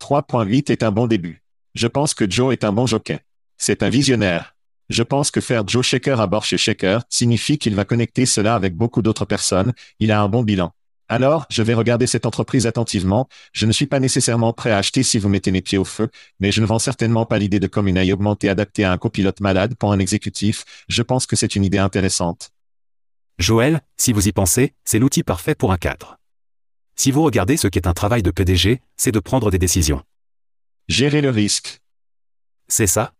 3.8 0.00 0.70
est 0.70 0.82
un 0.82 0.92
bon 0.92 1.06
début. 1.06 1.42
Je 1.74 1.86
pense 1.86 2.14
que 2.14 2.30
Joe 2.30 2.52
est 2.52 2.64
un 2.64 2.72
bon 2.72 2.86
jockey. 2.86 3.20
C'est 3.58 3.82
un 3.82 3.88
visionnaire. 3.88 4.54
Je 4.88 5.02
pense 5.02 5.32
que 5.32 5.40
faire 5.40 5.66
Joe 5.66 5.84
Shaker 5.84 6.20
à 6.20 6.28
bord 6.28 6.44
chez 6.44 6.58
Shaker 6.58 7.02
signifie 7.08 7.58
qu'il 7.58 7.74
va 7.74 7.84
connecter 7.84 8.24
cela 8.24 8.54
avec 8.54 8.76
beaucoup 8.76 9.02
d'autres 9.02 9.24
personnes, 9.24 9.72
il 9.98 10.12
a 10.12 10.20
un 10.22 10.28
bon 10.28 10.44
bilan. 10.44 10.72
Alors, 11.08 11.46
je 11.50 11.62
vais 11.62 11.74
regarder 11.74 12.06
cette 12.06 12.26
entreprise 12.26 12.66
attentivement. 12.66 13.28
Je 13.52 13.66
ne 13.66 13.72
suis 13.72 13.86
pas 13.86 14.00
nécessairement 14.00 14.52
prêt 14.52 14.72
à 14.72 14.78
acheter 14.78 15.04
si 15.04 15.18
vous 15.18 15.28
mettez 15.28 15.52
mes 15.52 15.62
pieds 15.62 15.78
au 15.78 15.84
feu, 15.84 16.08
mais 16.40 16.50
je 16.50 16.60
ne 16.60 16.66
vends 16.66 16.80
certainement 16.80 17.26
pas 17.26 17.38
l'idée 17.38 17.60
de 17.60 17.68
comme 17.68 17.86
une 17.86 17.98
augmentée 18.12 18.48
adaptée 18.48 18.84
à 18.84 18.92
un 18.92 18.98
copilote 18.98 19.40
malade 19.40 19.76
pour 19.76 19.92
un 19.92 20.00
exécutif. 20.00 20.64
Je 20.88 21.02
pense 21.02 21.26
que 21.26 21.36
c'est 21.36 21.54
une 21.54 21.64
idée 21.64 21.78
intéressante. 21.78 22.50
Joël, 23.38 23.82
si 23.96 24.12
vous 24.12 24.26
y 24.26 24.32
pensez, 24.32 24.74
c'est 24.84 24.98
l'outil 24.98 25.22
parfait 25.22 25.54
pour 25.54 25.72
un 25.72 25.76
cadre. 25.76 26.18
Si 26.96 27.10
vous 27.10 27.22
regardez 27.22 27.56
ce 27.56 27.68
qu'est 27.68 27.86
un 27.86 27.92
travail 27.92 28.22
de 28.22 28.30
PDG, 28.30 28.80
c'est 28.96 29.12
de 29.12 29.20
prendre 29.20 29.50
des 29.50 29.58
décisions. 29.58 30.02
Gérer 30.88 31.20
le 31.20 31.30
risque. 31.30 31.80
C'est 32.68 32.86
ça. 32.86 33.12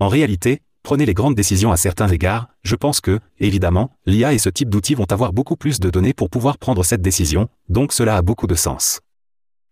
En 0.00 0.08
réalité, 0.08 0.62
prenez 0.86 1.04
les 1.04 1.14
grandes 1.14 1.34
décisions 1.34 1.72
à 1.72 1.76
certains 1.76 2.06
égards, 2.06 2.46
je 2.62 2.76
pense 2.76 3.00
que, 3.00 3.18
évidemment, 3.40 3.90
l'IA 4.06 4.34
et 4.34 4.38
ce 4.38 4.48
type 4.48 4.70
d'outils 4.70 4.94
vont 4.94 5.10
avoir 5.10 5.32
beaucoup 5.32 5.56
plus 5.56 5.80
de 5.80 5.90
données 5.90 6.14
pour 6.14 6.30
pouvoir 6.30 6.58
prendre 6.58 6.84
cette 6.84 7.02
décision, 7.02 7.48
donc 7.68 7.92
cela 7.92 8.16
a 8.16 8.22
beaucoup 8.22 8.46
de 8.46 8.54
sens. 8.54 9.00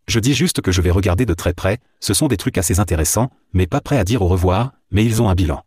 Je 0.08 0.18
dis 0.18 0.34
juste 0.34 0.60
que 0.60 0.72
je 0.72 0.80
vais 0.80 0.90
regarder 0.90 1.24
de 1.24 1.32
très 1.32 1.54
près, 1.54 1.78
ce 2.00 2.14
sont 2.14 2.26
des 2.26 2.36
trucs 2.36 2.58
assez 2.58 2.80
intéressants, 2.80 3.30
mais 3.52 3.68
pas 3.68 3.80
prêts 3.80 3.96
à 3.96 4.02
dire 4.02 4.22
au 4.22 4.26
revoir, 4.26 4.72
mais 4.90 5.04
ils 5.04 5.22
ont 5.22 5.28
un 5.28 5.36
bilan. 5.36 5.62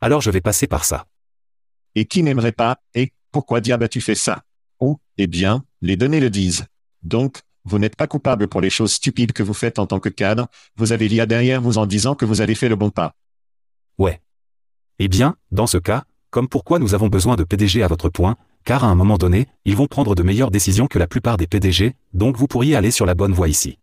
Alors 0.00 0.22
je 0.22 0.32
vais 0.32 0.40
passer 0.40 0.66
par 0.66 0.84
ça. 0.84 1.06
Et 1.94 2.06
qui 2.06 2.24
n'aimerait 2.24 2.50
pas, 2.50 2.78
et 2.96 3.12
pourquoi 3.30 3.60
diable 3.60 3.84
as-tu 3.84 4.00
fait 4.00 4.16
ça? 4.16 4.42
Oh, 4.80 4.98
eh 5.18 5.28
bien, 5.28 5.62
les 5.82 5.96
données 5.96 6.18
le 6.18 6.30
disent. 6.30 6.66
Donc, 7.04 7.42
vous 7.64 7.78
n'êtes 7.78 7.94
pas 7.94 8.08
coupable 8.08 8.48
pour 8.48 8.60
les 8.60 8.70
choses 8.70 8.94
stupides 8.94 9.30
que 9.30 9.44
vous 9.44 9.54
faites 9.54 9.78
en 9.78 9.86
tant 9.86 10.00
que 10.00 10.08
cadre, 10.08 10.48
vous 10.74 10.90
avez 10.90 11.06
l'IA 11.06 11.26
derrière 11.26 11.60
vous 11.62 11.78
en 11.78 11.86
disant 11.86 12.16
que 12.16 12.24
vous 12.24 12.40
avez 12.40 12.56
fait 12.56 12.68
le 12.68 12.74
bon 12.74 12.90
pas. 12.90 13.14
Ouais. 13.98 14.20
Eh 15.00 15.08
bien, 15.08 15.34
dans 15.50 15.66
ce 15.66 15.76
cas, 15.76 16.04
comme 16.30 16.48
pourquoi 16.48 16.78
nous 16.78 16.94
avons 16.94 17.08
besoin 17.08 17.34
de 17.34 17.42
PDG 17.42 17.82
à 17.82 17.88
votre 17.88 18.08
point, 18.08 18.36
car 18.64 18.84
à 18.84 18.86
un 18.86 18.94
moment 18.94 19.18
donné, 19.18 19.48
ils 19.64 19.74
vont 19.74 19.88
prendre 19.88 20.14
de 20.14 20.22
meilleures 20.22 20.52
décisions 20.52 20.86
que 20.86 21.00
la 21.00 21.08
plupart 21.08 21.36
des 21.36 21.48
PDG, 21.48 21.94
donc 22.12 22.36
vous 22.36 22.46
pourriez 22.46 22.76
aller 22.76 22.92
sur 22.92 23.04
la 23.04 23.14
bonne 23.14 23.32
voie 23.32 23.48
ici. 23.48 23.78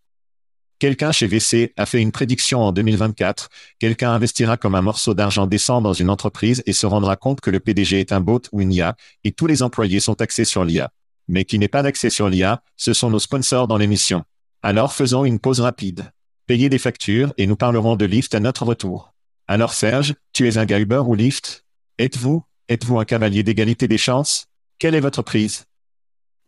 Quelqu'un 0.80 1.12
chez 1.12 1.28
VC 1.28 1.74
a 1.76 1.86
fait 1.86 2.02
une 2.02 2.14
prédiction 2.14 2.62
en 2.62 2.72
2024. 2.72 3.50
Quelqu'un 3.78 4.14
investira 4.14 4.56
comme 4.56 4.74
un 4.74 4.82
morceau 4.82 5.14
d'argent 5.14 5.48
décent 5.48 5.82
dans 5.82 5.92
une 5.92 6.10
entreprise 6.10 6.64
et 6.66 6.74
se 6.74 6.86
rendra 6.86 7.18
compte 7.18 7.42
que 7.42 7.52
le 7.52 7.60
PDG 7.60 8.00
est 8.00 8.14
un 8.14 8.22
bot 8.22 8.42
ou 8.54 8.62
une 8.62 8.72
IA, 8.72 8.96
et 9.26 9.34
tous 9.34 9.48
les 9.48 9.64
employés 9.64 10.00
sont 10.00 10.22
axés 10.22 10.46
sur 10.46 10.64
l'IA. 10.64 10.92
Mais 11.28 11.44
qui 11.44 11.60
n'est 11.60 11.68
pas 11.68 11.86
axé 11.86 12.10
sur 12.10 12.30
l'IA, 12.30 12.64
ce 12.78 12.94
sont 12.94 13.10
nos 13.10 13.20
sponsors 13.20 13.68
dans 13.68 13.78
l'émission. 13.78 14.24
Alors 14.64 14.94
faisons 14.94 15.26
une 15.26 15.40
pause 15.40 15.60
rapide. 15.60 16.12
Payez 16.48 16.70
des 16.70 16.80
factures 16.80 17.34
et 17.38 17.48
nous 17.48 17.58
parlerons 17.58 17.98
de 17.98 18.06
Lyft 18.06 18.34
à 18.34 18.40
notre 18.40 18.64
retour. 18.64 19.11
Alors 19.52 19.74
Serge, 19.74 20.16
tu 20.32 20.48
es 20.48 20.58
un 20.58 20.64
gars 20.64 20.80
Uber 20.80 21.04
ou 21.06 21.14
Lyft 21.14 21.66
Êtes-vous 21.98 22.42
Êtes-vous 22.70 23.00
un 23.00 23.04
cavalier 23.04 23.44
d'égalité 23.44 23.90
des 23.90 23.98
chances? 23.98 24.46
Quelle 24.80 24.96
est 24.96 25.02
votre 25.02 25.24
prise? 25.24 25.66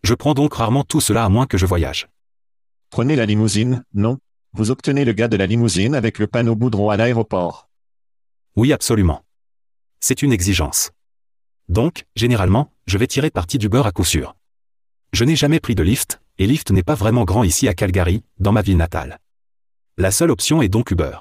Je 0.03 0.13
prends 0.13 0.33
donc 0.33 0.53
rarement 0.53 0.85
tout 0.85 1.01
cela 1.01 1.25
à 1.25 1.27
moins 1.27 1.45
que 1.45 1.57
je 1.57 1.65
voyage. 1.65 2.07
Prenez 2.91 3.17
la 3.17 3.25
limousine, 3.25 3.83
non 3.93 4.19
Vous 4.53 4.71
obtenez 4.71 5.03
le 5.03 5.11
gars 5.11 5.27
de 5.27 5.35
la 5.35 5.47
limousine 5.47 5.95
avec 5.95 6.17
le 6.17 6.27
panneau 6.27 6.55
Boudreau 6.55 6.91
à 6.91 6.95
l'aéroport. 6.95 7.69
Oui, 8.55 8.71
absolument. 8.71 9.25
C'est 9.99 10.21
une 10.21 10.31
exigence. 10.31 10.91
Donc, 11.67 12.05
généralement, 12.15 12.71
je 12.87 12.97
vais 12.97 13.07
tirer 13.07 13.31
parti 13.31 13.57
du 13.57 13.67
beurre 13.67 13.87
à 13.87 13.91
coup 13.91 14.05
sûr. 14.05 14.33
Je 15.11 15.25
n'ai 15.25 15.35
jamais 15.35 15.59
pris 15.59 15.75
de 15.75 15.83
lift, 15.83 16.21
et 16.37 16.47
Lyft 16.47 16.71
n'est 16.71 16.83
pas 16.83 16.95
vraiment 16.95 17.25
grand 17.25 17.43
ici 17.43 17.67
à 17.67 17.73
Calgary, 17.73 18.23
dans 18.39 18.53
ma 18.53 18.61
ville 18.61 18.77
natale. 18.77 19.19
La 19.97 20.11
seule 20.11 20.31
option 20.31 20.61
est 20.61 20.69
donc 20.69 20.89
Uber. 20.91 21.17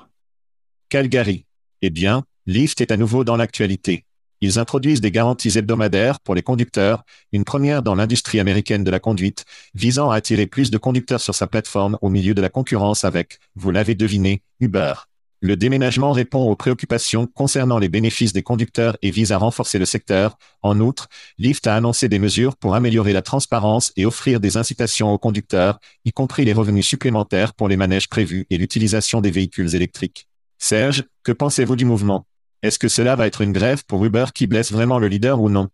Calgary. 0.88 1.44
Eh 1.82 1.90
bien, 1.90 2.22
Lyft 2.46 2.80
est 2.80 2.92
à 2.92 2.96
nouveau 2.96 3.24
dans 3.24 3.36
l'actualité. 3.36 4.04
Ils 4.40 4.58
introduisent 4.58 5.00
des 5.00 5.10
garanties 5.10 5.58
hebdomadaires 5.58 6.20
pour 6.20 6.36
les 6.36 6.42
conducteurs, 6.42 7.04
une 7.32 7.44
première 7.44 7.82
dans 7.82 7.96
l'industrie 7.96 8.40
américaine 8.40 8.84
de 8.84 8.90
la 8.90 9.00
conduite, 9.00 9.44
visant 9.74 10.10
à 10.10 10.16
attirer 10.16 10.46
plus 10.46 10.70
de 10.70 10.78
conducteurs 10.78 11.20
sur 11.20 11.34
sa 11.34 11.48
plateforme 11.48 11.98
au 12.00 12.08
milieu 12.08 12.34
de 12.34 12.40
la 12.40 12.48
concurrence 12.48 13.04
avec, 13.04 13.38
vous 13.56 13.72
l'avez 13.72 13.96
deviné, 13.96 14.42
Uber. 14.60 14.94
Le 15.40 15.56
déménagement 15.56 16.12
répond 16.12 16.48
aux 16.48 16.54
préoccupations 16.54 17.26
concernant 17.26 17.80
les 17.80 17.88
bénéfices 17.88 18.32
des 18.32 18.44
conducteurs 18.44 18.96
et 19.02 19.10
vise 19.10 19.32
à 19.32 19.38
renforcer 19.38 19.80
le 19.80 19.84
secteur. 19.84 20.38
En 20.62 20.78
outre, 20.78 21.08
Lyft 21.38 21.66
a 21.66 21.74
annoncé 21.74 22.08
des 22.08 22.20
mesures 22.20 22.56
pour 22.56 22.76
améliorer 22.76 23.12
la 23.12 23.22
transparence 23.22 23.92
et 23.96 24.06
offrir 24.06 24.38
des 24.38 24.56
incitations 24.56 25.12
aux 25.12 25.18
conducteurs, 25.18 25.80
y 26.04 26.12
compris 26.12 26.44
les 26.44 26.52
revenus 26.52 26.86
supplémentaires 26.86 27.54
pour 27.54 27.66
les 27.68 27.76
manèges 27.76 28.08
prévus 28.08 28.46
et 28.50 28.58
l'utilisation 28.58 29.20
des 29.20 29.32
véhicules 29.32 29.74
électriques. 29.74 30.28
Serge, 30.64 31.02
que 31.24 31.32
pensez-vous 31.32 31.74
du 31.74 31.84
mouvement? 31.84 32.24
Est-ce 32.62 32.78
que 32.78 32.86
cela 32.86 33.16
va 33.16 33.26
être 33.26 33.40
une 33.40 33.50
grève 33.50 33.84
pour 33.84 34.04
Uber 34.04 34.26
qui 34.32 34.46
blesse 34.46 34.70
vraiment 34.70 35.00
le 35.00 35.08
leader 35.08 35.40
ou 35.40 35.50
non? 35.50 35.68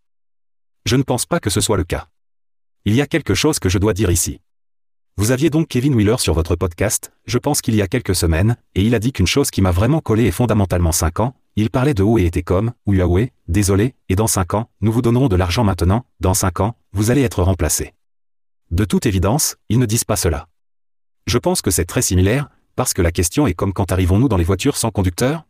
Je 0.87 0.97
ne 0.97 1.03
pense 1.03 1.27
pas 1.27 1.41
que 1.41 1.51
ce 1.51 1.61
soit 1.61 1.77
le 1.77 1.85
cas. 1.85 2.09
Il 2.87 2.95
y 2.95 3.03
a 3.03 3.07
quelque 3.07 3.35
chose 3.35 3.59
que 3.59 3.69
je 3.69 3.77
dois 3.77 3.93
dire 3.93 4.11
ici. 4.11 4.41
Vous 5.19 5.31
aviez 5.31 5.51
donc 5.51 5.69
Kevin 5.69 5.95
Wheeler 5.95 6.17
sur 6.17 6.33
votre 6.33 6.57
podcast, 6.57 7.13
je 7.27 7.37
pense 7.37 7.61
qu'il 7.61 7.75
y 7.75 7.83
a 7.83 7.87
quelques 7.87 8.15
semaines, 8.15 8.57
et 8.75 8.83
il 8.83 8.95
a 8.95 8.99
dit 8.99 9.13
qu'une 9.13 9.27
chose 9.27 9.51
qui 9.51 9.61
m'a 9.61 9.73
vraiment 9.73 10.01
collé 10.01 10.25
est 10.25 10.31
fondamentalement 10.31 10.93
5 10.93 11.21
ans, 11.21 11.37
il 11.55 11.69
parlait 11.69 11.93
de 11.93 12.03
haut 12.03 12.17
et 12.17 12.25
était 12.25 12.43
comme, 12.43 12.73
ou 12.87 12.95
Huawei, 12.95 13.35
désolé, 13.47 13.95
et 14.09 14.17
dans 14.17 14.27
5 14.27 14.55
ans, 14.55 14.71
nous 14.81 14.91
vous 14.91 15.03
donnerons 15.03 15.29
de 15.29 15.37
l'argent 15.37 15.65
maintenant, 15.65 16.07
dans 16.21 16.33
5 16.33 16.61
ans, 16.61 16.79
vous 16.93 17.11
allez 17.11 17.25
être 17.25 17.43
remplacé. 17.43 17.93
De 18.71 18.87
toute 18.87 19.05
évidence, 19.05 19.57
ils 19.69 19.79
ne 19.81 19.85
disent 19.85 20.05
pas 20.05 20.17
cela. 20.17 20.49
Je 21.27 21.37
pense 21.37 21.61
que 21.61 21.71
c'est 21.71 21.85
très 21.85 22.01
similaire, 22.01 22.49
parce 22.79 22.95
que 22.95 23.03
la 23.03 23.11
question 23.11 23.49
est 23.49 23.55
comme 23.55 23.73
quand 23.73 23.91
arrivons-nous 23.91 24.29
dans 24.29 24.37
les 24.37 24.45
voitures 24.45 24.77
sans 24.77 24.93
conducteur? 24.93 25.43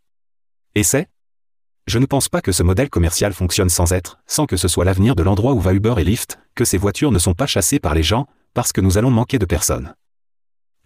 Et 0.74 0.82
Je 0.82 1.98
ne 1.98 2.06
pense 2.06 2.30
pas 2.30 2.40
que 2.40 2.52
ce 2.52 2.62
modèle 2.62 2.88
commercial 2.88 3.34
fonctionne 3.34 3.68
sans 3.68 3.92
être, 3.92 4.18
sans 4.26 4.46
que 4.46 4.56
ce 4.56 4.66
soit 4.66 4.86
l'avenir 4.86 5.14
de 5.14 5.22
l'endroit 5.22 5.52
où 5.52 5.60
va 5.60 5.74
Uber 5.74 5.96
et 5.98 6.04
Lyft, 6.04 6.38
que 6.54 6.64
ces 6.64 6.78
voitures 6.78 7.12
ne 7.12 7.18
sont 7.18 7.34
pas 7.34 7.46
chassées 7.46 7.80
par 7.80 7.94
les 7.94 8.02
gens, 8.02 8.26
parce 8.54 8.72
que 8.72 8.80
nous 8.80 8.96
allons 8.96 9.10
manquer 9.10 9.38
de 9.38 9.44
personnes. 9.44 9.94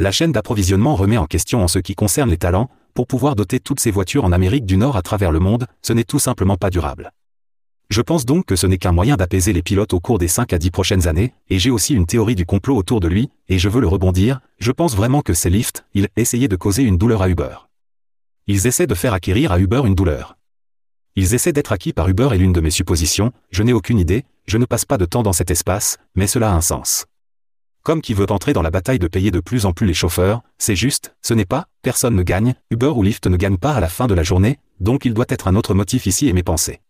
La 0.01 0.11
chaîne 0.11 0.32
d'approvisionnement 0.32 0.97
remet 0.97 1.16
en 1.16 1.26
question 1.26 1.62
en 1.62 1.68
ce 1.68 1.78
qui 1.78 1.95
concerne 1.95 2.30
les 2.30 2.38
talents, 2.38 2.70
pour 2.93 3.07
pouvoir 3.07 3.36
doter 3.36 3.61
toutes 3.61 3.78
ces 3.78 3.93
voitures 3.93 4.24
en 4.24 4.32
Amérique 4.32 4.66
du 4.66 4.76
Nord 4.76 4.97
à 4.97 5.03
travers 5.03 5.30
le 5.30 5.38
monde, 5.38 5.68
ce 5.80 5.93
n'est 5.93 6.03
tout 6.03 6.18
simplement 6.18 6.57
pas 6.57 6.70
durable. 6.70 7.12
Je 7.93 8.01
pense 8.01 8.24
donc 8.24 8.47
que 8.47 8.57
ce 8.57 8.66
n'est 8.66 8.78
qu'un 8.78 8.90
moyen 8.90 9.18
d'apaiser 9.18 9.53
les 9.53 9.61
pilotes 9.61 9.93
au 9.93 10.01
cours 10.01 10.16
des 10.16 10.26
5 10.26 10.55
à 10.55 10.59
10 10.59 10.70
prochaines 10.70 11.09
années, 11.09 11.34
et 11.51 11.59
j'ai 11.59 11.68
aussi 11.68 11.93
une 11.93 12.07
théorie 12.07 12.34
du 12.34 12.47
complot 12.47 12.74
autour 12.74 13.01
de 13.01 13.07
lui, 13.07 13.28
et 13.51 13.59
je 13.59 13.68
veux 13.68 13.82
le 13.82 13.86
rebondir, 13.86 14.40
je 14.59 14.72
pense 14.72 14.97
vraiment 14.97 15.20
que 15.20 15.34
c'est 15.34 15.51
Lyft, 15.51 15.84
ils 15.93 16.09
essayaient 16.16 16.49
de 16.49 16.57
causer 16.57 16.84
une 16.84 16.97
douleur 16.97 17.20
à 17.20 17.28
Uber. 17.28 17.55
Ils 18.47 18.66
essaient 18.66 18.86
de 18.86 18.95
faire 18.95 19.12
acquérir 19.12 19.53
à 19.53 19.59
Uber 19.59 19.82
une 19.84 19.95
douleur. 19.95 20.38
Ils 21.16 21.34
essaient 21.34 21.53
d'être 21.53 21.70
acquis 21.70 21.93
par 21.93 22.09
Uber 22.09 22.30
et 22.32 22.38
l'une 22.38 22.55
de 22.55 22.62
mes 22.62 22.70
suppositions, 22.70 23.30
je 23.51 23.62
n'ai 23.62 23.74
aucune 23.74 23.99
idée, 23.99 24.24
je 24.47 24.57
ne 24.57 24.64
passe 24.64 24.86
pas 24.86 24.97
de 24.97 25.05
temps 25.05 25.22
dans 25.22 25.34
cet 25.34 25.51
espace, 25.51 25.99
mais 26.14 26.26
cela 26.26 26.51
a 26.51 26.55
un 26.55 26.62
sens. 26.62 27.05
Comme 27.82 28.01
qui 28.01 28.14
veut 28.14 28.32
entrer 28.32 28.55
dans 28.55 28.62
la 28.62 28.70
bataille 28.70 29.01
de 29.01 29.07
payer 29.07 29.30
de 29.30 29.40
plus 29.40 29.66
en 29.66 29.74
plus 29.74 29.86
les 29.86 29.93
chauffeurs, 29.93 30.40
c'est 30.57 30.76
juste, 30.76 31.14
ce 31.20 31.34
n'est 31.34 31.45
pas, 31.45 31.66
personne 31.82 32.16
ne 32.16 32.22
gagne, 32.22 32.55
Uber 32.70 32.93
ou 32.97 33.03
Lyft 33.03 33.26
ne 33.26 33.36
gagne 33.36 33.59
pas 33.59 33.74
à 33.74 33.80
la 33.80 33.90
fin 33.90 34.07
de 34.07 34.14
la 34.14 34.22
journée, 34.22 34.61
donc 34.80 35.05
il 35.05 35.12
doit 35.12 35.26
être 35.28 35.47
un 35.47 35.57
autre 35.57 35.74
motif 35.74 36.07
ici 36.07 36.26
et 36.26 36.32
mes 36.32 36.43
pensées. 36.43 36.80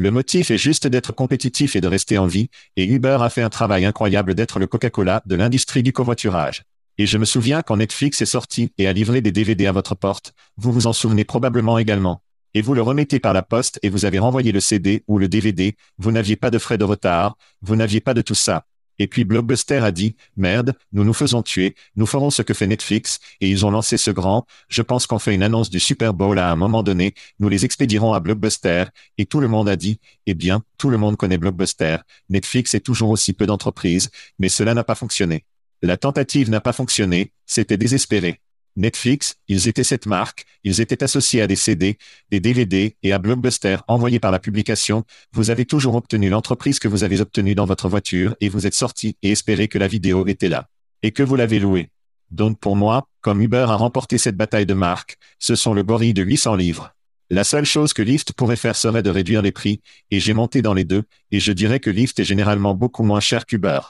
Le 0.00 0.10
motif 0.10 0.50
est 0.50 0.56
juste 0.56 0.86
d'être 0.86 1.12
compétitif 1.12 1.76
et 1.76 1.82
de 1.82 1.86
rester 1.86 2.16
en 2.16 2.24
vie, 2.26 2.48
et 2.74 2.86
Uber 2.86 3.18
a 3.20 3.28
fait 3.28 3.42
un 3.42 3.50
travail 3.50 3.84
incroyable 3.84 4.34
d'être 4.34 4.58
le 4.58 4.66
Coca-Cola 4.66 5.20
de 5.26 5.36
l'industrie 5.36 5.82
du 5.82 5.92
covoiturage. 5.92 6.62
Et 6.96 7.04
je 7.04 7.18
me 7.18 7.26
souviens 7.26 7.60
quand 7.60 7.76
Netflix 7.76 8.22
est 8.22 8.24
sorti 8.24 8.72
et 8.78 8.88
a 8.88 8.94
livré 8.94 9.20
des 9.20 9.30
DVD 9.30 9.66
à 9.66 9.72
votre 9.72 9.94
porte, 9.94 10.32
vous 10.56 10.72
vous 10.72 10.86
en 10.86 10.94
souvenez 10.94 11.26
probablement 11.26 11.76
également. 11.76 12.22
Et 12.54 12.62
vous 12.62 12.72
le 12.72 12.80
remettez 12.80 13.20
par 13.20 13.34
la 13.34 13.42
poste 13.42 13.78
et 13.82 13.90
vous 13.90 14.06
avez 14.06 14.18
renvoyé 14.18 14.52
le 14.52 14.60
CD 14.60 15.04
ou 15.06 15.18
le 15.18 15.28
DVD, 15.28 15.76
vous 15.98 16.12
n'aviez 16.12 16.36
pas 16.36 16.50
de 16.50 16.56
frais 16.56 16.78
de 16.78 16.84
retard, 16.84 17.36
vous 17.60 17.76
n'aviez 17.76 18.00
pas 18.00 18.14
de 18.14 18.22
tout 18.22 18.34
ça. 18.34 18.64
Et 19.00 19.06
puis 19.06 19.24
Blockbuster 19.24 19.78
a 19.78 19.92
dit, 19.92 20.14
merde, 20.36 20.74
nous 20.92 21.04
nous 21.04 21.14
faisons 21.14 21.42
tuer, 21.42 21.74
nous 21.96 22.04
ferons 22.04 22.28
ce 22.28 22.42
que 22.42 22.52
fait 22.52 22.66
Netflix, 22.66 23.18
et 23.40 23.48
ils 23.48 23.64
ont 23.64 23.70
lancé 23.70 23.96
ce 23.96 24.10
grand, 24.10 24.46
je 24.68 24.82
pense 24.82 25.06
qu'on 25.06 25.18
fait 25.18 25.34
une 25.34 25.42
annonce 25.42 25.70
du 25.70 25.80
Super 25.80 26.12
Bowl 26.12 26.38
à 26.38 26.52
un 26.52 26.56
moment 26.56 26.82
donné, 26.82 27.14
nous 27.38 27.48
les 27.48 27.64
expédierons 27.64 28.12
à 28.12 28.20
Blockbuster, 28.20 28.84
et 29.16 29.24
tout 29.24 29.40
le 29.40 29.48
monde 29.48 29.70
a 29.70 29.76
dit, 29.76 30.00
eh 30.26 30.34
bien, 30.34 30.62
tout 30.76 30.90
le 30.90 30.98
monde 30.98 31.16
connaît 31.16 31.38
Blockbuster, 31.38 31.96
Netflix 32.28 32.74
est 32.74 32.80
toujours 32.80 33.08
aussi 33.08 33.32
peu 33.32 33.46
d'entreprises, 33.46 34.10
mais 34.38 34.50
cela 34.50 34.74
n'a 34.74 34.84
pas 34.84 34.94
fonctionné. 34.94 35.46
La 35.80 35.96
tentative 35.96 36.50
n'a 36.50 36.60
pas 36.60 36.74
fonctionné, 36.74 37.32
c'était 37.46 37.78
désespéré. 37.78 38.42
Netflix, 38.76 39.36
ils 39.48 39.68
étaient 39.68 39.84
cette 39.84 40.06
marque, 40.06 40.44
ils 40.64 40.80
étaient 40.80 41.02
associés 41.02 41.42
à 41.42 41.46
des 41.46 41.56
CD, 41.56 41.98
des 42.30 42.40
DVD 42.40 42.96
et 43.02 43.12
à 43.12 43.18
Blockbuster 43.18 43.78
envoyés 43.88 44.20
par 44.20 44.30
la 44.30 44.38
publication, 44.38 45.04
vous 45.32 45.50
avez 45.50 45.64
toujours 45.64 45.96
obtenu 45.96 46.28
l'entreprise 46.28 46.78
que 46.78 46.88
vous 46.88 47.04
avez 47.04 47.20
obtenue 47.20 47.54
dans 47.54 47.66
votre 47.66 47.88
voiture 47.88 48.36
et 48.40 48.48
vous 48.48 48.66
êtes 48.66 48.74
sorti 48.74 49.16
et 49.22 49.32
espéré 49.32 49.68
que 49.68 49.78
la 49.78 49.88
vidéo 49.88 50.26
était 50.26 50.48
là. 50.48 50.68
Et 51.02 51.12
que 51.12 51.22
vous 51.22 51.36
l'avez 51.36 51.58
louée. 51.58 51.90
Donc 52.30 52.60
pour 52.60 52.76
moi, 52.76 53.08
comme 53.20 53.40
Uber 53.40 53.66
a 53.68 53.76
remporté 53.76 54.18
cette 54.18 54.36
bataille 54.36 54.66
de 54.66 54.74
marque, 54.74 55.16
ce 55.38 55.54
sont 55.54 55.74
le 55.74 55.82
gorille 55.82 56.14
de 56.14 56.22
800 56.22 56.54
livres. 56.56 56.94
La 57.32 57.44
seule 57.44 57.64
chose 57.64 57.92
que 57.92 58.02
Lyft 58.02 58.32
pourrait 58.32 58.56
faire 58.56 58.74
serait 58.74 59.04
de 59.04 59.10
réduire 59.10 59.40
les 59.40 59.52
prix, 59.52 59.80
et 60.10 60.18
j'ai 60.18 60.34
monté 60.34 60.62
dans 60.62 60.74
les 60.74 60.84
deux, 60.84 61.04
et 61.30 61.38
je 61.38 61.52
dirais 61.52 61.78
que 61.78 61.90
Lyft 61.90 62.18
est 62.18 62.24
généralement 62.24 62.74
beaucoup 62.74 63.04
moins 63.04 63.20
cher 63.20 63.46
qu'Uber. 63.46 63.80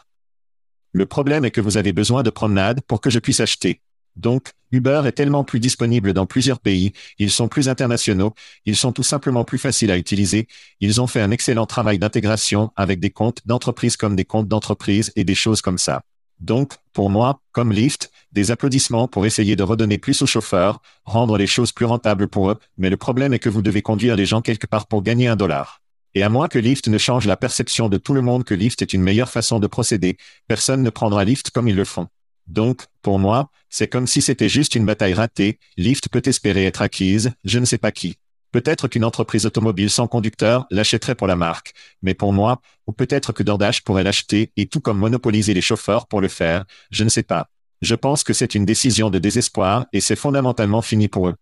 Le 0.92 1.06
problème 1.06 1.44
est 1.44 1.50
que 1.50 1.62
vous 1.62 1.78
avez 1.78 1.92
besoin 1.92 2.22
de 2.22 2.30
promenade 2.30 2.82
pour 2.82 3.00
que 3.00 3.08
je 3.08 3.18
puisse 3.18 3.40
acheter. 3.40 3.80
Donc, 4.20 4.50
Uber 4.70 5.02
est 5.06 5.12
tellement 5.12 5.44
plus 5.44 5.60
disponible 5.60 6.12
dans 6.12 6.26
plusieurs 6.26 6.60
pays, 6.60 6.92
ils 7.18 7.30
sont 7.30 7.48
plus 7.48 7.68
internationaux, 7.70 8.34
ils 8.66 8.76
sont 8.76 8.92
tout 8.92 9.02
simplement 9.02 9.44
plus 9.44 9.58
faciles 9.58 9.90
à 9.90 9.96
utiliser, 9.96 10.46
ils 10.80 11.00
ont 11.00 11.06
fait 11.06 11.22
un 11.22 11.30
excellent 11.30 11.66
travail 11.66 11.98
d'intégration 11.98 12.70
avec 12.76 13.00
des 13.00 13.10
comptes 13.10 13.40
d'entreprise 13.46 13.96
comme 13.96 14.16
des 14.16 14.26
comptes 14.26 14.46
d'entreprise 14.46 15.10
et 15.16 15.24
des 15.24 15.34
choses 15.34 15.62
comme 15.62 15.78
ça. 15.78 16.02
Donc, 16.38 16.74
pour 16.92 17.08
moi, 17.08 17.40
comme 17.52 17.72
Lyft, 17.72 18.10
des 18.32 18.50
applaudissements 18.50 19.08
pour 19.08 19.24
essayer 19.24 19.56
de 19.56 19.62
redonner 19.62 19.96
plus 19.96 20.20
aux 20.20 20.26
chauffeurs, 20.26 20.82
rendre 21.04 21.38
les 21.38 21.46
choses 21.46 21.72
plus 21.72 21.86
rentables 21.86 22.28
pour 22.28 22.50
eux, 22.50 22.58
mais 22.76 22.90
le 22.90 22.96
problème 22.98 23.32
est 23.32 23.38
que 23.38 23.48
vous 23.48 23.62
devez 23.62 23.82
conduire 23.82 24.16
les 24.16 24.26
gens 24.26 24.42
quelque 24.42 24.66
part 24.66 24.86
pour 24.86 25.02
gagner 25.02 25.28
un 25.28 25.36
dollar. 25.36 25.80
Et 26.14 26.22
à 26.22 26.28
moins 26.28 26.48
que 26.48 26.58
Lyft 26.58 26.88
ne 26.88 26.98
change 26.98 27.26
la 27.26 27.36
perception 27.36 27.88
de 27.88 27.96
tout 27.96 28.12
le 28.14 28.22
monde 28.22 28.44
que 28.44 28.54
Lyft 28.54 28.82
est 28.82 28.92
une 28.92 29.02
meilleure 29.02 29.30
façon 29.30 29.60
de 29.60 29.66
procéder, 29.66 30.18
personne 30.46 30.82
ne 30.82 30.90
prendra 30.90 31.24
Lyft 31.24 31.50
comme 31.50 31.68
ils 31.68 31.76
le 31.76 31.84
font. 31.84 32.08
Donc, 32.50 32.86
pour 33.00 33.20
moi, 33.20 33.48
c'est 33.68 33.86
comme 33.86 34.08
si 34.08 34.20
c'était 34.20 34.48
juste 34.48 34.74
une 34.74 34.84
bataille 34.84 35.14
ratée, 35.14 35.60
Lyft 35.76 36.08
peut 36.08 36.22
espérer 36.24 36.66
être 36.66 36.82
acquise, 36.82 37.30
je 37.44 37.60
ne 37.60 37.64
sais 37.64 37.78
pas 37.78 37.92
qui. 37.92 38.16
Peut-être 38.50 38.88
qu'une 38.88 39.04
entreprise 39.04 39.46
automobile 39.46 39.88
sans 39.88 40.08
conducteur 40.08 40.66
l'achèterait 40.72 41.14
pour 41.14 41.28
la 41.28 41.36
marque, 41.36 41.72
mais 42.02 42.14
pour 42.14 42.32
moi, 42.32 42.60
ou 42.88 42.92
peut-être 42.92 43.32
que 43.32 43.44
DoorDash 43.44 43.82
pourrait 43.82 44.02
l'acheter 44.02 44.50
et 44.56 44.66
tout 44.66 44.80
comme 44.80 44.98
monopoliser 44.98 45.54
les 45.54 45.60
chauffeurs 45.60 46.08
pour 46.08 46.20
le 46.20 46.26
faire, 46.26 46.64
je 46.90 47.04
ne 47.04 47.08
sais 47.08 47.22
pas. 47.22 47.48
Je 47.82 47.94
pense 47.94 48.24
que 48.24 48.32
c'est 48.32 48.56
une 48.56 48.64
décision 48.64 49.08
de 49.10 49.20
désespoir 49.20 49.86
et 49.92 50.00
c'est 50.00 50.16
fondamentalement 50.16 50.82
fini 50.82 51.06
pour 51.06 51.28
eux. 51.28 51.36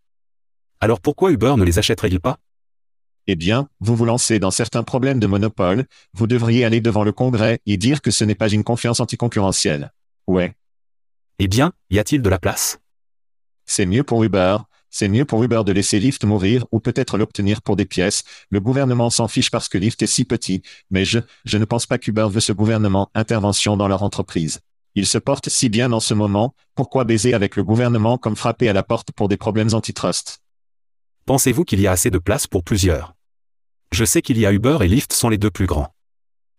Alors 0.80 1.00
pourquoi 1.00 1.32
Uber 1.32 1.54
ne 1.56 1.64
les 1.64 1.78
achèterait-il 1.78 2.20
pas? 2.20 2.36
Eh 3.26 3.36
bien, 3.36 3.68
vous 3.80 3.96
vous 3.96 4.04
lancez 4.04 4.38
dans 4.38 4.50
certains 4.50 4.82
problèmes 4.82 5.20
de 5.20 5.26
monopole, 5.26 5.86
vous 6.12 6.26
devriez 6.26 6.66
aller 6.66 6.82
devant 6.82 7.04
le 7.04 7.12
Congrès 7.12 7.60
et 7.64 7.78
dire 7.78 8.02
que 8.02 8.10
ce 8.10 8.24
n'est 8.24 8.34
pas 8.34 8.50
une 8.50 8.64
confiance 8.64 9.00
anticoncurrentielle. 9.00 9.92
Ouais, 10.26 10.54
eh 11.38 11.48
bien, 11.48 11.72
y 11.90 11.98
a-t-il 11.98 12.22
de 12.22 12.28
la 12.28 12.38
place? 12.38 12.80
C'est 13.64 13.86
mieux 13.86 14.02
pour 14.02 14.24
Uber, 14.24 14.58
c'est 14.90 15.08
mieux 15.08 15.24
pour 15.24 15.42
Uber 15.44 15.62
de 15.64 15.72
laisser 15.72 16.00
Lyft 16.00 16.24
mourir 16.24 16.66
ou 16.72 16.80
peut-être 16.80 17.18
l'obtenir 17.18 17.62
pour 17.62 17.76
des 17.76 17.84
pièces. 17.84 18.24
Le 18.50 18.60
gouvernement 18.60 19.10
s'en 19.10 19.28
fiche 19.28 19.50
parce 19.50 19.68
que 19.68 19.78
Lyft 19.78 20.02
est 20.02 20.06
si 20.06 20.24
petit, 20.24 20.62
mais 20.90 21.04
je, 21.04 21.20
je 21.44 21.58
ne 21.58 21.64
pense 21.64 21.86
pas 21.86 21.98
qu'Uber 21.98 22.26
veut 22.30 22.40
ce 22.40 22.52
gouvernement 22.52 23.10
intervention 23.14 23.76
dans 23.76 23.88
leur 23.88 24.02
entreprise. 24.02 24.60
Ils 24.94 25.06
se 25.06 25.18
portent 25.18 25.48
si 25.48 25.68
bien 25.68 25.92
en 25.92 26.00
ce 26.00 26.14
moment, 26.14 26.54
pourquoi 26.74 27.04
baiser 27.04 27.34
avec 27.34 27.54
le 27.54 27.62
gouvernement 27.62 28.18
comme 28.18 28.36
frapper 28.36 28.68
à 28.68 28.72
la 28.72 28.82
porte 28.82 29.12
pour 29.12 29.28
des 29.28 29.36
problèmes 29.36 29.74
antitrust? 29.74 30.40
Pensez-vous 31.26 31.64
qu'il 31.64 31.80
y 31.80 31.86
a 31.86 31.92
assez 31.92 32.10
de 32.10 32.18
place 32.18 32.46
pour 32.46 32.64
plusieurs? 32.64 33.14
Je 33.92 34.04
sais 34.04 34.22
qu'il 34.22 34.38
y 34.38 34.46
a 34.46 34.52
Uber 34.52 34.78
et 34.80 34.88
Lyft 34.88 35.12
sont 35.12 35.28
les 35.28 35.38
deux 35.38 35.50
plus 35.50 35.66
grands. 35.66 35.94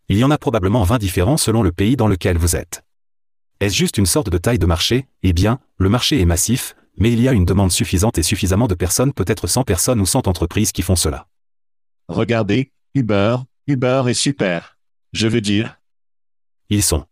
Il 0.08 0.18
y 0.18 0.24
en 0.24 0.32
a 0.32 0.38
probablement 0.38 0.84
20 0.84 1.00
différents 1.00 1.38
selon 1.38 1.64
le 1.64 1.72
pays 1.72 1.96
dans 1.96 2.08
lequel 2.08 2.38
vous 2.38 2.56
êtes. 2.56 2.84
Est-ce 3.62 3.76
juste 3.76 3.98
une 3.98 4.06
sorte 4.06 4.30
de 4.30 4.38
taille 4.38 4.58
de 4.58 4.66
marché? 4.66 5.08
Eh 5.22 5.34
bien, 5.34 5.60
le 5.78 5.90
marché 5.90 6.22
est 6.22 6.26
massif, 6.26 6.78
mais 6.96 7.12
il 7.12 7.20
y 7.20 7.28
a 7.28 7.34
une 7.34 7.44
demande 7.44 7.74
suffisante 7.74 8.18
et 8.18 8.24
suffisamment 8.24 8.68
de 8.68 8.76
personnes, 8.76 9.12
peut-être 9.12 9.48
100 9.48 9.66
personnes 9.66 10.00
ou 10.00 10.06
100 10.06 10.28
entreprises 10.28 10.72
qui 10.72 10.82
font 10.82 10.96
cela. 10.96 11.28
Regardez, 12.08 12.72
Uber, 12.96 13.36
Uber 13.68 14.04
est 14.08 14.14
super. 14.14 14.78
Je 15.12 15.28
veux 15.28 15.42
dire. 15.42 15.78
Ils 16.70 16.84
sont. 16.84 17.06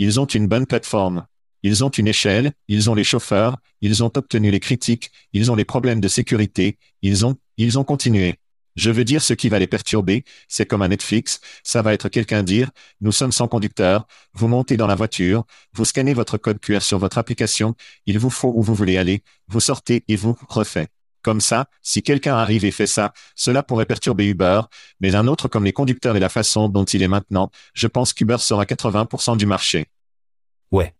Ils 0.00 0.18
ont 0.18 0.26
une 0.26 0.48
bonne 0.48 0.66
plateforme. 0.66 1.26
Ils 1.62 1.84
ont 1.84 1.90
une 1.90 2.08
échelle, 2.08 2.52
ils 2.66 2.90
ont 2.90 2.94
les 2.94 3.04
chauffeurs, 3.04 3.56
ils 3.80 4.02
ont 4.02 4.10
obtenu 4.16 4.50
les 4.50 4.60
critiques, 4.60 5.12
ils 5.32 5.52
ont 5.52 5.54
les 5.54 5.64
problèmes 5.64 6.00
de 6.00 6.08
sécurité, 6.08 6.78
ils 7.02 7.24
ont, 7.24 7.36
ils 7.58 7.78
ont 7.78 7.84
continué. 7.84 8.40
Je 8.76 8.90
veux 8.90 9.04
dire 9.04 9.22
ce 9.22 9.34
qui 9.34 9.48
va 9.48 9.58
les 9.58 9.66
perturber, 9.66 10.24
c'est 10.48 10.66
comme 10.66 10.82
un 10.82 10.88
Netflix, 10.88 11.40
ça 11.64 11.82
va 11.82 11.92
être 11.92 12.08
quelqu'un 12.08 12.42
dire, 12.42 12.70
nous 13.00 13.12
sommes 13.12 13.32
sans 13.32 13.48
conducteur, 13.48 14.06
vous 14.32 14.48
montez 14.48 14.76
dans 14.76 14.86
la 14.86 14.94
voiture, 14.94 15.44
vous 15.72 15.84
scannez 15.84 16.14
votre 16.14 16.38
code 16.38 16.60
QR 16.60 16.80
sur 16.80 16.98
votre 16.98 17.18
application, 17.18 17.74
il 18.06 18.18
vous 18.18 18.30
faut 18.30 18.52
où 18.54 18.62
vous 18.62 18.74
voulez 18.74 18.96
aller, 18.96 19.22
vous 19.48 19.60
sortez 19.60 20.04
et 20.08 20.16
vous 20.16 20.36
refait. 20.48 20.88
Comme 21.22 21.40
ça, 21.40 21.66
si 21.82 22.02
quelqu'un 22.02 22.34
arrive 22.36 22.64
et 22.64 22.70
fait 22.70 22.86
ça, 22.86 23.12
cela 23.34 23.62
pourrait 23.62 23.86
perturber 23.86 24.26
Uber, 24.26 24.62
mais 25.00 25.14
un 25.14 25.26
autre 25.26 25.48
comme 25.48 25.64
les 25.64 25.72
conducteurs 25.72 26.16
et 26.16 26.20
la 26.20 26.30
façon 26.30 26.68
dont 26.68 26.84
il 26.84 27.02
est 27.02 27.08
maintenant, 27.08 27.50
je 27.74 27.86
pense 27.86 28.14
qu'Uber 28.14 28.38
sera 28.38 28.64
80% 28.64 29.36
du 29.36 29.44
marché. 29.44 29.88
Ouais. 30.70 30.94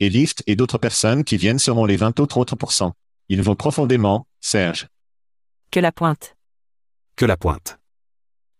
Et 0.00 0.08
Lyft 0.08 0.42
et 0.46 0.56
d'autres 0.56 0.78
personnes 0.78 1.22
qui 1.22 1.36
viennent 1.36 1.58
seront 1.58 1.84
les 1.84 1.96
20 1.96 2.18
autres 2.18 2.38
autres 2.38 2.56
pourcents. 2.56 2.94
Ils 3.28 3.42
vont 3.42 3.54
profondément, 3.54 4.26
Serge. 4.40 4.88
Que 5.70 5.80
la 5.80 5.92
pointe 5.92 6.37
que 7.18 7.26
la 7.26 7.36
pointe. 7.36 7.80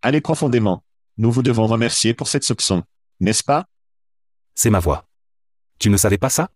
Allez 0.01 0.19
profondément. 0.19 0.83
Nous 1.17 1.31
vous 1.31 1.43
devons 1.43 1.65
remercier 1.65 2.13
pour 2.13 2.27
cette 2.27 2.43
soupçon. 2.43 2.83
N'est-ce 3.21 3.43
pas? 3.43 3.65
C'est 4.53 4.69
ma 4.69 4.79
voix. 4.79 5.05
Tu 5.79 5.89
ne 5.89 5.95
savais 5.95 6.17
pas 6.17 6.29
ça? 6.29 6.49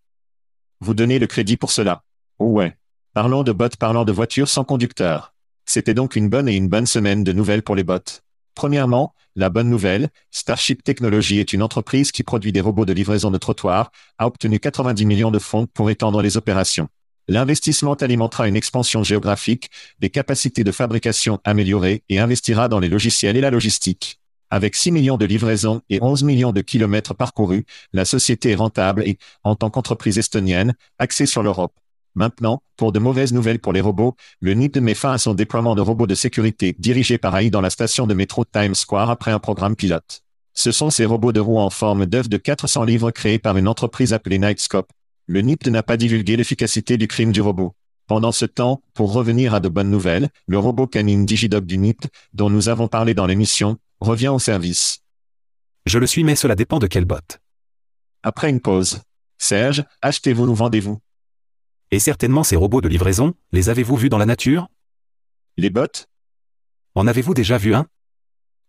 Vous 0.81 0.93
donnez 0.93 1.17
le 1.17 1.27
crédit 1.27 1.55
pour 1.55 1.71
cela. 1.71 2.03
Oh 2.39 2.47
ouais. 2.47 2.75
Parlons 3.13 3.43
de 3.43 3.53
bots 3.53 3.69
parlant 3.79 4.03
de 4.03 4.11
voitures 4.11 4.49
sans 4.49 4.65
conducteur. 4.65 5.33
C'était 5.65 5.93
donc 5.93 6.17
une 6.17 6.27
bonne 6.27 6.49
et 6.49 6.57
une 6.57 6.67
bonne 6.67 6.87
semaine 6.87 7.23
de 7.23 7.31
nouvelles 7.31 7.63
pour 7.63 7.75
les 7.75 7.85
bots. 7.85 8.19
Premièrement, 8.53 9.15
la 9.37 9.49
bonne 9.49 9.69
nouvelle, 9.69 10.09
Starship 10.29 10.83
Technology 10.83 11.39
est 11.39 11.53
une 11.53 11.63
entreprise 11.63 12.11
qui 12.11 12.23
produit 12.23 12.51
des 12.51 12.59
robots 12.59 12.85
de 12.85 12.91
livraison 12.91 13.31
de 13.31 13.37
trottoirs, 13.37 13.91
a 14.17 14.27
obtenu 14.27 14.59
90 14.59 15.05
millions 15.05 15.31
de 15.31 15.39
fonds 15.39 15.67
pour 15.67 15.89
étendre 15.89 16.21
les 16.21 16.35
opérations. 16.35 16.89
L'investissement 17.29 17.93
alimentera 17.93 18.47
une 18.47 18.55
expansion 18.57 19.03
géographique, 19.03 19.69
des 19.99 20.09
capacités 20.09 20.63
de 20.63 20.71
fabrication 20.71 21.39
améliorées 21.45 22.03
et 22.09 22.19
investira 22.19 22.67
dans 22.67 22.79
les 22.79 22.89
logiciels 22.89 23.37
et 23.37 23.41
la 23.41 23.51
logistique. 23.51 24.19
Avec 24.49 24.75
6 24.75 24.91
millions 24.91 25.17
de 25.17 25.25
livraisons 25.25 25.81
et 25.89 26.01
11 26.01 26.23
millions 26.23 26.51
de 26.51 26.61
kilomètres 26.61 27.15
parcourus, 27.15 27.65
la 27.93 28.05
société 28.05 28.51
est 28.51 28.55
rentable 28.55 29.03
et, 29.07 29.17
en 29.43 29.55
tant 29.55 29.69
qu'entreprise 29.69 30.19
estonienne, 30.19 30.75
axée 30.99 31.25
sur 31.25 31.43
l'Europe. 31.43 31.73
Maintenant, 32.13 32.61
pour 32.77 32.91
de 32.91 32.99
mauvaises 32.99 33.33
nouvelles 33.33 33.59
pour 33.59 33.73
les 33.73 33.81
robots, 33.81 34.15
le 34.41 34.53
NIP 34.53 34.77
met 34.77 34.93
fin 34.93 35.13
à 35.13 35.17
son 35.17 35.33
déploiement 35.33 35.73
de 35.75 35.81
robots 35.81 36.05
de 36.05 36.13
sécurité 36.13 36.75
dirigés 36.77 37.17
par 37.17 37.35
AI 37.35 37.49
dans 37.49 37.61
la 37.61 37.71
station 37.71 38.05
de 38.05 38.13
métro 38.13 38.45
Times 38.45 38.75
Square 38.75 39.09
après 39.09 39.31
un 39.31 39.39
programme 39.39 39.75
pilote. 39.75 40.21
Ce 40.53 40.71
sont 40.71 40.91
ces 40.91 41.05
robots 41.05 41.31
de 41.31 41.39
roues 41.39 41.57
en 41.57 41.71
forme 41.71 42.05
d'œuf 42.05 42.29
de 42.29 42.37
400 42.37 42.83
livres 42.83 43.09
créés 43.09 43.39
par 43.39 43.57
une 43.57 43.67
entreprise 43.67 44.13
appelée 44.13 44.37
Nightscope. 44.37 44.91
Le 45.27 45.41
NIP 45.41 45.67
n'a 45.67 45.83
pas 45.83 45.95
divulgué 45.95 46.35
l'efficacité 46.35 46.97
du 46.97 47.07
crime 47.07 47.31
du 47.31 47.39
robot. 47.39 47.75
Pendant 48.07 48.33
ce 48.33 48.45
temps, 48.45 48.81
pour 48.93 49.13
revenir 49.13 49.53
à 49.53 49.61
de 49.61 49.69
bonnes 49.69 49.89
nouvelles, 49.89 50.29
le 50.47 50.59
robot 50.59 50.87
canine 50.87 51.25
Digidog 51.25 51.65
du 51.65 51.77
NIP, 51.77 52.05
dont 52.33 52.49
nous 52.49 52.67
avons 52.67 52.89
parlé 52.89 53.13
dans 53.13 53.25
l'émission, 53.25 53.77
revient 54.01 54.27
au 54.27 54.39
service. 54.39 54.99
Je 55.85 55.99
le 55.99 56.07
suis 56.07 56.25
mais 56.25 56.35
cela 56.35 56.55
dépend 56.55 56.79
de 56.79 56.87
quel 56.87 57.05
bot. 57.05 57.19
Après 58.21 58.49
une 58.49 58.59
pause. 58.59 59.01
Serge, 59.37 59.85
achetez-vous 60.01 60.47
ou 60.47 60.55
vendez-vous? 60.55 60.99
Et 61.91 61.99
certainement 61.99 62.43
ces 62.43 62.55
robots 62.57 62.81
de 62.81 62.89
livraison, 62.89 63.33
les 63.51 63.69
avez-vous 63.69 63.95
vus 63.95 64.09
dans 64.09 64.17
la 64.17 64.25
nature? 64.25 64.67
Les 65.57 65.69
bots? 65.69 66.07
En 66.95 67.07
avez-vous 67.07 67.33
déjà 67.33 67.57
vu 67.57 67.73
un? 67.73 67.87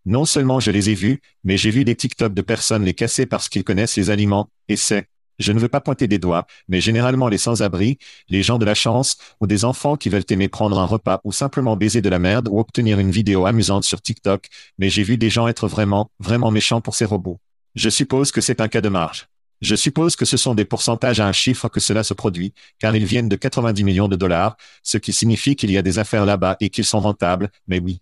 Non 0.04 0.24
seulement 0.24 0.60
je 0.60 0.70
les 0.70 0.90
ai 0.90 0.94
vus, 0.94 1.20
mais 1.42 1.56
j'ai 1.56 1.70
vu 1.70 1.84
des 1.84 1.96
TikTok 1.96 2.34
de 2.34 2.42
personnes 2.42 2.84
les 2.84 2.94
casser 2.94 3.26
parce 3.26 3.48
qu'ils 3.48 3.64
connaissent 3.64 3.96
les 3.96 4.10
aliments, 4.10 4.50
et 4.68 4.76
c'est, 4.76 5.08
je 5.38 5.52
ne 5.52 5.58
veux 5.58 5.68
pas 5.68 5.80
pointer 5.80 6.08
des 6.08 6.18
doigts, 6.18 6.46
mais 6.68 6.80
généralement 6.80 7.28
les 7.28 7.38
sans-abri, 7.38 7.98
les 8.28 8.42
gens 8.42 8.58
de 8.58 8.64
la 8.64 8.74
chance, 8.74 9.16
ou 9.40 9.46
des 9.46 9.64
enfants 9.64 9.96
qui 9.96 10.08
veulent 10.08 10.24
aimer 10.30 10.48
prendre 10.48 10.78
un 10.78 10.84
repas 10.84 11.20
ou 11.24 11.32
simplement 11.32 11.76
baiser 11.76 12.02
de 12.02 12.08
la 12.08 12.18
merde 12.18 12.48
ou 12.50 12.58
obtenir 12.58 12.98
une 12.98 13.10
vidéo 13.10 13.46
amusante 13.46 13.84
sur 13.84 14.00
TikTok, 14.00 14.48
mais 14.78 14.90
j'ai 14.90 15.02
vu 15.02 15.16
des 15.16 15.30
gens 15.30 15.48
être 15.48 15.68
vraiment, 15.68 16.10
vraiment 16.18 16.50
méchants 16.50 16.80
pour 16.80 16.94
ces 16.94 17.04
robots. 17.04 17.40
Je 17.74 17.88
suppose 17.88 18.30
que 18.30 18.40
c'est 18.40 18.60
un 18.60 18.68
cas 18.68 18.80
de 18.80 18.88
marge. 18.88 19.28
Je 19.60 19.74
suppose 19.74 20.16
que 20.16 20.24
ce 20.24 20.36
sont 20.36 20.54
des 20.54 20.64
pourcentages 20.64 21.20
à 21.20 21.26
un 21.26 21.32
chiffre 21.32 21.68
que 21.68 21.80
cela 21.80 22.02
se 22.02 22.12
produit, 22.12 22.52
car 22.78 22.94
ils 22.94 23.06
viennent 23.06 23.28
de 23.28 23.36
90 23.36 23.82
millions 23.84 24.08
de 24.08 24.16
dollars, 24.16 24.56
ce 24.82 24.98
qui 24.98 25.12
signifie 25.12 25.56
qu'il 25.56 25.70
y 25.70 25.78
a 25.78 25.82
des 25.82 25.98
affaires 25.98 26.26
là-bas 26.26 26.56
et 26.60 26.70
qu'ils 26.70 26.84
sont 26.84 27.00
rentables, 27.00 27.50
mais 27.66 27.78
oui. 27.78 28.00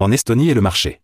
En 0.00 0.10
Estonie 0.10 0.50
et 0.50 0.54
le 0.54 0.60
marché. 0.60 1.00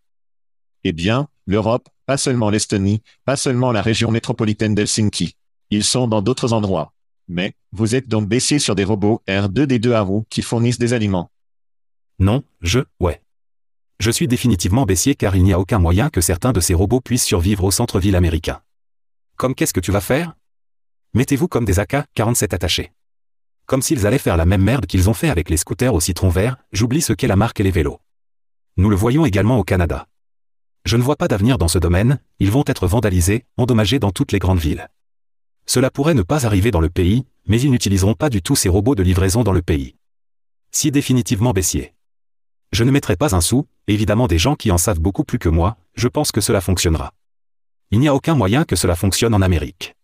Eh 0.83 0.91
bien, 0.91 1.27
l'Europe, 1.45 1.87
pas 2.11 2.17
seulement 2.17 2.49
l'Estonie, 2.49 3.01
pas 3.23 3.37
seulement 3.37 3.71
la 3.71 3.81
région 3.81 4.11
métropolitaine 4.11 4.75
d'Helsinki. 4.75 5.37
Ils 5.69 5.85
sont 5.85 6.09
dans 6.09 6.21
d'autres 6.21 6.51
endroits. 6.51 6.91
Mais, 7.29 7.53
vous 7.71 7.95
êtes 7.95 8.09
donc 8.09 8.27
baissé 8.27 8.59
sur 8.59 8.75
des 8.75 8.83
robots 8.83 9.21
R2D2 9.29 9.93
à 9.93 10.05
qui 10.29 10.41
fournissent 10.41 10.77
des 10.77 10.91
aliments. 10.91 11.31
Non, 12.19 12.43
je, 12.59 12.81
ouais. 12.99 13.21
Je 14.01 14.11
suis 14.11 14.27
définitivement 14.27 14.85
baissier 14.85 15.15
car 15.15 15.37
il 15.37 15.43
n'y 15.45 15.53
a 15.53 15.59
aucun 15.61 15.79
moyen 15.79 16.09
que 16.09 16.19
certains 16.19 16.51
de 16.51 16.59
ces 16.59 16.73
robots 16.73 16.99
puissent 16.99 17.23
survivre 17.23 17.63
au 17.63 17.71
centre-ville 17.71 18.17
américain. 18.17 18.59
Comme 19.37 19.55
qu'est-ce 19.55 19.71
que 19.71 19.79
tu 19.79 19.93
vas 19.93 20.01
faire? 20.01 20.35
Mettez-vous 21.13 21.47
comme 21.47 21.63
des 21.63 21.79
AK-47 21.79 22.53
attachés. 22.53 22.91
Comme 23.67 23.81
s'ils 23.81 24.05
allaient 24.05 24.17
faire 24.17 24.35
la 24.35 24.45
même 24.45 24.63
merde 24.63 24.85
qu'ils 24.85 25.09
ont 25.09 25.13
fait 25.13 25.29
avec 25.29 25.49
les 25.49 25.55
scooters 25.55 25.93
au 25.93 26.01
citron 26.01 26.27
vert, 26.27 26.57
j'oublie 26.73 27.01
ce 27.01 27.13
qu'est 27.13 27.27
la 27.27 27.37
marque 27.37 27.61
et 27.61 27.63
les 27.63 27.71
vélos. 27.71 28.01
Nous 28.75 28.89
le 28.89 28.97
voyons 28.97 29.25
également 29.25 29.59
au 29.59 29.63
Canada. 29.63 30.09
Je 30.85 30.97
ne 30.97 31.03
vois 31.03 31.15
pas 31.15 31.27
d'avenir 31.27 31.57
dans 31.57 31.67
ce 31.67 31.77
domaine, 31.77 32.19
ils 32.39 32.51
vont 32.51 32.63
être 32.65 32.87
vandalisés, 32.87 33.45
endommagés 33.57 33.99
dans 33.99 34.11
toutes 34.11 34.31
les 34.31 34.39
grandes 34.39 34.59
villes. 34.59 34.89
Cela 35.65 35.91
pourrait 35.91 36.15
ne 36.15 36.23
pas 36.23 36.45
arriver 36.45 36.71
dans 36.71 36.81
le 36.81 36.89
pays, 36.89 37.25
mais 37.47 37.61
ils 37.61 37.71
n'utiliseront 37.71 38.15
pas 38.15 38.29
du 38.29 38.41
tout 38.41 38.55
ces 38.55 38.69
robots 38.69 38.95
de 38.95 39.03
livraison 39.03 39.43
dans 39.43 39.51
le 39.51 39.61
pays. 39.61 39.95
Si 40.71 40.91
définitivement 40.91 41.51
baissier. 41.51 41.93
Je 42.71 42.83
ne 42.83 42.91
mettrai 42.91 43.15
pas 43.15 43.35
un 43.35 43.41
sou, 43.41 43.67
évidemment 43.87 44.27
des 44.27 44.37
gens 44.37 44.55
qui 44.55 44.71
en 44.71 44.77
savent 44.77 44.99
beaucoup 44.99 45.23
plus 45.23 45.39
que 45.39 45.49
moi, 45.49 45.77
je 45.93 46.07
pense 46.07 46.31
que 46.31 46.41
cela 46.41 46.61
fonctionnera. 46.61 47.13
Il 47.91 47.99
n'y 47.99 48.07
a 48.07 48.15
aucun 48.15 48.35
moyen 48.35 48.63
que 48.63 48.75
cela 48.75 48.95
fonctionne 48.95 49.33
en 49.33 49.41
Amérique. 49.41 49.95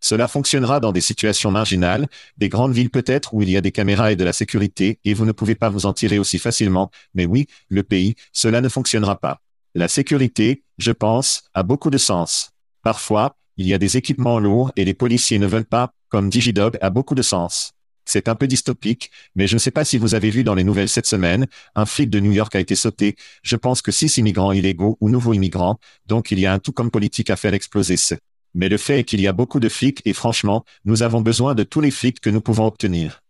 Cela 0.00 0.28
fonctionnera 0.28 0.78
dans 0.78 0.92
des 0.92 1.00
situations 1.00 1.50
marginales, 1.50 2.06
des 2.36 2.48
grandes 2.48 2.72
villes 2.72 2.90
peut-être 2.90 3.34
où 3.34 3.42
il 3.42 3.50
y 3.50 3.56
a 3.56 3.60
des 3.60 3.72
caméras 3.72 4.12
et 4.12 4.16
de 4.16 4.24
la 4.24 4.32
sécurité 4.32 5.00
et 5.04 5.12
vous 5.12 5.26
ne 5.26 5.32
pouvez 5.32 5.56
pas 5.56 5.68
vous 5.68 5.86
en 5.86 5.92
tirer 5.92 6.20
aussi 6.20 6.38
facilement, 6.38 6.90
mais 7.14 7.26
oui, 7.26 7.46
le 7.68 7.82
pays, 7.82 8.14
cela 8.32 8.60
ne 8.60 8.68
fonctionnera 8.68 9.18
pas. 9.18 9.40
La 9.78 9.86
sécurité, 9.86 10.64
je 10.78 10.90
pense, 10.90 11.44
a 11.54 11.62
beaucoup 11.62 11.90
de 11.90 11.98
sens. 11.98 12.50
Parfois, 12.82 13.36
il 13.56 13.68
y 13.68 13.74
a 13.74 13.78
des 13.78 13.96
équipements 13.96 14.40
lourds 14.40 14.72
et 14.74 14.84
les 14.84 14.92
policiers 14.92 15.38
ne 15.38 15.46
veulent 15.46 15.64
pas, 15.64 15.92
comme 16.08 16.30
Digidog 16.30 16.76
a 16.80 16.90
beaucoup 16.90 17.14
de 17.14 17.22
sens. 17.22 17.74
C'est 18.04 18.26
un 18.26 18.34
peu 18.34 18.48
dystopique, 18.48 19.12
mais 19.36 19.46
je 19.46 19.54
ne 19.54 19.60
sais 19.60 19.70
pas 19.70 19.84
si 19.84 19.96
vous 19.96 20.16
avez 20.16 20.30
vu 20.30 20.42
dans 20.42 20.56
les 20.56 20.64
nouvelles 20.64 20.88
cette 20.88 21.06
semaine, 21.06 21.46
un 21.76 21.86
flic 21.86 22.10
de 22.10 22.18
New 22.18 22.32
York 22.32 22.56
a 22.56 22.58
été 22.58 22.74
sauté. 22.74 23.14
Je 23.44 23.54
pense 23.54 23.80
que 23.80 23.92
six 23.92 24.18
immigrants 24.18 24.50
illégaux 24.50 24.98
ou 25.00 25.10
nouveaux 25.10 25.32
immigrants, 25.32 25.78
donc 26.06 26.32
il 26.32 26.40
y 26.40 26.46
a 26.46 26.52
un 26.52 26.58
tout 26.58 26.72
comme 26.72 26.90
politique 26.90 27.30
à 27.30 27.36
faire 27.36 27.54
exploser 27.54 27.96
ce. 27.96 28.16
Mais 28.54 28.68
le 28.68 28.78
fait 28.78 28.98
est 28.98 29.04
qu'il 29.04 29.20
y 29.20 29.28
a 29.28 29.32
beaucoup 29.32 29.60
de 29.60 29.68
flics 29.68 30.02
et 30.04 30.12
franchement, 30.12 30.64
nous 30.86 31.04
avons 31.04 31.20
besoin 31.20 31.54
de 31.54 31.62
tous 31.62 31.80
les 31.80 31.92
flics 31.92 32.18
que 32.18 32.30
nous 32.30 32.40
pouvons 32.40 32.66
obtenir. 32.66 33.20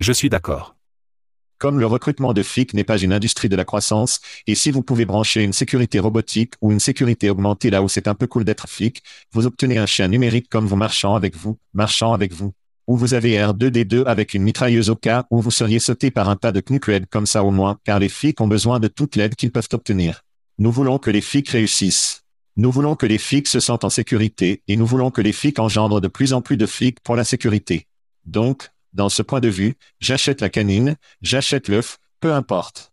Je 0.00 0.10
suis 0.10 0.30
d'accord. 0.30 0.74
Comme 1.60 1.78
le 1.78 1.84
recrutement 1.84 2.32
de 2.32 2.42
flics 2.42 2.72
n'est 2.72 2.84
pas 2.84 2.96
une 2.96 3.12
industrie 3.12 3.50
de 3.50 3.54
la 3.54 3.66
croissance, 3.66 4.20
et 4.46 4.54
si 4.54 4.70
vous 4.70 4.82
pouvez 4.82 5.04
brancher 5.04 5.44
une 5.44 5.52
sécurité 5.52 5.98
robotique 5.98 6.54
ou 6.62 6.72
une 6.72 6.80
sécurité 6.80 7.28
augmentée 7.28 7.68
là 7.68 7.82
où 7.82 7.88
c'est 7.88 8.08
un 8.08 8.14
peu 8.14 8.26
cool 8.26 8.44
d'être 8.44 8.66
flic, 8.66 9.02
vous 9.32 9.44
obtenez 9.44 9.76
un 9.76 9.84
chien 9.84 10.08
numérique 10.08 10.48
comme 10.48 10.66
vous 10.66 10.76
marchant 10.76 11.14
avec 11.14 11.36
vous, 11.36 11.58
marchant 11.74 12.14
avec 12.14 12.32
vous. 12.32 12.54
Ou 12.86 12.96
vous 12.96 13.12
avez 13.12 13.36
R2D2 13.36 14.04
avec 14.06 14.32
une 14.32 14.42
mitrailleuse 14.42 14.88
au 14.88 14.96
cas 14.96 15.26
où 15.30 15.42
vous 15.42 15.50
seriez 15.50 15.80
sauté 15.80 16.10
par 16.10 16.30
un 16.30 16.36
tas 16.36 16.50
de 16.50 16.62
knuckleheads 16.62 17.08
comme 17.10 17.26
ça 17.26 17.44
au 17.44 17.50
moins, 17.50 17.78
car 17.84 17.98
les 17.98 18.08
flics 18.08 18.40
ont 18.40 18.48
besoin 18.48 18.80
de 18.80 18.88
toute 18.88 19.16
l'aide 19.16 19.34
qu'ils 19.34 19.52
peuvent 19.52 19.68
obtenir. 19.74 20.22
Nous 20.56 20.72
voulons 20.72 20.96
que 20.96 21.10
les 21.10 21.20
flics 21.20 21.50
réussissent. 21.50 22.22
Nous 22.56 22.70
voulons 22.70 22.96
que 22.96 23.04
les 23.04 23.18
flics 23.18 23.48
se 23.48 23.60
sentent 23.60 23.84
en 23.84 23.90
sécurité 23.90 24.62
et 24.66 24.78
nous 24.78 24.86
voulons 24.86 25.10
que 25.10 25.20
les 25.20 25.32
flics 25.34 25.58
engendrent 25.58 26.00
de 26.00 26.08
plus 26.08 26.32
en 26.32 26.40
plus 26.40 26.56
de 26.56 26.64
flics 26.64 27.00
pour 27.00 27.16
la 27.16 27.24
sécurité. 27.24 27.86
Donc, 28.24 28.70
dans 28.92 29.08
ce 29.08 29.22
point 29.22 29.40
de 29.40 29.48
vue, 29.48 29.76
j'achète 30.00 30.40
la 30.40 30.48
canine, 30.48 30.96
j'achète 31.22 31.68
l'œuf, 31.68 31.98
peu 32.20 32.32
importe. 32.32 32.90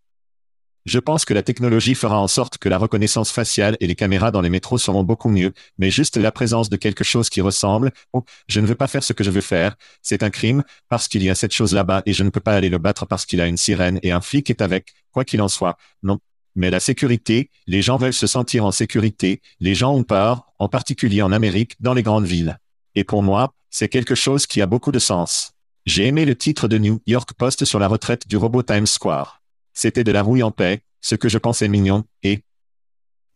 Je 0.88 0.98
pense 0.98 1.26
que 1.26 1.34
la 1.34 1.42
technologie 1.42 1.94
fera 1.94 2.18
en 2.18 2.28
sorte 2.28 2.56
que 2.56 2.70
la 2.70 2.78
reconnaissance 2.78 3.30
faciale 3.30 3.76
et 3.80 3.86
les 3.86 3.94
caméras 3.94 4.30
dans 4.30 4.40
les 4.40 4.48
métros 4.48 4.78
seront 4.78 5.02
beaucoup 5.02 5.28
mieux, 5.28 5.52
mais 5.76 5.90
juste 5.90 6.16
la 6.16 6.32
présence 6.32 6.70
de 6.70 6.76
quelque 6.76 7.04
chose 7.04 7.28
qui 7.28 7.42
ressemble, 7.42 7.92
oh, 8.14 8.24
je 8.48 8.60
ne 8.60 8.66
veux 8.66 8.74
pas 8.74 8.86
faire 8.86 9.04
ce 9.04 9.12
que 9.12 9.22
je 9.22 9.30
veux 9.30 9.42
faire, 9.42 9.76
c'est 10.00 10.22
un 10.22 10.30
crime, 10.30 10.64
parce 10.88 11.06
qu'il 11.06 11.22
y 11.22 11.28
a 11.28 11.34
cette 11.34 11.52
chose 11.52 11.74
là-bas 11.74 12.02
et 12.06 12.14
je 12.14 12.24
ne 12.24 12.30
peux 12.30 12.40
pas 12.40 12.54
aller 12.54 12.70
le 12.70 12.78
battre 12.78 13.04
parce 13.04 13.26
qu'il 13.26 13.42
a 13.42 13.46
une 13.46 13.58
sirène 13.58 14.00
et 14.02 14.12
un 14.12 14.22
flic 14.22 14.48
est 14.48 14.62
avec, 14.62 14.94
quoi 15.12 15.26
qu'il 15.26 15.42
en 15.42 15.48
soit, 15.48 15.76
non. 16.02 16.20
Mais 16.54 16.70
la 16.70 16.80
sécurité, 16.80 17.50
les 17.66 17.82
gens 17.82 17.98
veulent 17.98 18.14
se 18.14 18.26
sentir 18.26 18.64
en 18.64 18.72
sécurité, 18.72 19.42
les 19.60 19.74
gens 19.74 19.94
ont 19.94 20.04
peur, 20.04 20.46
en 20.58 20.68
particulier 20.68 21.20
en 21.20 21.32
Amérique, 21.32 21.76
dans 21.80 21.92
les 21.92 22.02
grandes 22.02 22.24
villes. 22.24 22.58
Et 22.94 23.04
pour 23.04 23.22
moi, 23.22 23.52
c'est 23.68 23.88
quelque 23.88 24.14
chose 24.14 24.46
qui 24.46 24.62
a 24.62 24.66
beaucoup 24.66 24.90
de 24.90 24.98
sens. 24.98 25.52
J'ai 25.88 26.06
aimé 26.06 26.26
le 26.26 26.36
titre 26.36 26.68
de 26.68 26.76
New 26.76 27.00
York 27.06 27.32
Post 27.32 27.64
sur 27.64 27.78
la 27.78 27.88
retraite 27.88 28.28
du 28.28 28.36
robot 28.36 28.62
Times 28.62 28.84
Square. 28.84 29.40
C'était 29.72 30.04
de 30.04 30.12
la 30.12 30.20
rouille 30.20 30.42
en 30.42 30.50
paix, 30.50 30.82
ce 31.00 31.14
que 31.14 31.30
je 31.30 31.38
pensais 31.38 31.66
mignon, 31.66 32.04
et... 32.22 32.42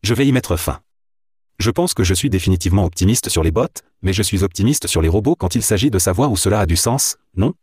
Je 0.03 0.13
vais 0.13 0.27
y 0.27 0.31
mettre 0.31 0.55
fin. 0.55 0.79
Je 1.57 1.71
pense 1.71 1.95
que 1.95 2.03
je 2.03 2.13
suis 2.13 2.29
définitivement 2.29 2.85
optimiste 2.85 3.29
sur 3.29 3.41
les 3.41 3.49
bots, 3.49 3.81
mais 4.03 4.13
je 4.13 4.21
suis 4.21 4.43
optimiste 4.43 4.85
sur 4.85 5.01
les 5.01 5.09
robots 5.09 5.35
quand 5.35 5.55
il 5.55 5.63
s'agit 5.63 5.89
de 5.89 5.97
savoir 5.97 6.31
où 6.31 6.37
cela 6.37 6.59
a 6.59 6.67
du 6.67 6.75
sens, 6.75 7.17
non? 7.35 7.55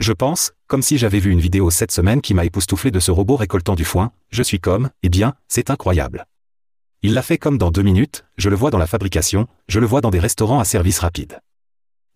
Je 0.00 0.12
pense, 0.12 0.52
comme 0.66 0.82
si 0.82 0.98
j'avais 0.98 1.18
vu 1.18 1.30
une 1.30 1.40
vidéo 1.40 1.70
cette 1.70 1.90
semaine 1.90 2.20
qui 2.20 2.34
m'a 2.34 2.44
époustouflé 2.44 2.90
de 2.90 3.00
ce 3.00 3.10
robot 3.10 3.36
récoltant 3.36 3.74
du 3.74 3.86
foin, 3.86 4.12
je 4.28 4.42
suis 4.42 4.60
comme, 4.60 4.90
eh 5.02 5.08
bien, 5.08 5.32
c'est 5.48 5.70
incroyable. 5.70 6.26
Il 7.00 7.14
l'a 7.14 7.22
fait 7.22 7.38
comme 7.38 7.56
dans 7.56 7.70
deux 7.70 7.80
minutes, 7.80 8.26
je 8.36 8.50
le 8.50 8.56
vois 8.56 8.70
dans 8.70 8.76
la 8.76 8.86
fabrication, 8.86 9.46
je 9.66 9.80
le 9.80 9.86
vois 9.86 10.02
dans 10.02 10.10
des 10.10 10.20
restaurants 10.20 10.60
à 10.60 10.66
service 10.66 10.98
rapide. 10.98 11.40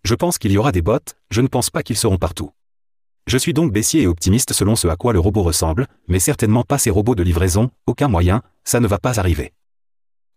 Je 0.05 0.15
pense 0.15 0.37
qu'il 0.37 0.53
y 0.53 0.59
aura 0.59 0.71
des 0.71 0.83
bots, 0.83 0.99
je 1.31 1.41
ne 1.41 1.47
pense 1.49 1.71
pas 1.71 1.83
qu'ils 1.83 1.97
seront 1.97 2.19
partout. 2.19 2.51
Je 3.27 3.39
suis 3.39 3.55
donc 3.55 3.73
baissier 3.73 4.03
et 4.03 4.07
optimiste 4.07 4.53
selon 4.53 4.77
ce 4.77 4.87
à 4.87 4.97
quoi 4.97 5.15
le 5.15 5.19
robot 5.19 5.43
ressemble, 5.43 5.87
mais 6.09 6.19
certainement 6.19 6.63
pas 6.63 6.77
ces 6.77 6.91
robots 6.91 7.15
de 7.15 7.23
livraison, 7.23 7.71
aucun 7.87 8.09
moyen, 8.09 8.43
ça 8.65 8.81
ne 8.81 8.87
va 8.87 8.99
pas 8.99 9.19
arriver. 9.19 9.55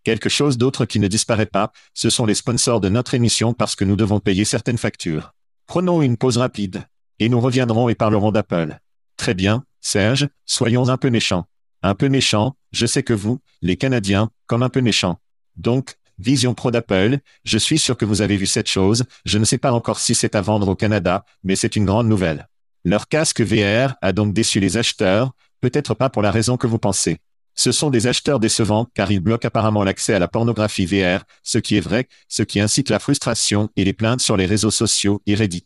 Quelque 0.06 0.30
chose 0.30 0.58
d'autre 0.58 0.86
qui 0.86 1.02
ne 1.02 1.10
disparaît 1.10 1.46
pas, 1.46 1.74
ce 1.94 2.10
sont 2.10 2.26
les 2.26 2.34
sponsors 2.34 2.80
de 2.80 2.88
notre 2.88 3.14
émission 3.14 3.54
parce 3.54 3.76
que 3.76 3.84
nous 3.84 3.98
devons 3.98 4.22
payer 4.22 4.46
certaines 4.46 4.78
factures. 4.78 5.34
Prenons 5.66 6.02
une 6.02 6.16
pause 6.16 6.38
rapide. 6.38 6.84
Et 7.20 7.28
nous 7.28 7.42
reviendrons 7.42 7.90
et 7.90 7.96
parlerons 7.96 8.32
d'Apple. 8.32 8.80
Très 9.18 9.34
bien, 9.34 9.66
Serge, 9.82 10.30
soyons 10.46 10.88
un 10.88 10.98
peu 10.98 11.10
méchants. 11.10 11.46
Un 11.84 11.94
peu 11.94 12.08
méchants, 12.08 12.56
je 12.72 12.86
sais 12.86 13.04
que 13.04 13.14
vous, 13.14 13.40
les 13.62 13.76
Canadiens, 13.76 14.30
comme 14.46 14.64
un 14.64 14.70
peu 14.70 14.80
méchants. 14.80 15.20
Donc, 15.58 15.98
Vision 16.20 16.54
Pro 16.54 16.72
d'Apple, 16.72 17.20
je 17.44 17.58
suis 17.58 17.78
sûr 17.78 17.96
que 17.96 18.06
vous 18.06 18.22
avez 18.22 18.38
vu 18.38 18.48
cette 18.48 18.68
chose, 18.68 19.04
je 19.26 19.38
ne 19.38 19.46
sais 19.46 19.58
pas 19.58 19.72
encore 19.72 20.00
si 20.00 20.16
c'est 20.16 20.36
à 20.36 20.42
vendre 20.42 20.68
au 20.68 20.76
Canada, 20.76 21.26
mais 21.44 21.56
c'est 21.56 21.76
une 21.76 21.86
grande 21.86 22.08
nouvelle. 22.08 22.48
Leur 22.84 23.08
casque 23.08 23.42
VR 23.42 23.96
a 24.02 24.14
donc 24.14 24.34
déçu 24.34 24.60
les 24.60 24.78
acheteurs, 24.78 25.32
peut-être 25.62 25.94
pas 25.94 26.10
pour 26.10 26.22
la 26.22 26.32
raison 26.32 26.58
que 26.58 26.68
vous 26.68 26.80
pensez. 26.80 27.18
Ce 27.54 27.72
sont 27.72 27.90
des 27.90 28.08
acheteurs 28.08 28.40
décevants 28.40 28.88
car 28.94 29.12
ils 29.12 29.20
bloquent 29.20 29.48
apparemment 29.48 29.84
l'accès 29.84 30.14
à 30.14 30.20
la 30.20 30.28
pornographie 30.28 30.86
VR, 30.86 31.24
ce 31.44 31.58
qui 31.58 31.76
est 31.76 31.82
vrai, 31.82 32.08
ce 32.28 32.44
qui 32.44 32.60
incite 32.60 32.90
la 32.90 33.00
frustration 33.00 33.70
et 33.76 33.84
les 33.84 33.94
plaintes 33.94 34.22
sur 34.22 34.38
les 34.38 34.46
réseaux 34.46 34.72
sociaux 34.72 35.22
et 35.26 35.36
Reddit. 35.36 35.66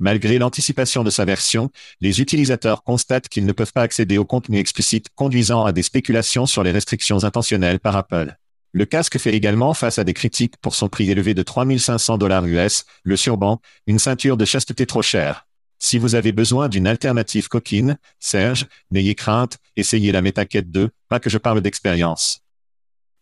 Malgré 0.00 0.38
l'anticipation 0.38 1.02
de 1.02 1.10
sa 1.10 1.24
version, 1.24 1.70
les 2.00 2.20
utilisateurs 2.20 2.84
constatent 2.84 3.28
qu'ils 3.28 3.46
ne 3.46 3.52
peuvent 3.52 3.72
pas 3.72 3.82
accéder 3.82 4.16
au 4.16 4.24
contenu 4.24 4.58
explicite 4.58 5.08
conduisant 5.14 5.64
à 5.64 5.72
des 5.72 5.82
spéculations 5.82 6.46
sur 6.46 6.62
les 6.62 6.70
restrictions 6.70 7.24
intentionnelles 7.24 7.80
par 7.80 7.96
Apple. 7.96 8.36
Le 8.72 8.84
casque 8.84 9.18
fait 9.18 9.34
également 9.34 9.72
face 9.72 9.98
à 9.98 10.04
des 10.04 10.14
critiques 10.14 10.56
pour 10.58 10.74
son 10.74 10.88
prix 10.88 11.10
élevé 11.10 11.34
de 11.34 11.42
3500 11.42 12.18
dollars 12.18 12.44
US, 12.46 12.84
le 13.02 13.16
surban, 13.16 13.60
une 13.86 13.98
ceinture 13.98 14.36
de 14.36 14.44
chasteté 14.44 14.84
trop 14.86 15.02
chère. 15.02 15.46
Si 15.78 15.98
vous 15.98 16.14
avez 16.14 16.32
besoin 16.32 16.68
d'une 16.68 16.86
alternative 16.86 17.48
coquine, 17.48 17.98
Serge, 18.18 18.66
n'ayez 18.90 19.14
crainte, 19.14 19.58
essayez 19.76 20.12
la 20.12 20.22
MetaQuest 20.22 20.66
2, 20.66 20.90
pas 21.08 21.20
que 21.20 21.30
je 21.30 21.38
parle 21.38 21.60
d'expérience. 21.60 22.40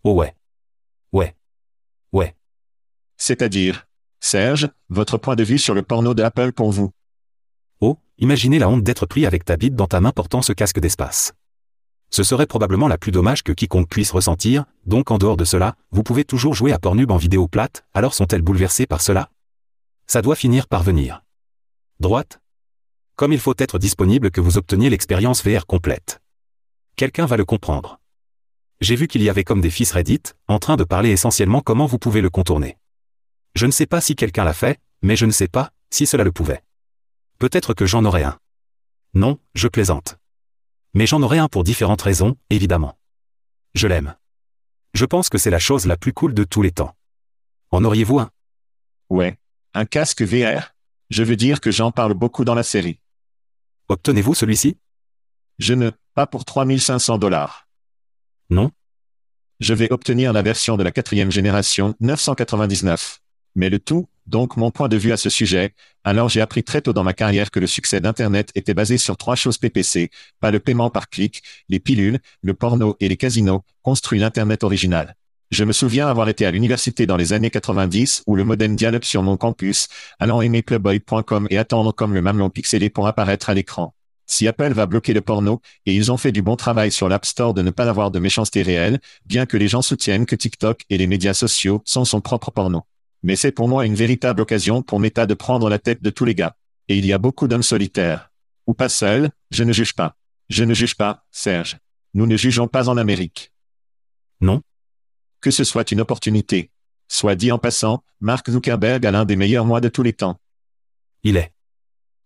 Oh 0.05 0.15
ouais. 0.15 0.35
Ouais. 1.13 1.37
Ouais. 2.13 2.35
C'est-à-dire, 3.19 3.87
Serge, 4.21 4.69
votre 4.89 5.19
point 5.19 5.37
de 5.37 5.45
vue 5.45 5.59
sur 5.59 5.75
le 5.75 5.83
porno 5.83 6.15
d'Apple 6.15 6.53
pour 6.53 6.73
vous. 6.73 6.91
Oh, 7.81 7.99
imaginez 8.19 8.59
la 8.59 8.69
honte 8.69 8.83
d'être 8.83 9.07
pris 9.07 9.27
avec 9.27 9.45
ta 9.45 9.57
bite 9.57 9.75
dans 9.75 9.87
ta 9.87 10.01
main 10.01 10.13
portant 10.13 10.43
ce 10.43 10.53
casque 10.53 10.81
d'espace. 10.81 11.33
Ce 12.17 12.23
serait 12.23 12.47
probablement 12.47 12.89
la 12.89 12.97
plus 12.97 13.13
dommage 13.13 13.43
que 13.43 13.53
quiconque 13.53 13.91
puisse 13.91 14.11
ressentir, 14.11 14.65
donc 14.87 15.11
en 15.11 15.19
dehors 15.19 15.37
de 15.37 15.45
cela, 15.45 15.77
vous 15.91 16.03
pouvez 16.03 16.25
toujours 16.25 16.55
jouer 16.55 16.73
à 16.73 16.79
Pornhub 16.79 17.11
en 17.11 17.19
vidéo 17.19 17.47
plate, 17.47 17.85
alors 17.93 18.15
sont-elles 18.15 18.41
bouleversées 18.41 18.87
par 18.87 19.03
cela? 19.03 19.29
Ça 20.07 20.23
doit 20.23 20.35
finir 20.35 20.67
par 20.67 20.83
venir. 20.83 21.23
Droite 22.01 22.41
Comme 23.17 23.35
il 23.35 23.39
faut 23.39 23.53
être 23.59 23.79
disponible 23.79 24.31
que 24.31 24.41
vous 24.41 24.57
obteniez 24.57 24.89
l'expérience 24.89 25.45
VR 25.45 25.67
complète. 25.67 26.23
Quelqu'un 26.97 27.27
va 27.27 27.37
le 27.37 27.45
comprendre. 27.45 28.01
J'ai 28.81 28.97
vu 28.97 29.09
qu'il 29.09 29.23
y 29.23 29.29
avait 29.29 29.45
comme 29.45 29.61
des 29.61 29.69
fils 29.69 29.93
Reddit, 29.93 30.23
en 30.49 30.59
train 30.59 30.79
de 30.79 30.85
parler 30.85 31.11
essentiellement 31.11 31.61
comment 31.61 31.85
vous 31.85 31.99
pouvez 31.99 32.23
le 32.23 32.31
contourner. 32.31 32.79
Je 33.55 33.67
ne 33.67 33.73
sais 33.73 33.85
pas 33.85 34.01
si 34.01 34.17
quelqu'un 34.17 34.45
l'a 34.45 34.55
fait, 34.55 34.81
mais 35.03 35.17
je 35.17 35.27
ne 35.27 35.33
sais 35.33 35.49
pas 35.49 35.71
si 35.91 36.07
cela 36.07 36.25
le 36.25 36.33
pouvait. 36.33 36.65
Peut-être 37.39 37.75
que 37.75 37.85
j'en 37.85 38.07
aurais 38.07 38.25
un. 38.25 38.39
Non, 39.13 39.39
je 39.53 39.69
plaisante. 39.69 40.17
Mais 40.97 41.07
j'en 41.07 41.23
aurais 41.23 41.37
un 41.37 41.49
pour 41.49 41.63
différentes 41.63 42.01
raisons, 42.01 42.39
évidemment. 42.49 42.99
Je 43.75 43.87
l'aime. 43.87 44.17
Je 44.95 45.05
pense 45.05 45.29
que 45.29 45.37
c'est 45.37 45.51
la 45.51 45.59
chose 45.59 45.85
la 45.85 45.99
plus 45.99 46.15
cool 46.15 46.33
de 46.33 46.43
tous 46.43 46.63
les 46.63 46.73
temps. 46.73 46.97
En 47.71 47.85
auriez-vous 47.85 48.19
un? 48.19 48.31
Ouais. 49.11 49.37
Un 49.75 49.85
casque 49.85 50.23
VR 50.23 50.75
Je 51.11 51.23
veux 51.23 51.37
dire 51.37 51.61
que 51.61 51.71
j'en 51.71 51.93
parle 51.93 52.15
beaucoup 52.15 52.47
dans 52.47 52.55
la 52.55 52.63
série. 52.63 52.99
Obtenez-vous 53.89 54.33
celui-ci? 54.33 54.79
Je 55.59 55.75
ne, 55.75 55.91
pas 56.15 56.27
pour 56.27 56.47
3500 56.47 57.19
dollars. 57.19 57.69
Non 58.49 58.71
Je 59.61 59.75
vais 59.75 59.93
obtenir 59.93 60.33
la 60.33 60.41
version 60.41 60.79
de 60.79 60.83
la 60.83 60.93
quatrième 60.93 61.31
génération 61.31 61.95
999. 62.01 63.21
Mais 63.57 63.71
le 63.71 63.79
tout, 63.79 64.07
donc 64.27 64.59
mon 64.59 64.71
point 64.71 64.89
de 64.89 64.99
vue 64.99 65.13
à 65.13 65.17
ce 65.17 65.31
sujet, 65.31 65.73
alors 66.05 66.29
j'ai 66.29 66.43
appris 66.43 66.63
très 66.63 66.83
tôt 66.83 66.93
dans 66.93 67.03
ma 67.03 67.15
carrière 67.15 67.51
que 67.51 67.59
le 67.59 67.67
succès 67.67 68.03
d'Internet 68.03 68.51
était 68.55 68.75
basé 68.75 68.99
sur 68.99 69.17
trois 69.17 69.35
choses 69.35 69.57
PPC, 69.57 70.11
pas 70.41 70.51
le 70.51 70.61
paiement 70.61 70.91
par 70.91 71.09
clic, 71.09 71.43
les 71.71 71.81
pilules, 71.81 72.19
le 72.43 72.53
porno 72.53 72.97
et 73.01 73.09
les 73.09 73.17
casinos, 73.17 73.63
construit 73.81 74.19
l'Internet 74.19 74.63
original. 74.63 75.17
Je 75.51 75.65
me 75.65 75.73
souviens 75.73 76.07
avoir 76.07 76.29
été 76.29 76.45
à 76.45 76.51
l'université 76.51 77.07
dans 77.07 77.17
les 77.17 77.33
années 77.33 77.49
90 77.49 78.25
où 78.27 78.37
le 78.37 78.45
modem 78.45 78.77
dial 78.77 79.03
sur 79.03 79.23
mon 79.23 79.39
campus, 79.39 79.89
allant 80.19 80.43
aimer 80.43 80.61
playboy.com 80.61 81.47
et 81.49 81.57
attendre 81.57 81.93
comme 81.93 82.13
le 82.13 82.21
mamelon 82.21 82.51
pixelé 82.51 82.91
pour 82.91 83.07
apparaître 83.07 83.49
à 83.49 83.55
l'écran. 83.55 83.95
Si 84.27 84.47
Apple 84.47 84.73
va 84.73 84.85
bloquer 84.85 85.15
le 85.15 85.23
porno, 85.23 85.63
et 85.87 85.95
ils 85.95 86.13
ont 86.13 86.17
fait 86.19 86.33
du 86.33 86.43
bon 86.43 86.57
travail 86.57 86.91
sur 86.91 87.09
l'App 87.09 87.25
Store 87.25 87.55
de 87.55 87.63
ne 87.63 87.71
pas 87.71 87.89
avoir 87.89 88.11
de 88.11 88.19
méchanceté 88.19 88.63
réelle, 88.63 89.01
bien 89.25 89.47
que 89.47 89.57
les 89.57 89.69
gens 89.69 89.83
soutiennent 89.83 90.27
que 90.27 90.37
TikTok 90.37 90.83
et 90.91 90.99
les 90.99 91.07
médias 91.07 91.33
sociaux 91.33 91.81
sont 91.87 92.05
son 92.05 92.21
propre 92.21 92.51
porno 92.51 92.85
mais 93.23 93.37
c'est 93.37 93.53
pour 93.53 93.69
moi 93.69 93.87
une 93.87 93.95
véritable 93.95 94.41
occasion 94.41 94.83
pour 94.83 95.01
Meta 95.01 95.27
de 95.27 95.35
prendre 95.35 95.69
la 95.69 95.79
tête 95.79 96.03
de 96.03 96.11
tous 96.11 96.25
les 96.25 96.35
gars. 96.35 96.57
Et 96.89 96.97
il 96.97 97.07
y 97.07 97.13
a 97.13 97.19
beaucoup 97.19 97.49
d'hommes 97.49 97.63
solitaires. 97.63 98.31
Ou 98.67 98.75
pas 98.75 98.89
seuls, 98.89 99.31
je 99.51 99.65
ne 99.65 99.73
juge 99.73 99.95
pas. 99.95 100.17
Je 100.49 100.65
ne 100.65 100.75
juge 100.75 100.97
pas, 100.97 101.25
Serge. 101.31 101.79
Nous 102.15 102.27
ne 102.27 102.37
jugeons 102.37 102.69
pas 102.69 102.89
en 102.89 102.97
Amérique. 102.97 103.53
Non. 104.41 104.63
Que 105.41 105.51
ce 105.51 105.65
soit 105.65 105.91
une 105.91 106.01
opportunité. 106.01 106.71
Soit 107.09 107.35
dit 107.35 107.53
en 107.53 107.59
passant, 107.59 108.05
Mark 108.21 108.51
Zuckerberg 108.51 109.05
a 109.07 109.11
l'un 109.11 109.25
des 109.25 109.37
meilleurs 109.37 109.67
mois 109.67 109.81
de 109.81 109.89
tous 109.89 110.03
les 110.03 110.13
temps. 110.13 110.41
Il 111.23 111.37
est. 111.37 111.53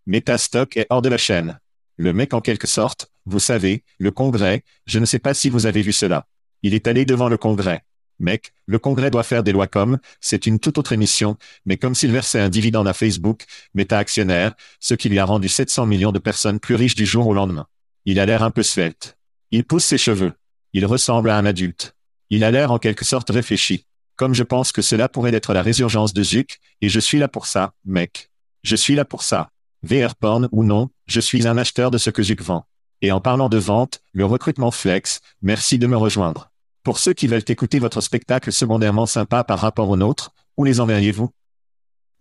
Metastock 0.06 0.76
est 0.76 0.86
hors 0.90 1.02
de 1.02 1.08
la 1.08 1.18
chaîne. 1.18 1.58
Le 1.96 2.12
mec 2.12 2.32
en 2.32 2.40
quelque 2.40 2.66
sorte, 2.66 3.10
vous 3.26 3.38
savez, 3.38 3.84
le 3.98 4.10
Congrès, 4.10 4.64
je 4.86 4.98
ne 4.98 5.04
sais 5.04 5.18
pas 5.18 5.34
si 5.34 5.50
vous 5.50 5.66
avez 5.66 5.82
vu 5.82 5.92
cela. 5.92 6.26
Il 6.62 6.74
est 6.74 6.86
allé 6.86 7.04
devant 7.04 7.28
le 7.28 7.36
Congrès. 7.36 7.84
Mec, 8.20 8.52
le 8.66 8.78
Congrès 8.78 9.10
doit 9.10 9.22
faire 9.22 9.42
des 9.42 9.50
lois 9.50 9.66
comme, 9.66 9.98
c'est 10.20 10.46
une 10.46 10.60
toute 10.60 10.78
autre 10.78 10.92
émission, 10.92 11.36
mais 11.64 11.78
comme 11.78 11.94
s'il 11.94 12.12
versait 12.12 12.38
un 12.38 12.50
dividende 12.50 12.86
à 12.86 12.92
Facebook, 12.92 13.44
méta 13.74 13.98
actionnaire, 13.98 14.54
ce 14.78 14.94
qui 14.94 15.08
lui 15.08 15.18
a 15.18 15.24
rendu 15.24 15.48
700 15.48 15.86
millions 15.86 16.12
de 16.12 16.18
personnes 16.18 16.60
plus 16.60 16.74
riches 16.74 16.94
du 16.94 17.06
jour 17.06 17.26
au 17.26 17.34
lendemain. 17.34 17.66
Il 18.04 18.20
a 18.20 18.26
l'air 18.26 18.42
un 18.42 18.50
peu 18.50 18.62
svelte. 18.62 19.16
Il 19.50 19.64
pousse 19.64 19.84
ses 19.84 19.98
cheveux. 19.98 20.32
Il 20.74 20.86
ressemble 20.86 21.30
à 21.30 21.36
un 21.36 21.46
adulte. 21.46 21.96
Il 22.28 22.44
a 22.44 22.50
l'air 22.50 22.70
en 22.70 22.78
quelque 22.78 23.04
sorte 23.04 23.30
réfléchi. 23.30 23.86
Comme 24.16 24.34
je 24.34 24.42
pense 24.42 24.70
que 24.70 24.82
cela 24.82 25.08
pourrait 25.08 25.34
être 25.34 25.54
la 25.54 25.62
résurgence 25.62 26.12
de 26.12 26.22
Zuck, 26.22 26.58
et 26.82 26.90
je 26.90 27.00
suis 27.00 27.18
là 27.18 27.26
pour 27.26 27.46
ça, 27.46 27.72
mec. 27.86 28.30
Je 28.62 28.76
suis 28.76 28.94
là 28.94 29.06
pour 29.06 29.22
ça. 29.22 29.50
VR 29.82 30.14
porn 30.14 30.46
ou 30.52 30.62
non, 30.62 30.90
je 31.06 31.20
suis 31.20 31.48
un 31.48 31.56
acheteur 31.56 31.90
de 31.90 31.96
ce 31.96 32.10
que 32.10 32.22
Zuck 32.22 32.42
vend. 32.42 32.66
Et 33.00 33.12
en 33.12 33.20
parlant 33.22 33.48
de 33.48 33.56
vente, 33.56 34.02
le 34.12 34.26
recrutement 34.26 34.70
flex, 34.70 35.20
merci 35.40 35.78
de 35.78 35.86
me 35.86 35.96
rejoindre. 35.96 36.49
Pour 36.82 36.98
ceux 36.98 37.12
qui 37.12 37.26
veulent 37.26 37.44
écouter 37.46 37.78
votre 37.78 38.00
spectacle 38.00 38.50
secondairement 38.52 39.04
sympa 39.06 39.44
par 39.44 39.58
rapport 39.58 39.88
au 39.90 39.96
nôtre, 39.96 40.32
où 40.56 40.64
les 40.64 40.80
enverriez-vous? 40.80 41.30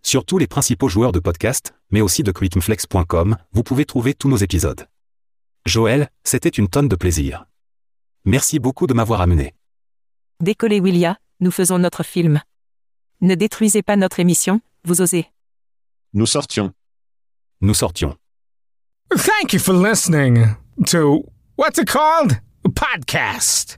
Sur 0.03 0.25
tous 0.25 0.37
les 0.37 0.47
principaux 0.47 0.89
joueurs 0.89 1.13
de 1.13 1.19
podcast, 1.19 1.73
mais 1.91 2.01
aussi 2.01 2.23
de 2.23 2.31
quitmflex.com, 2.31 3.37
vous 3.53 3.63
pouvez 3.63 3.85
trouver 3.85 4.13
tous 4.13 4.27
nos 4.29 4.37
épisodes. 4.37 4.87
Joël, 5.65 6.09
c'était 6.23 6.49
une 6.49 6.67
tonne 6.67 6.89
de 6.89 6.95
plaisir. 6.95 7.45
Merci 8.25 8.59
beaucoup 8.59 8.85
de 8.85 8.93
m'avoir 8.93 9.21
amené. 9.21 9.55
Décollez 10.41 10.81
Willia, 10.81 11.17
nous 11.39 11.51
faisons 11.51 11.79
notre 11.79 12.03
film. 12.03 12.41
Ne 13.21 13.35
détruisez 13.35 13.81
pas 13.81 13.95
notre 13.95 14.19
émission, 14.19 14.61
vous 14.83 15.01
osez. 15.01 15.27
Nous 16.13 16.25
sortions. 16.25 16.73
Nous 17.61 17.73
sortions. 17.73 18.17
Thank 19.15 19.53
you 19.53 19.59
for 19.59 19.73
listening 19.73 20.55
to 20.87 21.23
what's 21.57 21.77
it 21.77 21.87
called? 21.89 22.39
A 22.65 22.69
podcast. 22.69 23.77